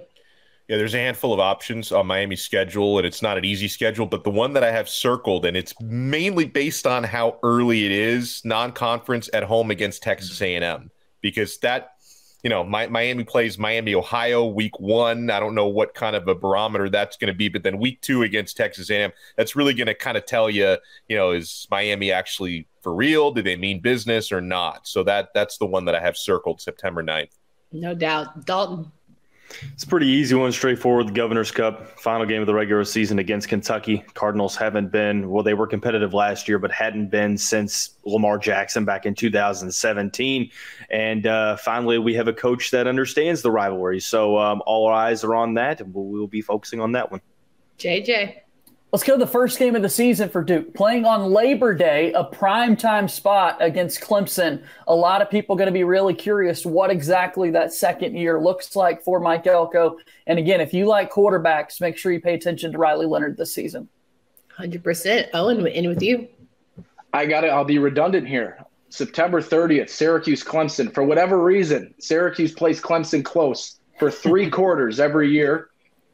Yeah, 0.68 0.76
there's 0.76 0.94
a 0.94 0.98
handful 0.98 1.32
of 1.32 1.40
options 1.40 1.90
on 1.90 2.06
Miami's 2.06 2.42
schedule, 2.42 2.98
and 2.98 3.06
it's 3.06 3.22
not 3.22 3.36
an 3.36 3.44
easy 3.44 3.66
schedule. 3.66 4.06
But 4.06 4.22
the 4.22 4.30
one 4.30 4.52
that 4.52 4.62
I 4.62 4.70
have 4.70 4.88
circled, 4.88 5.44
and 5.44 5.56
it's 5.56 5.74
mainly 5.80 6.44
based 6.44 6.86
on 6.86 7.02
how 7.02 7.40
early 7.42 7.86
it 7.86 7.90
is, 7.90 8.44
non-conference 8.44 9.28
at 9.32 9.42
home 9.42 9.72
against 9.72 10.02
Texas 10.02 10.40
A&M, 10.40 10.90
because 11.22 11.58
that 11.58 11.94
you 12.42 12.50
know, 12.50 12.64
my, 12.64 12.86
Miami 12.86 13.24
plays 13.24 13.58
Miami, 13.58 13.94
Ohio 13.94 14.46
week 14.46 14.78
one. 14.80 15.30
I 15.30 15.40
don't 15.40 15.54
know 15.54 15.66
what 15.66 15.94
kind 15.94 16.16
of 16.16 16.26
a 16.28 16.34
barometer 16.34 16.88
that's 16.88 17.16
going 17.16 17.28
to 17.28 17.34
be, 17.34 17.48
but 17.48 17.62
then 17.62 17.78
week 17.78 18.00
two 18.00 18.22
against 18.22 18.56
Texas 18.56 18.90
A&M, 18.90 19.12
that's 19.36 19.56
really 19.56 19.74
going 19.74 19.86
to 19.86 19.94
kind 19.94 20.16
of 20.16 20.26
tell 20.26 20.48
you, 20.48 20.76
you 21.08 21.16
know, 21.16 21.32
is 21.32 21.66
Miami 21.70 22.12
actually 22.12 22.66
for 22.82 22.94
real? 22.94 23.30
Do 23.30 23.42
they 23.42 23.56
mean 23.56 23.80
business 23.80 24.32
or 24.32 24.40
not? 24.40 24.86
So 24.86 25.02
that 25.04 25.30
that's 25.34 25.58
the 25.58 25.66
one 25.66 25.84
that 25.84 25.94
I 25.94 26.00
have 26.00 26.16
circled 26.16 26.60
September 26.60 27.02
9th. 27.02 27.30
No 27.72 27.94
doubt. 27.94 28.46
Dalton, 28.46 28.90
it's 29.72 29.84
a 29.84 29.86
pretty 29.86 30.06
easy 30.06 30.34
one, 30.34 30.52
straightforward. 30.52 31.08
The 31.08 31.12
Governor's 31.12 31.50
Cup, 31.50 31.98
final 31.98 32.26
game 32.26 32.40
of 32.40 32.46
the 32.46 32.54
regular 32.54 32.84
season 32.84 33.18
against 33.18 33.48
Kentucky. 33.48 34.04
Cardinals 34.14 34.56
haven't 34.56 34.90
been, 34.90 35.28
well, 35.30 35.42
they 35.42 35.54
were 35.54 35.66
competitive 35.66 36.14
last 36.14 36.48
year, 36.48 36.58
but 36.58 36.70
hadn't 36.70 37.08
been 37.08 37.36
since 37.36 37.96
Lamar 38.04 38.38
Jackson 38.38 38.84
back 38.84 39.06
in 39.06 39.14
2017. 39.14 40.50
And 40.90 41.26
uh, 41.26 41.56
finally, 41.56 41.98
we 41.98 42.14
have 42.14 42.28
a 42.28 42.32
coach 42.32 42.70
that 42.70 42.86
understands 42.86 43.42
the 43.42 43.50
rivalry. 43.50 44.00
So 44.00 44.38
um, 44.38 44.62
all 44.66 44.86
our 44.86 44.94
eyes 44.94 45.24
are 45.24 45.34
on 45.34 45.54
that, 45.54 45.80
and 45.80 45.92
we'll, 45.92 46.06
we'll 46.06 46.26
be 46.26 46.42
focusing 46.42 46.80
on 46.80 46.92
that 46.92 47.10
one. 47.10 47.20
JJ. 47.78 48.36
Let's 48.92 49.04
go 49.04 49.12
to 49.12 49.24
the 49.24 49.30
first 49.30 49.56
game 49.56 49.76
of 49.76 49.82
the 49.82 49.88
season 49.88 50.28
for 50.28 50.42
Duke, 50.42 50.74
playing 50.74 51.04
on 51.04 51.30
Labor 51.30 51.74
Day, 51.74 52.12
a 52.12 52.24
prime 52.24 52.76
time 52.76 53.06
spot 53.06 53.56
against 53.60 54.00
Clemson. 54.00 54.64
A 54.88 54.94
lot 54.94 55.22
of 55.22 55.30
people 55.30 55.54
going 55.54 55.68
to 55.68 55.72
be 55.72 55.84
really 55.84 56.12
curious 56.12 56.66
what 56.66 56.90
exactly 56.90 57.50
that 57.50 57.72
second 57.72 58.16
year 58.16 58.40
looks 58.40 58.74
like 58.74 59.04
for 59.04 59.20
Mike 59.20 59.46
Elko. 59.46 59.98
And 60.26 60.40
again, 60.40 60.60
if 60.60 60.74
you 60.74 60.86
like 60.86 61.12
quarterbacks, 61.12 61.80
make 61.80 61.96
sure 61.96 62.10
you 62.10 62.20
pay 62.20 62.34
attention 62.34 62.72
to 62.72 62.78
Riley 62.78 63.06
Leonard 63.06 63.36
this 63.36 63.54
season. 63.54 63.88
100%. 64.58 65.28
Owen, 65.34 65.64
in 65.68 65.88
with 65.88 66.02
you. 66.02 66.26
I 67.12 67.26
got 67.26 67.44
it. 67.44 67.50
I'll 67.50 67.64
be 67.64 67.78
redundant 67.78 68.26
here. 68.26 68.58
September 68.88 69.40
30th, 69.40 69.88
Syracuse 69.88 70.42
Clemson. 70.42 70.92
For 70.92 71.04
whatever 71.04 71.40
reason, 71.40 71.94
Syracuse 72.00 72.52
plays 72.52 72.80
Clemson 72.80 73.24
close 73.24 73.78
for 74.00 74.10
three 74.10 74.50
quarters 74.58 74.98
every 74.98 75.30
year. 75.30 75.69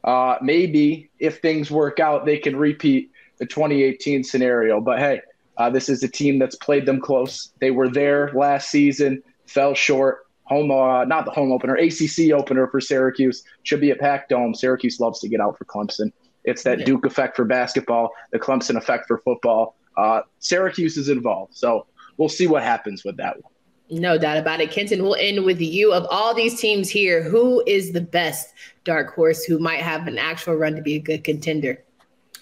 Uh, 0.07 0.37
maybe 0.41 1.09
if 1.19 1.39
things 1.41 1.69
work 1.69 1.99
out, 1.99 2.25
they 2.25 2.37
can 2.37 2.55
repeat 2.55 3.11
the 3.39 3.45
2018 3.45 4.23
scenario. 4.23 4.79
But 4.79 4.99
hey, 4.99 5.21
uh, 5.57 5.69
this 5.69 5.89
is 5.89 6.01
a 6.01 6.07
team 6.07 6.39
that's 6.39 6.55
played 6.55 6.85
them 6.85 7.01
close. 7.01 7.51
They 7.59 7.71
were 7.71 7.89
there 7.89 8.31
last 8.33 8.69
season, 8.71 9.21
fell 9.45 9.75
short. 9.75 10.19
Home, 10.43 10.71
uh, 10.71 11.03
not 11.03 11.25
the 11.25 11.31
home 11.31 11.51
opener, 11.51 11.75
ACC 11.75 12.31
opener 12.31 12.67
for 12.67 12.79
Syracuse 12.79 13.43
should 13.63 13.81
be 13.81 13.91
a 13.91 13.97
packed 13.97 14.29
dome. 14.29 14.55
Syracuse 14.55 14.97
loves 14.97 15.19
to 15.19 15.27
get 15.27 15.41
out 15.41 15.57
for 15.57 15.65
Clemson. 15.65 16.13
It's 16.45 16.63
that 16.63 16.85
Duke 16.85 17.05
effect 17.05 17.35
for 17.35 17.43
basketball, 17.43 18.11
the 18.31 18.39
Clemson 18.39 18.77
effect 18.77 19.07
for 19.07 19.17
football. 19.17 19.75
Uh, 19.97 20.21
Syracuse 20.39 20.95
is 20.95 21.09
involved, 21.09 21.53
so 21.53 21.85
we'll 22.15 22.29
see 22.29 22.47
what 22.47 22.63
happens 22.63 23.03
with 23.03 23.17
that 23.17 23.43
one. 23.43 23.51
No 23.89 24.17
doubt 24.17 24.37
about 24.37 24.59
it. 24.59 24.71
Kenton, 24.71 25.03
we'll 25.03 25.15
end 25.15 25.45
with 25.45 25.61
you. 25.61 25.93
Of 25.93 26.05
all 26.11 26.33
these 26.33 26.59
teams 26.59 26.89
here, 26.89 27.23
who 27.23 27.63
is 27.65 27.93
the 27.93 28.01
best 28.01 28.53
dark 28.83 29.13
horse 29.15 29.43
who 29.43 29.59
might 29.59 29.79
have 29.79 30.07
an 30.07 30.17
actual 30.17 30.55
run 30.55 30.75
to 30.75 30.81
be 30.81 30.95
a 30.95 30.99
good 30.99 31.23
contender? 31.23 31.81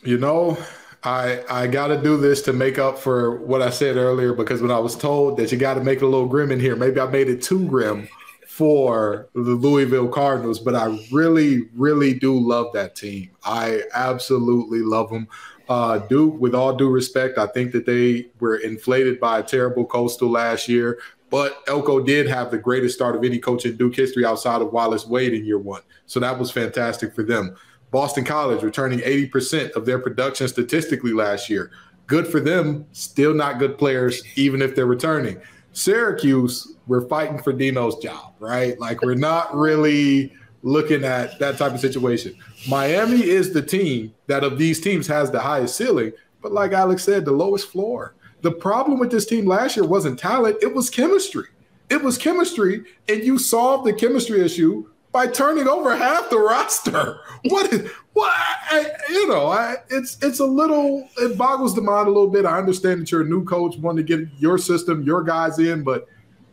You 0.04 0.18
know, 0.18 0.58
I 1.04 1.44
I 1.50 1.68
got 1.68 1.88
to 1.88 2.02
do 2.02 2.18
this 2.18 2.42
to 2.44 2.54
make 2.54 2.80
up 2.80 2.98
for 2.98 3.38
what 3.38 3.62
I 3.62 3.70
said 3.70 3.96
earlier 3.96 4.34
because 4.34 4.62
when 4.62 4.72
I 4.72 4.80
was 4.80 4.96
told 4.96 5.38
that 5.38 5.52
you 5.52 5.58
got 5.58 5.76
to 5.76 5.84
make 5.84 5.98
it 5.98 6.04
a 6.04 6.08
little 6.08 6.28
grim 6.28 6.52
in 6.52 6.60
here, 6.60 6.76
maybe 6.76 7.00
I 7.00 7.06
made 7.06 7.30
it 7.30 7.44
too 7.44 7.68
grim 7.68 8.08
for 8.48 9.28
the 9.34 9.42
Louisville 9.42 10.08
Cardinals, 10.08 10.60
but 10.60 10.76
I 10.76 10.98
really, 11.12 11.68
really 11.76 12.14
do 12.14 12.40
love 12.40 12.72
that 12.74 12.96
team. 12.96 13.30
I 13.44 13.82
absolutely 13.94 14.80
love 14.80 15.10
them. 15.10 15.28
Uh, 15.68 15.98
Duke, 15.98 16.40
with 16.40 16.56
all 16.56 16.74
due 16.74 16.90
respect, 16.90 17.38
I 17.38 17.48
think 17.48 17.72
that 17.72 17.86
they 17.86 18.28
were 18.40 18.58
inflated 18.58 19.20
by 19.20 19.40
a 19.40 19.44
terrible 19.44 19.84
coastal 19.86 20.30
last 20.30 20.70
year. 20.70 21.00
But 21.36 21.64
Elko 21.68 22.00
did 22.00 22.28
have 22.28 22.50
the 22.50 22.58
greatest 22.58 22.96
start 22.96 23.14
of 23.14 23.26
any 23.26 23.40
coach 23.40 23.66
in 23.66 23.76
Duke 23.76 23.94
history 23.94 24.24
outside 24.24 24.62
of 24.62 24.72
Wallace 24.72 25.06
Wade 25.06 25.34
in 25.34 25.44
year 25.44 25.60
one. 25.60 25.82
So 26.06 26.18
that 26.22 26.40
was 26.40 26.50
fantastic 26.50 27.14
for 27.14 27.24
them. 27.24 27.58
Boston 27.92 28.24
College 28.24 28.64
returning 28.64 29.00
80% 29.00 29.72
of 29.72 29.86
their 29.86 30.00
production 30.00 30.48
statistically 30.48 31.12
last 31.12 31.50
year. 31.50 31.72
Good 32.08 32.26
for 32.26 32.40
them. 32.40 32.86
Still 32.94 33.34
not 33.34 33.60
good 33.60 33.78
players, 33.78 34.24
even 34.38 34.62
if 34.62 34.78
they're 34.78 34.86
returning. 34.86 35.42
Syracuse, 35.74 36.78
we're 36.88 37.06
fighting 37.10 37.44
for 37.44 37.52
Dino's 37.52 37.98
job, 37.98 38.34
right? 38.40 38.80
Like 38.80 39.02
we're 39.02 39.16
not 39.16 39.54
really 39.54 40.32
looking 40.62 41.04
at 41.04 41.38
that 41.40 41.58
type 41.58 41.74
of 41.74 41.82
situation. 41.82 42.34
Miami 42.70 43.22
is 43.22 43.52
the 43.52 43.62
team 43.62 44.14
that 44.28 44.46
of 44.46 44.58
these 44.58 44.80
teams 44.80 45.06
has 45.08 45.32
the 45.32 45.42
highest 45.42 45.76
ceiling, 45.76 46.14
but 46.42 46.54
like 46.54 46.72
Alex 46.72 47.04
said, 47.04 47.26
the 47.26 47.34
lowest 47.34 47.68
floor. 47.68 48.16
The 48.46 48.52
problem 48.52 49.00
with 49.00 49.10
this 49.10 49.26
team 49.26 49.48
last 49.48 49.76
year 49.76 49.88
wasn't 49.88 50.20
talent, 50.20 50.58
it 50.62 50.76
was 50.76 50.92
chemistry. 50.92 51.48
It 51.90 52.04
was 52.04 52.16
chemistry, 52.16 52.84
and 53.10 53.24
you 53.24 53.40
solved 53.40 53.88
the 53.88 53.94
chemistry 53.94 54.40
issue 54.46 54.88
by 55.12 55.26
turning 55.26 55.68
over 55.68 55.96
half 55.96 56.30
the 56.30 56.38
roster. 56.38 57.22
What 57.50 57.74
is 57.74 57.90
what? 58.14 58.32
I, 58.32 58.92
you 59.10 59.28
know, 59.28 59.48
I, 59.48 59.78
it's 59.90 60.20
it's 60.22 60.42
a 60.42 60.46
little. 60.46 61.10
It 61.18 61.40
boggles 61.40 61.74
the 61.74 61.82
mind 61.82 62.08
a 62.08 62.12
little 62.12 62.30
bit. 62.30 62.46
I 62.46 62.60
understand 62.60 63.02
that 63.02 63.12
you're 63.12 63.22
a 63.22 63.26
new 63.26 63.44
coach, 63.44 63.78
wanting 63.78 64.06
to 64.06 64.18
get 64.18 64.30
your 64.38 64.60
system, 64.60 65.02
your 65.02 65.24
guys 65.24 65.58
in, 65.58 65.84
but 65.84 66.08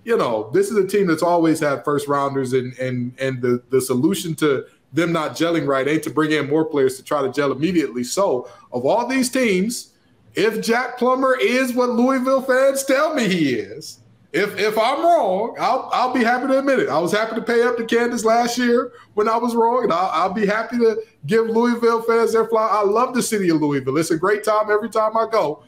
you 0.04 0.16
know, 0.16 0.48
this 0.54 0.70
is 0.70 0.78
a 0.78 0.86
team 0.86 1.08
that's 1.08 1.22
always 1.22 1.60
had 1.60 1.84
first 1.84 2.08
rounders, 2.08 2.54
and 2.54 2.72
and 2.78 3.12
and 3.20 3.42
the 3.42 3.62
the 3.68 3.82
solution 3.82 4.34
to 4.36 4.64
them 4.94 5.12
not 5.12 5.32
gelling 5.32 5.66
right 5.66 5.86
ain't 5.86 6.04
to 6.04 6.10
bring 6.10 6.32
in 6.32 6.48
more 6.48 6.64
players 6.64 6.96
to 6.96 7.04
try 7.04 7.20
to 7.20 7.30
gel 7.30 7.52
immediately. 7.52 8.02
So, 8.02 8.48
of 8.72 8.86
all 8.86 9.06
these 9.06 9.28
teams, 9.28 9.91
if 10.34 10.62
Jack 10.62 10.98
Plummer 10.98 11.36
is 11.40 11.74
what 11.74 11.90
Louisville 11.90 12.42
fans 12.42 12.84
tell 12.84 13.14
me 13.14 13.28
he 13.28 13.54
is, 13.54 14.00
if 14.32 14.58
if 14.58 14.78
I'm 14.78 15.02
wrong, 15.02 15.56
I'll 15.60 15.90
I'll 15.92 16.12
be 16.12 16.24
happy 16.24 16.46
to 16.46 16.58
admit 16.58 16.78
it. 16.78 16.88
I 16.88 16.98
was 16.98 17.12
happy 17.12 17.34
to 17.34 17.42
pay 17.42 17.62
up 17.62 17.76
to 17.76 17.84
Kansas 17.84 18.24
last 18.24 18.56
year 18.56 18.92
when 19.14 19.28
I 19.28 19.36
was 19.36 19.54
wrong, 19.54 19.84
and 19.84 19.92
I'll, 19.92 20.10
I'll 20.10 20.32
be 20.32 20.46
happy 20.46 20.78
to 20.78 21.02
give 21.26 21.46
Louisville 21.48 22.02
fans 22.02 22.32
their 22.32 22.46
fly. 22.46 22.66
I 22.66 22.82
love 22.82 23.14
the 23.14 23.22
city 23.22 23.50
of 23.50 23.60
Louisville. 23.60 23.96
It's 23.98 24.10
a 24.10 24.16
great 24.16 24.42
time 24.42 24.70
every 24.70 24.88
time 24.88 25.16
I 25.16 25.26
go. 25.30 25.62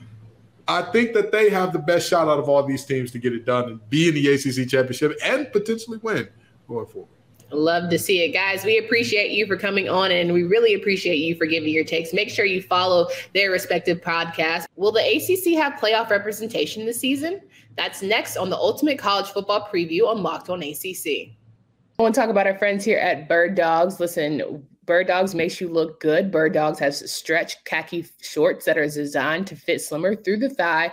I 0.67 0.81
think 0.81 1.13
that 1.13 1.31
they 1.31 1.51
have 1.51 1.75
the 1.75 1.79
best 1.79 2.09
shot 2.09 2.27
out 2.27 2.39
of 2.39 2.49
all 2.49 2.63
these 2.63 2.87
teams 2.87 3.11
to 3.11 3.19
get 3.19 3.35
it 3.35 3.45
done 3.45 3.69
and 3.69 3.91
be 3.91 4.09
in 4.09 4.15
the 4.15 4.29
ACC 4.33 4.67
championship 4.67 5.13
and 5.23 5.53
potentially 5.53 5.99
win 6.03 6.27
going 6.67 6.87
forward. 6.87 7.14
Love 7.55 7.89
to 7.91 7.99
see 7.99 8.23
it, 8.23 8.33
guys. 8.33 8.65
We 8.65 8.79
appreciate 8.79 9.31
you 9.31 9.47
for 9.47 9.57
coming 9.57 9.89
on 9.89 10.11
and 10.11 10.33
we 10.33 10.43
really 10.43 10.75
appreciate 10.75 11.17
you 11.17 11.37
for 11.37 11.47
giving 11.47 11.71
your 11.73 11.85
takes. 11.85 12.13
Make 12.13 12.31
sure 12.31 12.45
you 12.45 12.61
follow 12.61 13.09
their 13.33 13.51
respective 13.51 14.01
podcasts. 14.01 14.67
Will 14.77 14.93
the 14.93 15.01
ACC 15.01 15.59
have 15.59 15.75
playoff 15.75 16.11
representation 16.11 16.85
this 16.85 16.99
season? 16.99 17.41
That's 17.77 18.03
next 18.03 18.37
on 18.37 18.51
the 18.51 18.57
Ultimate 18.57 18.99
College 18.99 19.27
Football 19.27 19.69
Preview 19.73 20.07
on 20.09 20.23
Locked 20.23 20.51
on 20.51 20.63
ACC. 20.63 21.07
I 21.99 22.03
want 22.03 22.15
to 22.15 22.21
talk 22.21 22.31
about 22.31 22.47
our 22.47 22.59
friends 22.59 22.85
here 22.85 22.99
at 22.99 23.29
Bird 23.29 23.55
Dogs. 23.55 24.01
Listen, 24.01 24.67
Bird 24.85 25.07
Dogs 25.07 25.35
makes 25.35 25.61
you 25.61 25.69
look 25.69 26.01
good. 26.01 26.31
Bird 26.31 26.53
Dogs 26.53 26.79
has 26.81 27.11
stretch 27.11 27.63
khaki 27.65 28.05
shorts 28.21 28.65
that 28.65 28.77
are 28.77 28.89
designed 28.89 29.47
to 29.47 29.57
fit 29.57 29.81
slimmer 29.81 30.15
through 30.15 30.39
the 30.39 30.51
thigh 30.51 30.93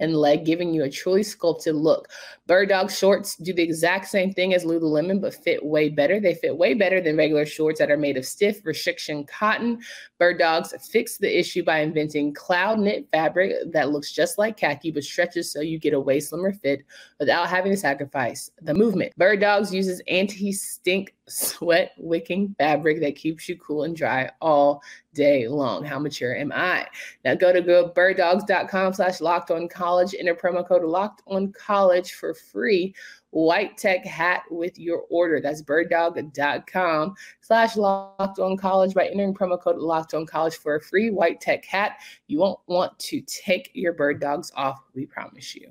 and 0.00 0.16
leg, 0.16 0.44
giving 0.44 0.74
you 0.74 0.82
a 0.82 0.90
truly 0.90 1.22
sculpted 1.22 1.74
look. 1.74 2.08
Bird 2.46 2.70
Dog 2.70 2.90
shorts 2.90 3.36
do 3.36 3.52
the 3.52 3.62
exact 3.62 4.08
same 4.08 4.32
thing 4.32 4.54
as 4.54 4.64
Lululemon, 4.64 5.20
but 5.20 5.34
fit 5.34 5.64
way 5.64 5.88
better. 5.88 6.18
They 6.18 6.34
fit 6.34 6.56
way 6.56 6.74
better 6.74 7.00
than 7.00 7.16
regular 7.16 7.46
shorts 7.46 7.78
that 7.78 7.90
are 7.90 7.96
made 7.96 8.16
of 8.16 8.26
stiff 8.26 8.64
restriction 8.64 9.24
cotton. 9.24 9.80
Bird 10.18 10.38
Dogs 10.38 10.74
fix 10.90 11.18
the 11.18 11.38
issue 11.38 11.62
by 11.62 11.78
inventing 11.78 12.34
cloud 12.34 12.80
knit 12.80 13.08
fabric 13.12 13.54
that 13.72 13.90
looks 13.90 14.12
just 14.12 14.38
like 14.38 14.56
khaki 14.56 14.90
but 14.90 15.04
stretches 15.04 15.52
so 15.52 15.60
you 15.60 15.78
get 15.78 15.94
a 15.94 16.00
way 16.00 16.18
slimmer 16.18 16.52
fit 16.52 16.80
without 17.18 17.48
having 17.48 17.70
to 17.70 17.78
sacrifice 17.78 18.50
the 18.62 18.74
movement. 18.74 19.12
Bird 19.16 19.40
Dogs 19.40 19.72
uses 19.72 20.02
anti 20.08 20.52
stink 20.52 21.14
sweat 21.30 21.92
wicking 21.98 22.54
fabric 22.58 23.00
that 23.00 23.16
keeps 23.16 23.48
you 23.48 23.56
cool 23.56 23.84
and 23.84 23.96
dry 23.96 24.30
all 24.40 24.82
day 25.14 25.48
long. 25.48 25.84
How 25.84 25.98
mature 25.98 26.36
am 26.36 26.52
I? 26.52 26.86
Now 27.24 27.34
go 27.34 27.52
to 27.52 27.62
birddogs.com 27.62 28.94
slash 28.94 29.20
locked 29.20 29.50
on 29.50 29.68
college, 29.68 30.14
enter 30.18 30.34
promo 30.34 30.66
code 30.66 30.84
locked 30.84 31.22
on 31.26 31.52
college 31.52 32.12
for 32.12 32.34
free 32.34 32.94
white 33.30 33.76
tech 33.76 34.04
hat 34.04 34.42
with 34.50 34.78
your 34.78 35.04
order. 35.10 35.40
That's 35.40 35.62
birddog.com 35.62 37.14
slash 37.40 37.76
locked 37.76 38.38
on 38.38 38.56
college 38.56 38.94
by 38.94 39.06
entering 39.06 39.34
promo 39.34 39.60
code 39.60 39.78
locked 39.78 40.14
on 40.14 40.26
college 40.26 40.56
for 40.56 40.76
a 40.76 40.82
free 40.82 41.10
white 41.10 41.40
tech 41.40 41.64
hat. 41.64 42.00
You 42.26 42.38
won't 42.38 42.60
want 42.66 42.98
to 42.98 43.20
take 43.22 43.70
your 43.74 43.92
bird 43.92 44.20
dogs 44.20 44.52
off, 44.56 44.80
we 44.94 45.06
promise 45.06 45.54
you. 45.54 45.70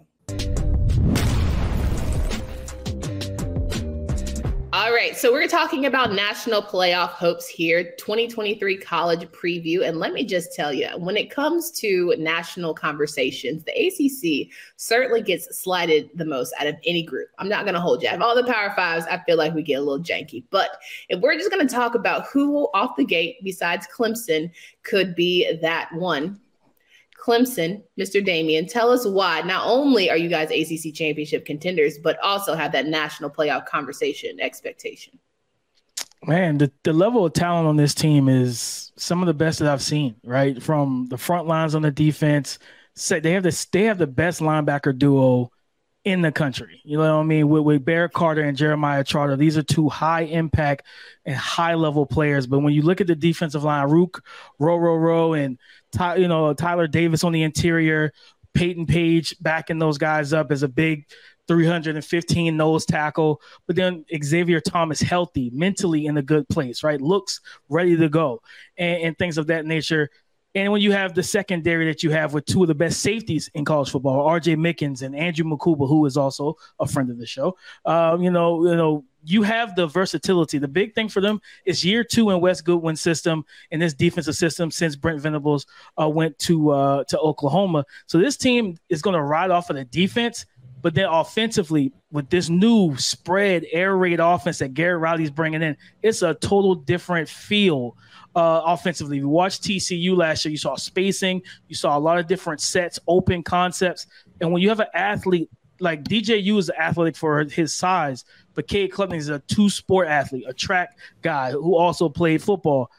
All 4.79 4.93
right, 4.93 5.17
so 5.17 5.33
we're 5.33 5.45
talking 5.45 5.87
about 5.87 6.13
national 6.13 6.61
playoff 6.61 7.09
hopes 7.09 7.49
here, 7.49 7.91
2023 7.97 8.77
college 8.77 9.27
preview. 9.31 9.85
And 9.85 9.99
let 9.99 10.13
me 10.13 10.23
just 10.23 10.55
tell 10.55 10.71
you, 10.71 10.87
when 10.97 11.17
it 11.17 11.29
comes 11.29 11.69
to 11.81 12.15
national 12.17 12.73
conversations, 12.73 13.65
the 13.65 13.73
ACC 13.73 14.55
certainly 14.77 15.21
gets 15.21 15.59
slighted 15.59 16.09
the 16.15 16.23
most 16.23 16.53
out 16.57 16.67
of 16.67 16.77
any 16.85 17.03
group. 17.03 17.27
I'm 17.39 17.49
not 17.49 17.65
going 17.65 17.73
to 17.73 17.81
hold 17.81 18.01
you. 18.01 18.07
Out 18.07 18.15
of 18.15 18.21
all 18.21 18.33
the 18.33 18.49
Power 18.49 18.71
Fives, 18.73 19.05
I 19.07 19.21
feel 19.25 19.35
like 19.35 19.53
we 19.53 19.63
get 19.63 19.81
a 19.81 19.81
little 19.81 20.01
janky. 20.01 20.45
But 20.49 20.77
if 21.09 21.19
we're 21.19 21.35
just 21.35 21.51
going 21.51 21.67
to 21.67 21.75
talk 21.75 21.93
about 21.93 22.27
who 22.27 22.69
off 22.73 22.95
the 22.95 23.03
gate, 23.03 23.35
besides 23.43 23.85
Clemson, 23.93 24.49
could 24.83 25.13
be 25.13 25.57
that 25.61 25.89
one 25.93 26.39
Clemson, 27.19 27.83
Mr. 27.99 28.23
Damian, 28.23 28.65
tell 28.65 28.91
us 28.91 29.05
why 29.05 29.41
not 29.41 29.65
only 29.65 30.09
are 30.09 30.17
you 30.17 30.29
guys 30.29 30.49
ACC 30.51 30.93
championship 30.93 31.45
contenders, 31.45 31.97
but 31.97 32.17
also 32.19 32.55
have 32.55 32.71
that 32.71 32.87
national 32.87 33.29
playoff 33.29 33.65
conversation 33.65 34.39
expectation. 34.39 35.19
Man, 36.25 36.57
the, 36.57 36.71
the 36.83 36.93
level 36.93 37.25
of 37.25 37.33
talent 37.33 37.67
on 37.67 37.77
this 37.77 37.93
team 37.93 38.27
is 38.27 38.91
some 38.97 39.21
of 39.21 39.27
the 39.27 39.33
best 39.33 39.59
that 39.59 39.71
I've 39.71 39.81
seen, 39.81 40.15
right? 40.23 40.61
From 40.61 41.07
the 41.09 41.17
front 41.17 41.47
lines 41.47 41.75
on 41.75 41.81
the 41.81 41.91
defense. 41.91 42.59
They 43.09 43.31
have 43.31 43.43
this 43.43 43.63
they 43.65 43.83
have 43.83 43.97
the 43.97 44.07
best 44.07 44.41
linebacker 44.41 44.97
duo 44.97 45.51
in 46.05 46.21
the 46.21 46.31
country. 46.31 46.81
You 46.83 46.97
know 46.97 47.17
what 47.17 47.23
I 47.23 47.25
mean? 47.25 47.49
With, 47.49 47.63
with 47.63 47.85
Barrett 47.85 48.13
Carter 48.13 48.41
and 48.41 48.57
Jeremiah 48.57 49.03
Trotter, 49.03 49.35
these 49.35 49.57
are 49.57 49.63
two 49.63 49.89
high 49.89 50.21
impact 50.21 50.85
and 51.25 51.35
high 51.35 51.75
level 51.75 52.05
players. 52.05 52.47
But 52.47 52.59
when 52.59 52.73
you 52.73 52.81
look 52.81 53.01
at 53.01 53.07
the 53.07 53.15
defensive 53.15 53.63
line, 53.63 53.89
Rook, 53.89 54.23
Row, 54.59 54.77
Row, 54.77 54.95
Row, 54.95 55.33
and 55.33 55.57
Ty, 55.91 56.17
you 56.17 56.27
know 56.27 56.53
Tyler 56.53 56.87
Davis 56.87 57.23
on 57.23 57.31
the 57.31 57.43
interior, 57.43 58.13
Peyton 58.53 58.85
Page 58.85 59.35
backing 59.41 59.79
those 59.79 59.97
guys 59.97 60.33
up 60.33 60.51
as 60.51 60.63
a 60.63 60.67
big 60.67 61.05
315 61.47 62.55
nose 62.55 62.85
tackle. 62.85 63.41
But 63.67 63.75
then 63.75 64.05
Xavier 64.23 64.61
Thomas 64.61 65.01
healthy, 65.01 65.49
mentally 65.53 66.05
in 66.05 66.17
a 66.17 66.21
good 66.21 66.47
place, 66.47 66.83
right? 66.83 67.01
Looks 67.01 67.41
ready 67.67 67.97
to 67.97 68.07
go, 68.07 68.41
and, 68.77 69.03
and 69.03 69.17
things 69.17 69.37
of 69.37 69.47
that 69.47 69.65
nature. 69.65 70.09
And 70.55 70.71
when 70.71 70.81
you 70.81 70.91
have 70.91 71.13
the 71.13 71.21
secondary 71.21 71.85
that 71.85 72.01
you 72.01 72.09
have 72.09 72.33
with 72.33 72.45
two 72.45 72.63
of 72.63 72.67
the 72.67 72.75
best 72.75 73.01
safeties 73.01 73.51
in 73.53 73.65
college 73.65 73.91
football, 73.91 74.25
R.J. 74.25 74.55
Mickens 74.55 75.03
and 75.03 75.15
Andrew 75.15 75.45
Mukuba, 75.45 75.87
who 75.87 76.05
is 76.07 76.17
also 76.17 76.57
a 76.79 76.87
friend 76.87 77.11
of 77.11 77.19
the 77.19 77.25
show, 77.25 77.55
uh, 77.85 78.17
you 78.19 78.31
know, 78.31 78.65
you 78.65 78.75
know, 78.75 79.05
you 79.23 79.43
have 79.43 79.75
the 79.75 79.85
versatility. 79.85 80.57
The 80.57 80.67
big 80.67 80.95
thing 80.95 81.09
for 81.09 81.21
them 81.21 81.41
is 81.65 81.85
year 81.85 82.03
two 82.03 82.29
in 82.31 82.41
Wes 82.41 82.61
Goodwin's 82.61 83.01
system 83.01 83.45
and 83.71 83.81
this 83.81 83.93
defensive 83.93 84.35
system 84.35 84.71
since 84.71 84.95
Brent 84.95 85.21
Venables 85.21 85.67
uh, 86.01 86.09
went 86.09 86.39
to 86.39 86.71
uh, 86.71 87.03
to 87.05 87.19
Oklahoma. 87.19 87.85
So 88.07 88.17
this 88.17 88.37
team 88.37 88.77
is 88.87 89.01
going 89.01 89.15
to 89.15 89.21
ride 89.21 89.51
off 89.51 89.69
of 89.69 89.75
the 89.75 89.85
defense, 89.85 90.45
but 90.81 90.93
then 90.95 91.05
offensively 91.05 91.91
with 92.11 92.29
this 92.29 92.49
new 92.49 92.95
spread 92.97 93.65
air 93.71 93.97
raid 93.97 94.19
offense 94.19 94.59
that 94.59 94.73
Garrett 94.73 95.01
Riley's 95.01 95.31
bringing 95.31 95.61
in, 95.61 95.75
it's 96.01 96.21
a 96.21 96.33
total 96.35 96.75
different 96.75 97.27
feel 97.27 97.97
uh, 98.35 98.61
offensively. 98.65 99.17
You 99.17 99.29
watched 99.29 99.63
TCU 99.63 100.15
last 100.15 100.45
year, 100.45 100.51
you 100.51 100.57
saw 100.57 100.75
spacing, 100.75 101.41
you 101.67 101.75
saw 101.75 101.97
a 101.97 101.99
lot 101.99 102.19
of 102.19 102.27
different 102.27 102.61
sets, 102.61 102.99
open 103.07 103.43
concepts. 103.43 104.07
And 104.39 104.51
when 104.51 104.61
you 104.61 104.69
have 104.69 104.79
an 104.79 104.87
athlete 104.93 105.49
like 105.79 106.03
DJU 106.03 106.57
is 106.57 106.69
an 106.69 106.75
athletic 106.77 107.15
for 107.15 107.43
his 107.43 107.73
size, 107.73 108.25
but 108.53 108.67
Cade 108.67 108.91
Klubnik 108.91 109.17
is 109.17 109.29
a 109.29 109.39
two 109.39 109.69
sport 109.69 110.07
athlete, 110.07 110.43
a 110.47 110.53
track 110.53 110.97
guy 111.21 111.51
who 111.51 111.75
also 111.75 112.09
played 112.09 112.43
football. 112.43 112.91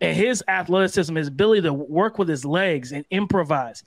And 0.00 0.16
his 0.16 0.42
athleticism, 0.48 1.14
his 1.14 1.28
ability 1.28 1.62
to 1.62 1.72
work 1.72 2.18
with 2.18 2.28
his 2.28 2.44
legs 2.44 2.92
and 2.92 3.04
improvise. 3.10 3.84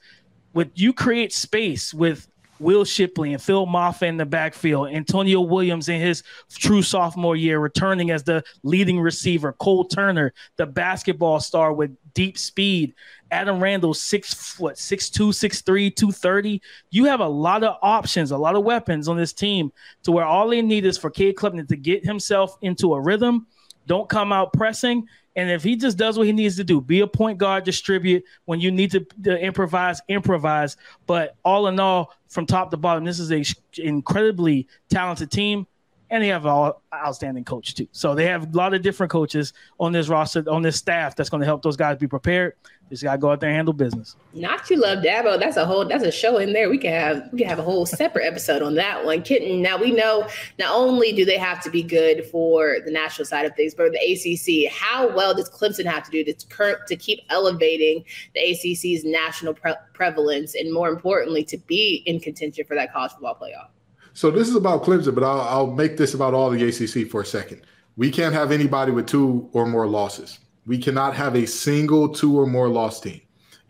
With 0.54 0.70
you 0.74 0.94
create 0.94 1.32
space 1.32 1.92
with 1.92 2.28
Will 2.58 2.84
Shipley 2.84 3.32
and 3.32 3.42
Phil 3.42 3.66
Mafah 3.66 4.08
in 4.08 4.16
the 4.16 4.26
backfield, 4.26 4.88
Antonio 4.88 5.40
Williams 5.40 5.88
in 5.88 6.00
his 6.00 6.22
true 6.50 6.82
sophomore 6.82 7.36
year, 7.36 7.58
returning 7.58 8.10
as 8.10 8.22
the 8.22 8.42
leading 8.62 9.00
receiver, 9.00 9.52
Cole 9.54 9.84
Turner, 9.84 10.32
the 10.56 10.66
basketball 10.66 11.40
star 11.40 11.72
with 11.72 11.96
deep 12.14 12.38
speed, 12.38 12.94
Adam 13.30 13.62
Randall, 13.62 13.94
six 13.94 14.32
foot, 14.32 14.78
six 14.78 15.10
two, 15.10 15.32
six 15.32 15.60
three, 15.60 15.90
two 15.90 16.12
thirty. 16.12 16.62
You 16.90 17.04
have 17.04 17.20
a 17.20 17.28
lot 17.28 17.64
of 17.64 17.76
options, 17.82 18.30
a 18.30 18.38
lot 18.38 18.56
of 18.56 18.64
weapons 18.64 19.08
on 19.08 19.16
this 19.16 19.32
team 19.32 19.72
to 20.04 20.12
where 20.12 20.24
all 20.24 20.48
they 20.48 20.62
need 20.62 20.84
is 20.86 20.96
for 20.96 21.10
Cade 21.10 21.36
Klubnik 21.36 21.68
to 21.68 21.76
get 21.76 22.04
himself 22.04 22.56
into 22.62 22.94
a 22.94 23.00
rhythm, 23.00 23.46
don't 23.86 24.08
come 24.08 24.32
out 24.32 24.52
pressing, 24.52 25.06
and 25.36 25.50
if 25.50 25.62
he 25.62 25.76
just 25.76 25.98
does 25.98 26.16
what 26.16 26.26
he 26.26 26.32
needs 26.32 26.56
to 26.56 26.64
do, 26.64 26.80
be 26.80 27.00
a 27.00 27.06
point 27.06 27.38
guard, 27.38 27.64
distribute 27.64 28.24
when 28.46 28.58
you 28.58 28.70
need 28.70 28.90
to, 28.92 29.06
to 29.24 29.38
improvise, 29.38 30.00
improvise. 30.08 30.78
But 31.06 31.36
all 31.44 31.68
in 31.68 31.78
all, 31.78 32.12
from 32.28 32.46
top 32.46 32.70
to 32.70 32.78
bottom, 32.78 33.04
this 33.04 33.20
is 33.20 33.30
a 33.30 33.44
incredibly 33.80 34.66
talented 34.88 35.30
team 35.30 35.66
and 36.10 36.22
they 36.22 36.28
have 36.28 36.46
an 36.46 36.72
outstanding 36.94 37.44
coach 37.44 37.74
too. 37.74 37.88
So 37.92 38.14
they 38.14 38.26
have 38.26 38.54
a 38.54 38.56
lot 38.56 38.74
of 38.74 38.82
different 38.82 39.10
coaches 39.10 39.52
on 39.80 39.92
this 39.92 40.08
roster, 40.08 40.44
on 40.48 40.62
this 40.62 40.76
staff 40.76 41.16
that's 41.16 41.30
going 41.30 41.40
to 41.40 41.46
help 41.46 41.62
those 41.62 41.76
guys 41.76 41.98
be 41.98 42.06
prepared. 42.06 42.54
Just 42.88 43.02
got 43.02 43.12
to 43.12 43.18
go 43.18 43.32
out 43.32 43.40
there 43.40 43.48
and 43.48 43.56
handle 43.56 43.74
business. 43.74 44.14
Not 44.32 44.70
you 44.70 44.76
love 44.76 45.02
Dabo. 45.02 45.40
That's 45.40 45.56
a 45.56 45.64
whole. 45.64 45.84
That's 45.84 46.04
a 46.04 46.12
show 46.12 46.38
in 46.38 46.52
there. 46.52 46.70
We 46.70 46.78
can 46.78 46.92
have 46.92 47.28
we 47.32 47.40
can 47.40 47.48
have 47.48 47.58
a 47.58 47.62
whole 47.62 47.84
separate 47.84 48.24
episode 48.24 48.62
on 48.62 48.76
that 48.76 49.04
one. 49.04 49.22
Kenton. 49.22 49.60
Now 49.60 49.76
we 49.76 49.90
know 49.90 50.28
not 50.60 50.72
only 50.72 51.12
do 51.12 51.24
they 51.24 51.36
have 51.36 51.60
to 51.64 51.70
be 51.70 51.82
good 51.82 52.26
for 52.26 52.76
the 52.84 52.92
national 52.92 53.26
side 53.26 53.44
of 53.44 53.56
things, 53.56 53.74
but 53.74 53.90
the 53.90 53.98
ACC. 53.98 54.72
How 54.72 55.12
well 55.12 55.34
does 55.34 55.50
Clemson 55.50 55.84
have 55.84 56.04
to 56.04 56.10
do 56.12 56.22
to 56.22 56.46
current 56.46 56.78
to 56.86 56.94
keep 56.94 57.22
elevating 57.28 58.04
the 58.34 58.52
ACC's 58.52 59.04
national 59.04 59.54
pre- 59.54 59.74
prevalence, 59.92 60.54
and 60.54 60.72
more 60.72 60.88
importantly, 60.88 61.42
to 61.42 61.58
be 61.58 62.04
in 62.06 62.20
contention 62.20 62.64
for 62.66 62.76
that 62.76 62.92
college 62.92 63.10
football 63.10 63.36
playoff? 63.40 63.70
So 64.16 64.30
this 64.30 64.48
is 64.48 64.56
about 64.56 64.82
Clemson, 64.82 65.14
but 65.14 65.24
I'll, 65.24 65.42
I'll 65.42 65.70
make 65.72 65.98
this 65.98 66.14
about 66.14 66.32
all 66.32 66.48
the 66.48 66.66
ACC 66.66 67.06
for 67.10 67.20
a 67.20 67.26
second. 67.26 67.66
We 67.98 68.10
can't 68.10 68.32
have 68.32 68.50
anybody 68.50 68.90
with 68.90 69.06
two 69.06 69.46
or 69.52 69.66
more 69.66 69.86
losses. 69.86 70.38
We 70.64 70.78
cannot 70.78 71.14
have 71.14 71.36
a 71.36 71.46
single 71.46 72.08
two 72.08 72.40
or 72.40 72.46
more 72.46 72.70
loss 72.70 72.98
team. 72.98 73.20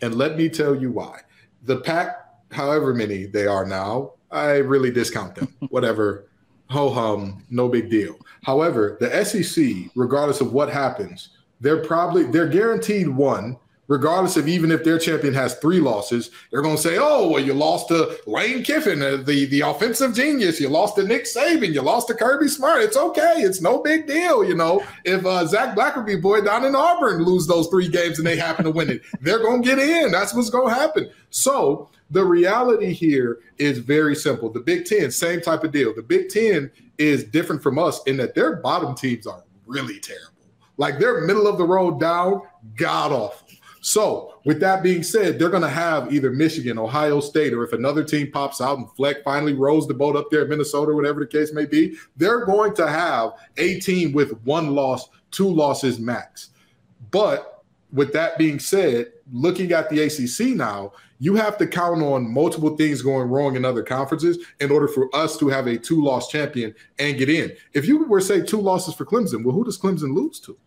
And 0.03 0.15
let 0.15 0.37
me 0.37 0.49
tell 0.49 0.77
you 0.77 0.93
why. 0.93 1.23
The 1.65 1.79
pack, 1.79 2.29
however 2.53 2.95
many 2.95 3.27
they 3.27 3.49
are 3.49 3.67
now, 3.67 4.13
I 4.31 4.59
really 4.59 4.93
discount 4.93 5.35
them. 5.35 5.53
Whatever, 5.71 6.29
ho 6.71 6.91
hum, 6.91 7.45
no 7.51 7.69
big 7.69 7.91
deal. 7.91 8.17
However, 8.45 8.99
the 9.01 9.25
SEC, 9.25 9.91
regardless 9.97 10.41
of 10.41 10.53
what 10.53 10.71
happens, 10.71 11.31
they're 11.61 11.83
probably 11.83 12.23
they're 12.23 12.47
guaranteed 12.47 13.09
one 13.09 13.57
regardless 13.89 14.37
of 14.37 14.49
even 14.49 14.71
if 14.71 14.85
their 14.85 14.99
champion 14.99 15.35
has 15.35 15.55
three 15.59 15.81
losses, 15.81 16.31
they're 16.51 16.63
going 16.63 16.77
to 16.77 16.83
say, 16.83 16.97
"Oh, 16.99 17.29
well, 17.29 17.43
you 17.43 17.55
lost 17.55 17.89
to 17.89 18.19
Lane 18.27 18.63
Kiffin, 18.63 19.03
uh, 19.03 19.19
the 19.19 19.47
the 19.47 19.61
offensive 19.61 20.15
genius. 20.15 20.61
You 20.61 20.69
lost 20.69 20.97
to 20.97 21.05
Nick 21.05 21.25
Saban. 21.25 21.73
You 21.73 21.83
lost 21.83 22.09
to 22.09 22.15
Kirby 22.15 22.49
Smart. 22.49 22.83
It's 22.83 22.97
okay. 22.97 23.35
It's 23.39 23.61
no 23.61 23.83
big 23.83 24.07
deal. 24.07 24.45
You 24.45 24.55
know, 24.55 24.85
if 25.05 25.25
uh, 25.25 25.47
Zach 25.47 25.77
Blackerby 25.77 26.21
boy 26.21 26.41
down 26.41 26.65
in 26.65 26.75
Auburn 26.75 27.23
lose 27.23 27.47
those 27.47 27.69
three 27.69 27.89
games 27.89 28.19
and 28.19 28.27
they 28.27 28.37
happen 28.37 28.65
to 28.65 28.71
win 28.71 28.91
it, 28.91 29.03
they're 29.21 29.43
going 29.43 29.63
to 29.63 29.69
get 29.69 29.79
in. 29.79 30.11
That's 30.11 30.35
what's 30.35 30.51
going 30.51 30.73
to 30.73 30.75
happen. 30.75 31.11
So 31.31 31.91
the 32.11 32.25
reality 32.25 32.93
here 32.93 33.41
is 33.59 33.79
very 33.79 34.15
simple. 34.15 34.51
The 34.51 34.61
Big 34.61 34.85
Ten, 34.85 35.11
same 35.11 35.41
type 35.41 35.65
of 35.65 35.73
deal. 35.73 35.95
The 35.95 36.03
Big 36.03 36.29
Ten 36.29 36.71
is 36.99 37.25
different 37.25 37.63
from 37.63 37.79
us 37.79 38.01
in 38.07 38.17
that 38.19 38.35
their 38.35 38.57
bottom 38.57 38.95
teams 38.95 39.27
are 39.27 39.43
really 39.67 39.99
terrible. 39.99 40.33
Like 40.79 40.99
they're 40.99 41.23
middle 41.23 41.47
of 41.47 41.59
the 41.59 41.65
road 41.65 42.01
down, 42.01 42.43
god 42.77 43.13
awful. 43.13 43.46
So, 43.87 44.35
with 44.45 44.59
that 44.63 44.83
being 44.83 45.05
said, 45.05 45.39
they're 45.39 45.49
going 45.49 45.63
to 45.63 45.69
have 45.69 46.13
either 46.13 46.33
Michigan, 46.33 46.77
Ohio 46.77 47.21
State, 47.21 47.55
or 47.55 47.63
if 47.63 47.73
another 47.73 48.03
team 48.03 48.33
pops 48.33 48.61
out 48.61 48.79
and 48.79 48.91
Fleck 48.97 49.23
finally 49.23 49.53
rows 49.53 49.87
the 49.87 49.95
boat 49.95 50.17
up 50.17 50.27
there 50.29 50.43
at 50.43 50.49
Minnesota, 50.49 50.93
whatever 50.93 51.21
the 51.21 51.27
case 51.29 51.53
may 51.53 51.67
be, 51.67 51.97
they're 52.17 52.45
going 52.45 52.75
to 52.75 52.89
have 52.89 53.35
a 53.59 53.79
team 53.79 54.11
with 54.11 54.43
one 54.43 54.75
loss, 54.75 55.09
two 55.31 55.49
losses 55.49 56.01
max. 56.01 56.51
But 57.13 57.63
with 57.93 58.13
that 58.13 58.39
being 58.39 58.59
said, 58.59 59.13
looking 59.33 59.71
at 59.71 59.89
the 59.89 60.03
ACC 60.03 60.57
now, 60.57 60.91
you 61.21 61.37
have 61.37 61.57
to 61.59 61.67
count 61.69 62.03
on 62.03 62.29
multiple 62.29 62.77
things 62.77 63.03
going 63.03 63.31
wrong 63.31 63.55
in 63.55 63.65
other 63.65 63.85
conferences 63.85 64.39
in 64.59 64.73
order 64.73 64.89
for 64.89 65.15
us 65.15 65.39
to 65.39 65.49
have 65.49 65.69
a 65.69 65.79
two 65.79 66.03
loss 66.03 66.29
champion 66.29 66.75
and 66.99 67.19
get 67.19 67.31
in. 67.31 67.53
If 67.73 67.87
you 67.87 68.05
were 68.05 68.21
say 68.21 68.43
two 68.43 68.61
losses 68.61 68.95
for 68.95 69.07
Clemson, 69.07 69.45
well, 69.45 69.55
who 69.55 69.63
does 69.63 69.79
Clemson 69.79 70.13
lose 70.13 70.41
to? 70.41 70.59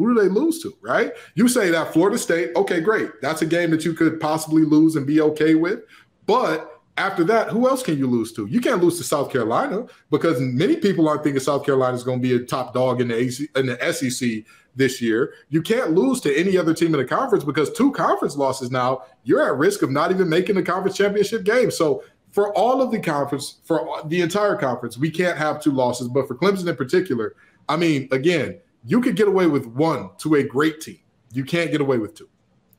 Who 0.00 0.14
do 0.14 0.20
they 0.20 0.28
lose 0.28 0.62
to, 0.62 0.74
right? 0.80 1.12
You 1.34 1.46
say 1.46 1.68
that 1.70 1.92
Florida 1.92 2.16
State, 2.16 2.52
okay, 2.56 2.80
great. 2.80 3.10
That's 3.20 3.42
a 3.42 3.46
game 3.46 3.70
that 3.70 3.84
you 3.84 3.92
could 3.92 4.18
possibly 4.18 4.62
lose 4.62 4.96
and 4.96 5.06
be 5.06 5.20
okay 5.20 5.54
with. 5.54 5.80
But 6.26 6.80
after 6.96 7.22
that, 7.24 7.50
who 7.50 7.68
else 7.68 7.82
can 7.82 7.98
you 7.98 8.06
lose 8.06 8.32
to? 8.32 8.46
You 8.46 8.60
can't 8.60 8.82
lose 8.82 8.96
to 8.96 9.04
South 9.04 9.30
Carolina 9.30 9.86
because 10.10 10.40
many 10.40 10.76
people 10.76 11.06
aren't 11.06 11.22
thinking 11.22 11.40
South 11.40 11.66
Carolina 11.66 11.94
is 11.94 12.02
going 12.02 12.22
to 12.22 12.22
be 12.22 12.34
a 12.34 12.46
top 12.46 12.72
dog 12.72 13.02
in 13.02 13.08
the, 13.08 13.14
AC, 13.14 13.48
in 13.56 13.66
the 13.66 13.92
SEC 13.92 14.44
this 14.74 15.02
year. 15.02 15.34
You 15.50 15.60
can't 15.60 15.92
lose 15.92 16.20
to 16.22 16.34
any 16.34 16.56
other 16.56 16.72
team 16.72 16.94
in 16.94 17.00
the 17.00 17.04
conference 17.04 17.44
because 17.44 17.70
two 17.70 17.92
conference 17.92 18.36
losses 18.36 18.70
now, 18.70 19.02
you're 19.24 19.46
at 19.46 19.56
risk 19.56 19.82
of 19.82 19.90
not 19.90 20.10
even 20.10 20.30
making 20.30 20.54
the 20.54 20.62
conference 20.62 20.96
championship 20.96 21.44
game. 21.44 21.70
So 21.70 22.04
for 22.30 22.56
all 22.56 22.80
of 22.80 22.90
the 22.90 23.00
conference, 23.00 23.58
for 23.64 24.02
the 24.06 24.22
entire 24.22 24.56
conference, 24.56 24.96
we 24.96 25.10
can't 25.10 25.36
have 25.36 25.62
two 25.62 25.72
losses. 25.72 26.08
But 26.08 26.26
for 26.26 26.36
Clemson 26.36 26.68
in 26.68 26.76
particular, 26.76 27.34
I 27.68 27.76
mean, 27.76 28.08
again, 28.12 28.60
you 28.84 29.00
could 29.00 29.16
get 29.16 29.28
away 29.28 29.46
with 29.46 29.66
one 29.66 30.10
to 30.18 30.36
a 30.36 30.42
great 30.42 30.80
team. 30.80 31.00
You 31.32 31.44
can't 31.44 31.70
get 31.70 31.80
away 31.80 31.98
with 31.98 32.14
two. 32.14 32.28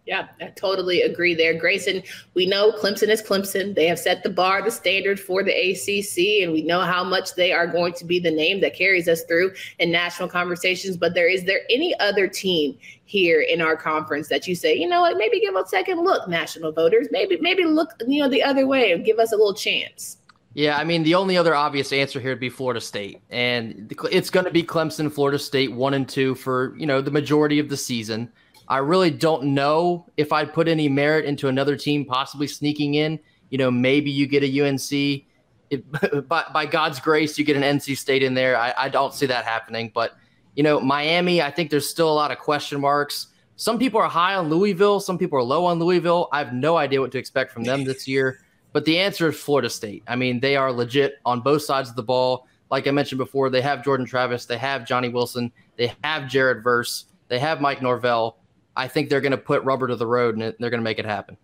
Yeah, 0.07 0.29
I 0.41 0.47
totally 0.47 1.03
agree 1.03 1.35
there. 1.35 1.53
Grayson, 1.53 2.01
we 2.33 2.47
know 2.47 2.71
Clemson 2.71 3.09
is 3.09 3.21
Clemson. 3.21 3.75
They 3.75 3.85
have 3.85 3.99
set 3.99 4.23
the 4.23 4.31
bar, 4.31 4.63
the 4.63 4.71
standard 4.71 5.19
for 5.19 5.43
the 5.43 5.51
ACC, 5.51 6.43
and 6.43 6.51
we 6.51 6.63
know 6.63 6.81
how 6.81 7.03
much 7.03 7.35
they 7.35 7.53
are 7.53 7.67
going 7.67 7.93
to 7.93 8.05
be 8.05 8.19
the 8.19 8.31
name 8.31 8.61
that 8.61 8.75
carries 8.75 9.07
us 9.07 9.23
through 9.25 9.53
in 9.77 9.91
national 9.91 10.27
conversations. 10.27 10.97
But 10.97 11.13
there 11.13 11.29
is 11.29 11.45
there 11.45 11.61
any 11.69 11.97
other 11.99 12.27
team 12.27 12.79
here 13.05 13.41
in 13.41 13.61
our 13.61 13.77
conference 13.77 14.27
that 14.29 14.47
you 14.47 14.55
say, 14.55 14.75
you 14.75 14.87
know 14.87 15.01
what, 15.01 15.17
maybe 15.17 15.39
give 15.39 15.55
a 15.55 15.67
second 15.67 16.03
look, 16.03 16.27
national 16.27 16.71
voters. 16.71 17.07
Maybe, 17.11 17.37
maybe 17.39 17.63
look, 17.63 17.93
you 18.07 18.23
know, 18.23 18.29
the 18.29 18.41
other 18.41 18.65
way 18.65 18.93
and 18.93 19.05
give 19.05 19.19
us 19.19 19.33
a 19.33 19.35
little 19.35 19.53
chance. 19.53 20.17
Yeah, 20.53 20.77
I 20.77 20.83
mean, 20.83 21.03
the 21.03 21.15
only 21.15 21.37
other 21.37 21.55
obvious 21.55 21.93
answer 21.93 22.19
here 22.19 22.31
would 22.31 22.39
be 22.39 22.49
Florida 22.49 22.81
State. 22.81 23.21
And 23.29 23.93
it's 24.11 24.29
going 24.29 24.45
to 24.45 24.51
be 24.51 24.63
Clemson, 24.63 25.11
Florida 25.11 25.39
State, 25.39 25.71
one 25.71 25.93
and 25.93 26.07
two 26.07 26.35
for, 26.35 26.75
you 26.77 26.85
know, 26.85 27.01
the 27.01 27.11
majority 27.11 27.59
of 27.59 27.69
the 27.69 27.77
season. 27.77 28.29
I 28.67 28.77
really 28.77 29.11
don't 29.11 29.53
know 29.53 30.07
if 30.17 30.33
I'd 30.33 30.53
put 30.53 30.67
any 30.67 30.89
merit 30.89 31.25
into 31.25 31.47
another 31.47 31.77
team 31.77 32.05
possibly 32.05 32.47
sneaking 32.47 32.95
in. 32.95 33.19
You 33.49 33.57
know, 33.57 33.71
maybe 33.71 34.11
you 34.11 34.27
get 34.27 34.43
a 34.43 34.61
UNC. 34.61 35.23
It, 35.69 36.27
by, 36.27 36.45
by 36.53 36.65
God's 36.65 36.99
grace, 36.99 37.37
you 37.37 37.45
get 37.45 37.55
an 37.55 37.63
NC 37.63 37.97
State 37.97 38.23
in 38.23 38.33
there. 38.33 38.57
I, 38.57 38.73
I 38.77 38.89
don't 38.89 39.13
see 39.13 39.27
that 39.27 39.45
happening. 39.45 39.89
But, 39.93 40.15
you 40.55 40.63
know, 40.63 40.81
Miami, 40.81 41.41
I 41.41 41.49
think 41.49 41.69
there's 41.69 41.87
still 41.87 42.11
a 42.11 42.13
lot 42.13 42.31
of 42.31 42.39
question 42.39 42.81
marks. 42.81 43.27
Some 43.55 43.79
people 43.79 44.01
are 44.01 44.09
high 44.09 44.35
on 44.35 44.49
Louisville, 44.49 44.99
some 44.99 45.17
people 45.17 45.37
are 45.37 45.43
low 45.43 45.65
on 45.65 45.79
Louisville. 45.79 46.27
I 46.31 46.39
have 46.39 46.51
no 46.51 46.77
idea 46.77 46.99
what 46.99 47.11
to 47.11 47.19
expect 47.19 47.51
from 47.51 47.63
them 47.63 47.83
this 47.83 48.07
year. 48.07 48.39
But 48.73 48.85
the 48.85 48.99
answer 48.99 49.29
is 49.29 49.39
Florida 49.39 49.69
State. 49.69 50.03
I 50.07 50.15
mean, 50.15 50.39
they 50.39 50.55
are 50.55 50.71
legit 50.71 51.15
on 51.25 51.41
both 51.41 51.63
sides 51.63 51.89
of 51.89 51.95
the 51.95 52.03
ball. 52.03 52.47
Like 52.69 52.87
I 52.87 52.91
mentioned 52.91 53.19
before, 53.19 53.49
they 53.49 53.61
have 53.61 53.83
Jordan 53.83 54.05
Travis, 54.05 54.45
they 54.45 54.57
have 54.57 54.85
Johnny 54.85 55.09
Wilson, 55.09 55.51
they 55.75 55.93
have 56.03 56.29
Jared 56.29 56.63
Verse, 56.63 57.05
they 57.27 57.37
have 57.39 57.59
Mike 57.59 57.81
Norvell. 57.81 58.37
I 58.77 58.87
think 58.87 59.09
they're 59.09 59.21
going 59.21 59.31
to 59.31 59.37
put 59.37 59.63
rubber 59.63 59.87
to 59.87 59.97
the 59.97 60.07
road 60.07 60.35
and 60.37 60.41
they're 60.41 60.69
going 60.69 60.79
to 60.79 60.83
make 60.83 60.99
it 60.99 61.05
happen. 61.05 61.37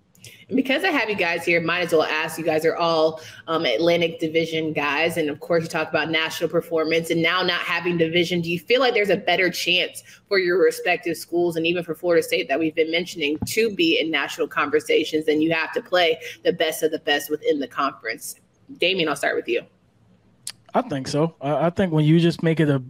Because 0.56 0.86
I 0.86 0.92
have 0.92 1.10
you 1.10 1.16
guys 1.16 1.44
here, 1.44 1.60
might 1.60 1.82
as 1.82 1.92
well 1.92 2.04
ask. 2.04 2.38
You 2.38 2.46
guys 2.46 2.66
are 2.66 2.76
all 2.76 3.20
um, 3.48 3.66
Atlantic 3.66 4.20
Division 4.20 4.72
guys, 4.72 5.18
and 5.18 5.30
of 5.30 5.42
course, 5.42 5.64
you 5.64 5.70
talk 5.70 5.90
about 5.90 6.10
national 6.10 6.50
performance. 6.50 7.10
And 7.10 7.22
now, 7.22 7.44
not 7.44 7.60
having 7.60 7.98
division, 7.98 8.40
do 8.40 8.50
you 8.50 8.58
feel 8.58 8.80
like 8.80 8.94
there's 8.94 9.10
a 9.10 9.18
better 9.18 9.50
chance 9.50 10.04
for 10.30 10.40
your 10.40 10.58
respective 10.58 11.18
schools, 11.18 11.58
and 11.58 11.68
even 11.68 11.84
for 11.84 11.96
Florida 11.96 12.24
State 12.24 12.48
that 12.48 12.58
we've 12.58 12.76
been 12.76 12.90
mentioning, 12.90 13.38
to 13.46 13.76
be 13.76 14.00
in 14.00 14.10
national 14.10 14.48
conversations? 14.48 15.26
Then 15.26 15.42
you 15.42 15.52
have 15.52 15.74
to 15.74 15.82
play 15.82 16.18
the 16.44 16.54
best 16.54 16.82
of 16.82 16.92
the 16.92 17.00
best 17.00 17.30
within 17.30 17.60
the 17.60 17.68
conference. 17.68 18.36
Damian, 18.78 19.10
I'll 19.10 19.18
start 19.18 19.36
with 19.36 19.50
you. 19.50 19.64
I 20.74 20.82
think 20.82 21.10
so. 21.10 21.36
I 21.42 21.70
think 21.72 21.92
when 21.92 22.06
you 22.06 22.20
just 22.22 22.42
make 22.42 22.62
it 22.62 22.70
a 22.70 22.82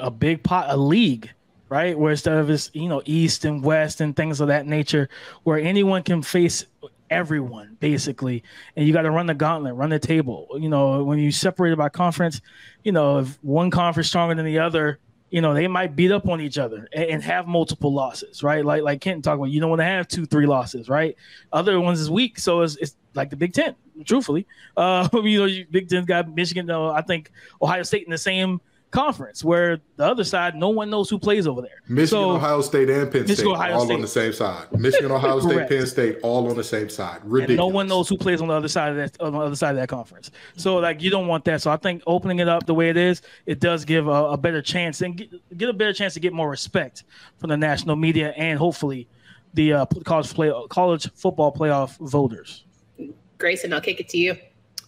a 0.00 0.10
big 0.10 0.42
pot, 0.42 0.66
a 0.68 0.76
league, 0.76 1.30
right? 1.68 1.98
Where 1.98 2.10
instead 2.10 2.38
of 2.38 2.46
this, 2.46 2.70
you 2.72 2.88
know, 2.88 3.02
East 3.04 3.44
and 3.44 3.62
West 3.62 4.00
and 4.00 4.16
things 4.16 4.40
of 4.40 4.48
that 4.48 4.66
nature, 4.66 5.08
where 5.44 5.58
anyone 5.58 6.02
can 6.02 6.22
face 6.22 6.64
everyone 7.10 7.76
basically, 7.80 8.42
and 8.76 8.86
you 8.86 8.92
got 8.92 9.02
to 9.02 9.10
run 9.10 9.26
the 9.26 9.34
gauntlet, 9.34 9.74
run 9.74 9.90
the 9.90 9.98
table. 9.98 10.48
You 10.58 10.68
know, 10.68 11.04
when 11.04 11.18
you 11.18 11.32
separate 11.32 11.72
it 11.72 11.78
by 11.78 11.88
conference, 11.88 12.40
you 12.84 12.92
know, 12.92 13.18
if 13.18 13.38
one 13.42 13.70
conference 13.70 14.08
stronger 14.08 14.34
than 14.34 14.44
the 14.46 14.58
other, 14.58 14.98
you 15.30 15.40
know, 15.40 15.54
they 15.54 15.68
might 15.68 15.94
beat 15.94 16.10
up 16.10 16.28
on 16.28 16.40
each 16.40 16.58
other 16.58 16.88
and, 16.92 17.04
and 17.04 17.22
have 17.22 17.46
multiple 17.46 17.92
losses, 17.92 18.42
right? 18.42 18.64
Like 18.64 18.82
like 18.82 19.00
Kenton 19.00 19.22
talked 19.22 19.36
about, 19.36 19.50
you 19.50 19.60
don't 19.60 19.70
want 19.70 19.80
to 19.80 19.84
have 19.84 20.08
two, 20.08 20.26
three 20.26 20.46
losses, 20.46 20.88
right? 20.88 21.16
Other 21.52 21.80
ones 21.80 22.00
is 22.00 22.10
weak, 22.10 22.38
so 22.38 22.62
it's, 22.62 22.76
it's 22.76 22.96
like 23.14 23.30
the 23.30 23.36
Big 23.36 23.52
Ten, 23.52 23.74
truthfully. 24.04 24.46
Uh, 24.76 25.06
you 25.12 25.46
know, 25.46 25.64
Big 25.70 25.88
Ten 25.88 26.04
got 26.04 26.32
Michigan, 26.34 26.70
uh, 26.70 26.90
I 26.92 27.02
think 27.02 27.30
Ohio 27.60 27.82
State 27.82 28.04
in 28.04 28.10
the 28.10 28.16
same 28.16 28.60
conference 28.90 29.44
where 29.44 29.78
the 29.96 30.04
other 30.04 30.24
side 30.24 30.56
no 30.56 30.68
one 30.68 30.90
knows 30.90 31.08
who 31.08 31.18
plays 31.18 31.46
over 31.46 31.62
there. 31.62 31.82
Michigan, 31.88 32.08
so, 32.08 32.30
Ohio 32.32 32.60
State, 32.60 32.90
and 32.90 33.10
Penn 33.10 33.26
State 33.26 33.46
all 33.46 33.84
State. 33.84 33.94
on 33.94 34.00
the 34.00 34.08
same 34.08 34.32
side. 34.32 34.66
Michigan, 34.72 35.12
Ohio 35.12 35.40
State, 35.40 35.68
Penn 35.68 35.86
State 35.86 36.18
all 36.22 36.48
on 36.50 36.56
the 36.56 36.64
same 36.64 36.88
side. 36.88 37.20
Ridiculous. 37.24 37.50
And 37.50 37.56
no 37.56 37.66
one 37.68 37.86
knows 37.86 38.08
who 38.08 38.16
plays 38.16 38.40
on 38.40 38.48
the 38.48 38.54
other 38.54 38.68
side 38.68 38.90
of 38.90 38.96
that 38.96 39.20
on 39.20 39.32
the 39.32 39.38
other 39.38 39.54
side 39.54 39.70
of 39.70 39.76
that 39.76 39.88
conference. 39.88 40.30
So 40.56 40.76
like 40.76 41.02
you 41.02 41.10
don't 41.10 41.28
want 41.28 41.44
that. 41.44 41.62
So 41.62 41.70
I 41.70 41.76
think 41.76 42.02
opening 42.06 42.40
it 42.40 42.48
up 42.48 42.66
the 42.66 42.74
way 42.74 42.90
it 42.90 42.96
is, 42.96 43.22
it 43.46 43.60
does 43.60 43.84
give 43.84 44.08
a, 44.08 44.10
a 44.10 44.36
better 44.36 44.62
chance 44.62 45.00
and 45.02 45.16
get, 45.16 45.56
get, 45.56 45.68
a 45.68 45.72
better 45.72 45.92
chance 45.92 46.14
to 46.14 46.20
get 46.20 46.32
more 46.32 46.50
respect 46.50 47.04
from 47.38 47.50
the 47.50 47.56
national 47.56 47.96
media 47.96 48.32
and 48.36 48.58
hopefully 48.58 49.08
the 49.54 49.72
uh, 49.72 49.86
college 50.04 50.32
play 50.34 50.52
college 50.68 51.10
football 51.14 51.52
playoff 51.52 51.96
voters. 51.98 52.64
Grayson, 53.38 53.72
I'll 53.72 53.80
kick 53.80 54.00
it 54.00 54.08
to 54.10 54.18
you. 54.18 54.36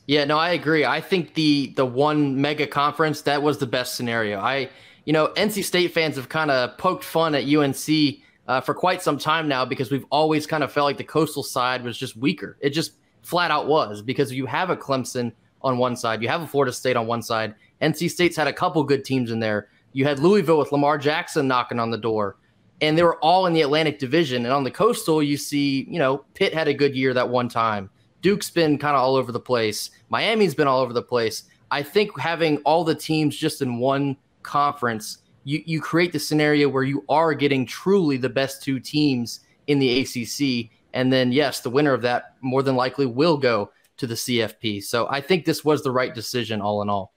Yeah, 0.06 0.24
no, 0.24 0.36
I 0.36 0.50
agree. 0.50 0.84
I 0.84 1.00
think 1.00 1.34
the 1.34 1.72
the 1.76 1.86
one 1.86 2.40
mega 2.40 2.66
conference 2.66 3.22
that 3.22 3.42
was 3.42 3.58
the 3.58 3.66
best 3.66 3.94
scenario. 3.94 4.40
I, 4.40 4.68
you 5.04 5.12
know, 5.12 5.28
NC 5.28 5.64
State 5.64 5.92
fans 5.92 6.16
have 6.16 6.28
kind 6.28 6.50
of 6.50 6.76
poked 6.76 7.04
fun 7.04 7.34
at 7.34 7.44
UNC 7.44 8.18
uh, 8.48 8.60
for 8.60 8.74
quite 8.74 9.02
some 9.02 9.18
time 9.18 9.48
now 9.48 9.64
because 9.64 9.90
we've 9.90 10.06
always 10.10 10.46
kind 10.46 10.64
of 10.64 10.72
felt 10.72 10.86
like 10.86 10.98
the 10.98 11.04
coastal 11.04 11.42
side 11.42 11.84
was 11.84 11.96
just 11.96 12.16
weaker. 12.16 12.56
It 12.60 12.70
just 12.70 12.92
flat 13.22 13.50
out 13.50 13.68
was 13.68 14.02
because 14.02 14.32
you 14.32 14.46
have 14.46 14.70
a 14.70 14.76
Clemson 14.76 15.32
on 15.62 15.78
one 15.78 15.94
side, 15.94 16.20
you 16.22 16.28
have 16.28 16.42
a 16.42 16.46
Florida 16.46 16.72
State 16.72 16.96
on 16.96 17.06
one 17.06 17.22
side. 17.22 17.54
NC 17.80 18.10
State's 18.10 18.36
had 18.36 18.48
a 18.48 18.52
couple 18.52 18.82
good 18.82 19.04
teams 19.04 19.30
in 19.30 19.38
there. 19.38 19.68
You 19.92 20.04
had 20.04 20.18
Louisville 20.18 20.58
with 20.58 20.72
Lamar 20.72 20.98
Jackson 20.98 21.46
knocking 21.46 21.78
on 21.78 21.90
the 21.90 21.98
door, 21.98 22.36
and 22.80 22.98
they 22.98 23.02
were 23.02 23.18
all 23.18 23.46
in 23.46 23.52
the 23.52 23.62
Atlantic 23.62 23.98
Division. 23.98 24.44
And 24.44 24.52
on 24.52 24.64
the 24.64 24.70
coastal, 24.70 25.22
you 25.22 25.36
see, 25.36 25.86
you 25.88 25.98
know, 25.98 26.24
Pitt 26.34 26.52
had 26.52 26.66
a 26.66 26.74
good 26.74 26.96
year 26.96 27.14
that 27.14 27.28
one 27.28 27.48
time. 27.48 27.90
Duke's 28.22 28.50
been 28.50 28.78
kind 28.78 28.96
of 28.96 29.02
all 29.02 29.16
over 29.16 29.32
the 29.32 29.40
place. 29.40 29.90
Miami's 30.08 30.54
been 30.54 30.68
all 30.68 30.80
over 30.80 30.92
the 30.92 31.02
place. 31.02 31.44
I 31.70 31.82
think 31.82 32.18
having 32.18 32.58
all 32.58 32.84
the 32.84 32.94
teams 32.94 33.36
just 33.36 33.62
in 33.62 33.78
one 33.78 34.16
conference, 34.42 35.18
you, 35.44 35.62
you 35.66 35.80
create 35.80 36.12
the 36.12 36.18
scenario 36.18 36.68
where 36.68 36.84
you 36.84 37.04
are 37.08 37.34
getting 37.34 37.66
truly 37.66 38.16
the 38.16 38.28
best 38.28 38.62
two 38.62 38.78
teams 38.78 39.40
in 39.66 39.78
the 39.78 40.00
ACC. 40.00 40.70
And 40.94 41.12
then, 41.12 41.32
yes, 41.32 41.60
the 41.60 41.70
winner 41.70 41.92
of 41.92 42.02
that 42.02 42.36
more 42.40 42.62
than 42.62 42.76
likely 42.76 43.06
will 43.06 43.36
go 43.36 43.72
to 43.96 44.06
the 44.06 44.14
CFP. 44.14 44.84
So 44.84 45.08
I 45.10 45.20
think 45.20 45.44
this 45.44 45.64
was 45.64 45.82
the 45.82 45.90
right 45.90 46.14
decision 46.14 46.60
all 46.60 46.82
in 46.82 46.88
all. 46.88 47.12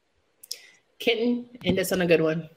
Kenton, 0.99 1.49
end 1.63 1.79
us 1.79 1.91
on 1.91 2.01
a 2.01 2.07
good 2.07 2.21
one. 2.21 2.49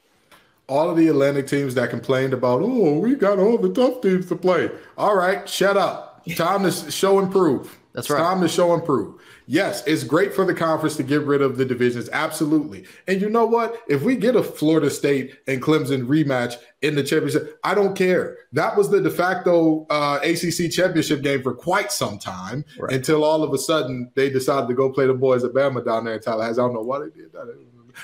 All 0.67 0.89
of 0.89 0.97
the 0.97 1.07
Atlantic 1.07 1.47
teams 1.47 1.75
that 1.75 1.89
complained 1.89 2.33
about, 2.33 2.61
oh, 2.61 2.99
we 2.99 3.15
got 3.15 3.39
all 3.39 3.57
the 3.57 3.73
tough 3.73 4.01
teams 4.01 4.27
to 4.27 4.35
play. 4.35 4.69
All 4.97 5.15
right, 5.15 5.49
shut 5.49 5.77
up. 5.77 6.23
Time 6.35 6.63
to 6.63 6.71
show 6.91 7.19
and 7.19 7.31
prove. 7.31 7.78
That's 7.93 8.05
it's 8.05 8.11
right. 8.11 8.19
Time 8.19 8.41
to 8.41 8.47
show 8.47 8.73
and 8.73 8.83
prove. 8.85 9.19
Yes, 9.47 9.83
it's 9.87 10.03
great 10.03 10.31
for 10.31 10.45
the 10.45 10.53
conference 10.53 10.95
to 10.97 11.03
get 11.03 11.23
rid 11.23 11.41
of 11.41 11.57
the 11.57 11.65
divisions. 11.65 12.07
Absolutely. 12.09 12.85
And 13.07 13.19
you 13.19 13.31
know 13.31 13.47
what? 13.47 13.81
If 13.87 14.03
we 14.03 14.15
get 14.15 14.35
a 14.35 14.43
Florida 14.43 14.91
State 14.91 15.39
and 15.47 15.59
Clemson 15.59 16.05
rematch 16.05 16.57
in 16.83 16.93
the 16.93 17.01
championship, 17.01 17.59
I 17.63 17.73
don't 17.73 17.95
care. 17.95 18.37
That 18.53 18.77
was 18.77 18.91
the 18.91 19.01
de 19.01 19.09
facto 19.09 19.87
uh, 19.89 20.19
ACC 20.23 20.71
championship 20.71 21.23
game 21.23 21.41
for 21.41 21.55
quite 21.55 21.91
some 21.91 22.19
time 22.19 22.63
right. 22.77 22.93
until 22.93 23.23
all 23.23 23.43
of 23.43 23.51
a 23.53 23.57
sudden 23.57 24.11
they 24.13 24.29
decided 24.29 24.67
to 24.67 24.75
go 24.75 24.91
play 24.91 25.07
the 25.07 25.15
boys 25.15 25.43
at 25.43 25.53
Bama 25.53 25.83
down 25.83 26.05
there 26.05 26.13
in 26.13 26.21
Tallahassee. 26.21 26.61
I 26.61 26.65
don't 26.65 26.75
know 26.75 26.81
why 26.81 26.99
they 26.99 27.09
did 27.09 27.33
that. 27.33 27.57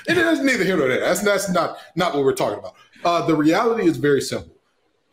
And 0.08 0.18
that's 0.18 0.40
neither 0.40 0.64
here 0.64 0.76
nor 0.76 0.88
there. 0.88 1.00
That's, 1.00 1.22
that's 1.22 1.48
not, 1.48 1.78
not 1.94 2.12
what 2.12 2.24
we're 2.24 2.34
talking 2.34 2.58
about. 2.58 2.74
Uh, 3.04 3.24
the 3.24 3.36
reality 3.36 3.86
is 3.86 3.98
very 3.98 4.20
simple. 4.20 4.56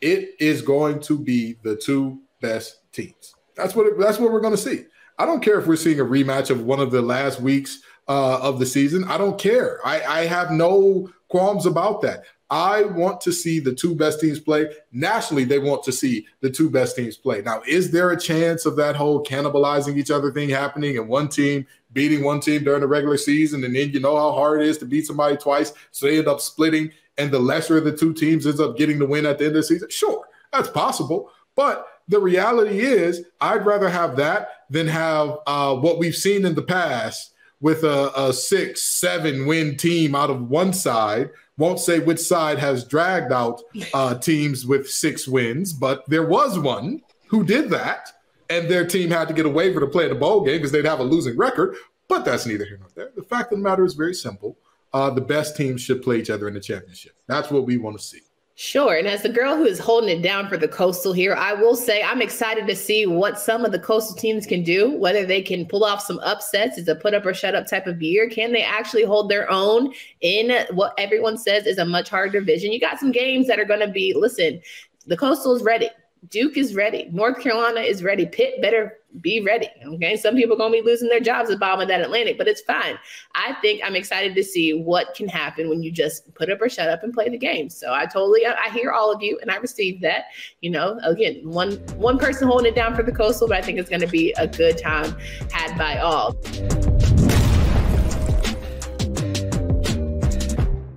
It 0.00 0.30
is 0.40 0.62
going 0.62 0.98
to 1.02 1.16
be 1.16 1.58
the 1.62 1.76
two 1.76 2.20
best 2.40 2.80
teams. 2.92 3.33
That's 3.56 3.74
what 3.74 3.86
it, 3.86 3.98
that's 3.98 4.18
what 4.18 4.32
we're 4.32 4.40
going 4.40 4.56
to 4.56 4.60
see. 4.60 4.84
I 5.18 5.26
don't 5.26 5.42
care 5.42 5.58
if 5.58 5.66
we're 5.66 5.76
seeing 5.76 6.00
a 6.00 6.04
rematch 6.04 6.50
of 6.50 6.64
one 6.64 6.80
of 6.80 6.90
the 6.90 7.02
last 7.02 7.40
weeks 7.40 7.80
uh, 8.08 8.40
of 8.40 8.58
the 8.58 8.66
season. 8.66 9.04
I 9.04 9.16
don't 9.16 9.38
care. 9.38 9.80
I, 9.84 10.02
I 10.02 10.26
have 10.26 10.50
no 10.50 11.08
qualms 11.28 11.66
about 11.66 12.02
that. 12.02 12.24
I 12.50 12.82
want 12.82 13.20
to 13.22 13.32
see 13.32 13.58
the 13.58 13.72
two 13.72 13.94
best 13.94 14.20
teams 14.20 14.38
play. 14.38 14.70
Nationally, 14.92 15.44
they 15.44 15.58
want 15.58 15.82
to 15.84 15.92
see 15.92 16.26
the 16.40 16.50
two 16.50 16.68
best 16.68 16.94
teams 16.94 17.16
play. 17.16 17.42
Now, 17.42 17.62
is 17.66 17.90
there 17.90 18.10
a 18.10 18.20
chance 18.20 18.66
of 18.66 18.76
that 18.76 18.96
whole 18.96 19.24
cannibalizing 19.24 19.96
each 19.96 20.10
other 20.10 20.30
thing 20.30 20.50
happening 20.50 20.98
and 20.98 21.08
one 21.08 21.28
team 21.28 21.66
beating 21.92 22.22
one 22.22 22.40
team 22.40 22.62
during 22.62 22.82
the 22.82 22.86
regular 22.86 23.16
season? 23.16 23.64
And 23.64 23.74
then 23.74 23.90
you 23.90 24.00
know 24.00 24.16
how 24.16 24.32
hard 24.32 24.60
it 24.60 24.68
is 24.68 24.78
to 24.78 24.84
beat 24.84 25.06
somebody 25.06 25.36
twice. 25.36 25.72
So 25.90 26.06
they 26.06 26.18
end 26.18 26.28
up 26.28 26.40
splitting, 26.40 26.92
and 27.16 27.30
the 27.30 27.38
lesser 27.38 27.78
of 27.78 27.84
the 27.84 27.96
two 27.96 28.12
teams 28.12 28.46
ends 28.46 28.60
up 28.60 28.76
getting 28.76 28.98
the 28.98 29.06
win 29.06 29.26
at 29.26 29.38
the 29.38 29.46
end 29.46 29.56
of 29.56 29.62
the 29.62 29.66
season? 29.66 29.88
Sure, 29.90 30.24
that's 30.52 30.68
possible. 30.68 31.30
But 31.56 31.86
the 32.08 32.20
reality 32.20 32.80
is, 32.80 33.24
I'd 33.40 33.64
rather 33.64 33.88
have 33.88 34.16
that 34.16 34.48
than 34.70 34.86
have 34.88 35.38
uh, 35.46 35.74
what 35.76 35.98
we've 35.98 36.14
seen 36.14 36.44
in 36.44 36.54
the 36.54 36.62
past 36.62 37.32
with 37.60 37.82
a, 37.82 38.12
a, 38.14 38.32
six, 38.32 38.82
seven 38.82 39.46
win 39.46 39.76
team 39.76 40.14
out 40.14 40.30
of 40.30 40.50
one 40.50 40.72
side. 40.72 41.30
Won't 41.56 41.80
say 41.80 42.00
which 42.00 42.18
side 42.18 42.58
has 42.58 42.84
dragged 42.84 43.32
out 43.32 43.62
uh, 43.94 44.18
teams 44.18 44.66
with 44.66 44.90
six 44.90 45.26
wins, 45.26 45.72
but 45.72 46.04
there 46.08 46.26
was 46.26 46.58
one 46.58 47.00
who 47.28 47.44
did 47.44 47.70
that, 47.70 48.10
and 48.50 48.68
their 48.68 48.86
team 48.86 49.10
had 49.10 49.28
to 49.28 49.34
get 49.34 49.46
a 49.46 49.50
waiver 49.50 49.80
to 49.80 49.86
play 49.86 50.04
in 50.04 50.10
the 50.10 50.16
bowl 50.16 50.44
game 50.44 50.58
because 50.58 50.72
they'd 50.72 50.84
have 50.84 51.00
a 51.00 51.04
losing 51.04 51.36
record. 51.38 51.76
But 52.08 52.24
that's 52.24 52.44
neither 52.44 52.64
here 52.64 52.78
nor 52.78 52.88
there. 52.94 53.12
The 53.16 53.22
fact 53.22 53.52
of 53.52 53.58
the 53.58 53.64
matter 53.64 53.84
is 53.84 53.94
very 53.94 54.14
simple. 54.14 54.58
Uh, 54.92 55.10
the 55.10 55.20
best 55.20 55.56
teams 55.56 55.80
should 55.80 56.02
play 56.02 56.18
each 56.18 56.30
other 56.30 56.48
in 56.48 56.54
the 56.54 56.60
championship. 56.60 57.14
That's 57.26 57.50
what 57.50 57.66
we 57.66 57.78
want 57.78 57.98
to 57.98 58.04
see. 58.04 58.20
Sure. 58.56 58.94
And 58.94 59.08
as 59.08 59.22
the 59.22 59.28
girl 59.28 59.56
who 59.56 59.64
is 59.64 59.80
holding 59.80 60.16
it 60.16 60.22
down 60.22 60.48
for 60.48 60.56
the 60.56 60.68
coastal 60.68 61.12
here, 61.12 61.34
I 61.34 61.54
will 61.54 61.74
say 61.74 62.04
I'm 62.04 62.22
excited 62.22 62.68
to 62.68 62.76
see 62.76 63.04
what 63.04 63.36
some 63.36 63.64
of 63.64 63.72
the 63.72 63.80
coastal 63.80 64.14
teams 64.14 64.46
can 64.46 64.62
do, 64.62 64.96
whether 64.96 65.26
they 65.26 65.42
can 65.42 65.66
pull 65.66 65.84
off 65.84 66.00
some 66.00 66.20
upsets. 66.20 66.78
It's 66.78 66.86
a 66.86 66.94
put 66.94 67.14
up 67.14 67.26
or 67.26 67.34
shut 67.34 67.56
up 67.56 67.66
type 67.66 67.88
of 67.88 68.00
year. 68.00 68.28
Can 68.30 68.52
they 68.52 68.62
actually 68.62 69.02
hold 69.02 69.28
their 69.28 69.50
own 69.50 69.92
in 70.20 70.66
what 70.70 70.94
everyone 70.98 71.36
says 71.36 71.66
is 71.66 71.78
a 71.78 71.84
much 71.84 72.08
harder 72.08 72.38
division? 72.38 72.70
You 72.70 72.78
got 72.78 73.00
some 73.00 73.10
games 73.10 73.48
that 73.48 73.58
are 73.58 73.64
going 73.64 73.80
to 73.80 73.88
be, 73.88 74.14
listen, 74.14 74.60
the 75.04 75.16
coastal 75.16 75.56
is 75.56 75.64
ready. 75.64 75.90
Duke 76.28 76.56
is 76.56 76.74
ready. 76.74 77.08
North 77.12 77.40
Carolina 77.40 77.80
is 77.80 78.02
ready. 78.02 78.26
Pitt 78.26 78.62
better 78.62 78.98
be 79.20 79.40
ready. 79.40 79.68
Okay. 79.86 80.16
Some 80.16 80.34
people 80.34 80.54
are 80.54 80.58
going 80.58 80.72
to 80.72 80.82
be 80.82 80.84
losing 80.84 81.08
their 81.08 81.20
jobs 81.20 81.50
at 81.50 81.60
bottom 81.60 81.80
of 81.80 81.88
that 81.88 82.00
Atlantic, 82.00 82.38
but 82.38 82.48
it's 82.48 82.62
fine. 82.62 82.98
I 83.34 83.54
think 83.60 83.80
I'm 83.84 83.94
excited 83.94 84.34
to 84.34 84.42
see 84.42 84.72
what 84.72 85.14
can 85.14 85.28
happen 85.28 85.68
when 85.68 85.82
you 85.82 85.90
just 85.90 86.34
put 86.34 86.50
up 86.50 86.60
or 86.60 86.68
shut 86.68 86.88
up 86.88 87.02
and 87.02 87.12
play 87.12 87.28
the 87.28 87.38
game. 87.38 87.70
So 87.70 87.92
I 87.92 88.06
totally, 88.06 88.46
I, 88.46 88.70
hear 88.70 88.90
all 88.90 89.12
of 89.12 89.22
you 89.22 89.38
and 89.40 89.50
I 89.50 89.56
receive 89.56 90.00
that. 90.00 90.24
You 90.60 90.70
know, 90.70 90.98
again, 91.04 91.40
one 91.44 91.76
one 91.96 92.18
person 92.18 92.48
holding 92.48 92.66
it 92.66 92.74
down 92.74 92.94
for 92.94 93.02
the 93.02 93.12
coastal, 93.12 93.46
but 93.46 93.58
I 93.58 93.62
think 93.62 93.78
it's 93.78 93.90
going 93.90 94.00
to 94.00 94.08
be 94.08 94.32
a 94.32 94.48
good 94.48 94.78
time 94.78 95.16
had 95.50 95.76
by 95.78 95.98
all. 95.98 96.34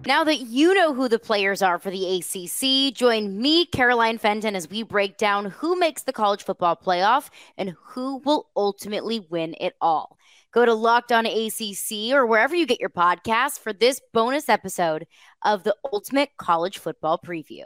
Now 0.07 0.23
that 0.23 0.39
you 0.39 0.73
know 0.73 0.93
who 0.93 1.09
the 1.09 1.19
players 1.19 1.61
are 1.61 1.79
for 1.79 1.91
the 1.91 2.15
ACC, 2.15 2.95
join 2.95 3.41
me, 3.41 3.65
Caroline 3.65 4.17
Fenton, 4.17 4.55
as 4.55 4.69
we 4.69 4.81
break 4.81 5.17
down 5.17 5.47
who 5.47 5.77
makes 5.77 6.03
the 6.03 6.13
college 6.13 6.45
football 6.45 6.77
playoff 6.77 7.29
and 7.57 7.75
who 7.87 8.21
will 8.23 8.47
ultimately 8.55 9.19
win 9.29 9.53
it 9.59 9.75
all. 9.81 10.17
Go 10.53 10.63
to 10.63 10.73
Locked 10.73 11.11
On 11.11 11.25
ACC 11.25 12.13
or 12.13 12.25
wherever 12.25 12.55
you 12.55 12.65
get 12.65 12.79
your 12.79 12.89
podcasts 12.89 13.59
for 13.59 13.73
this 13.73 13.99
bonus 14.13 14.47
episode 14.47 15.07
of 15.43 15.65
the 15.65 15.75
Ultimate 15.91 16.29
College 16.37 16.77
Football 16.77 17.19
Preview. 17.19 17.65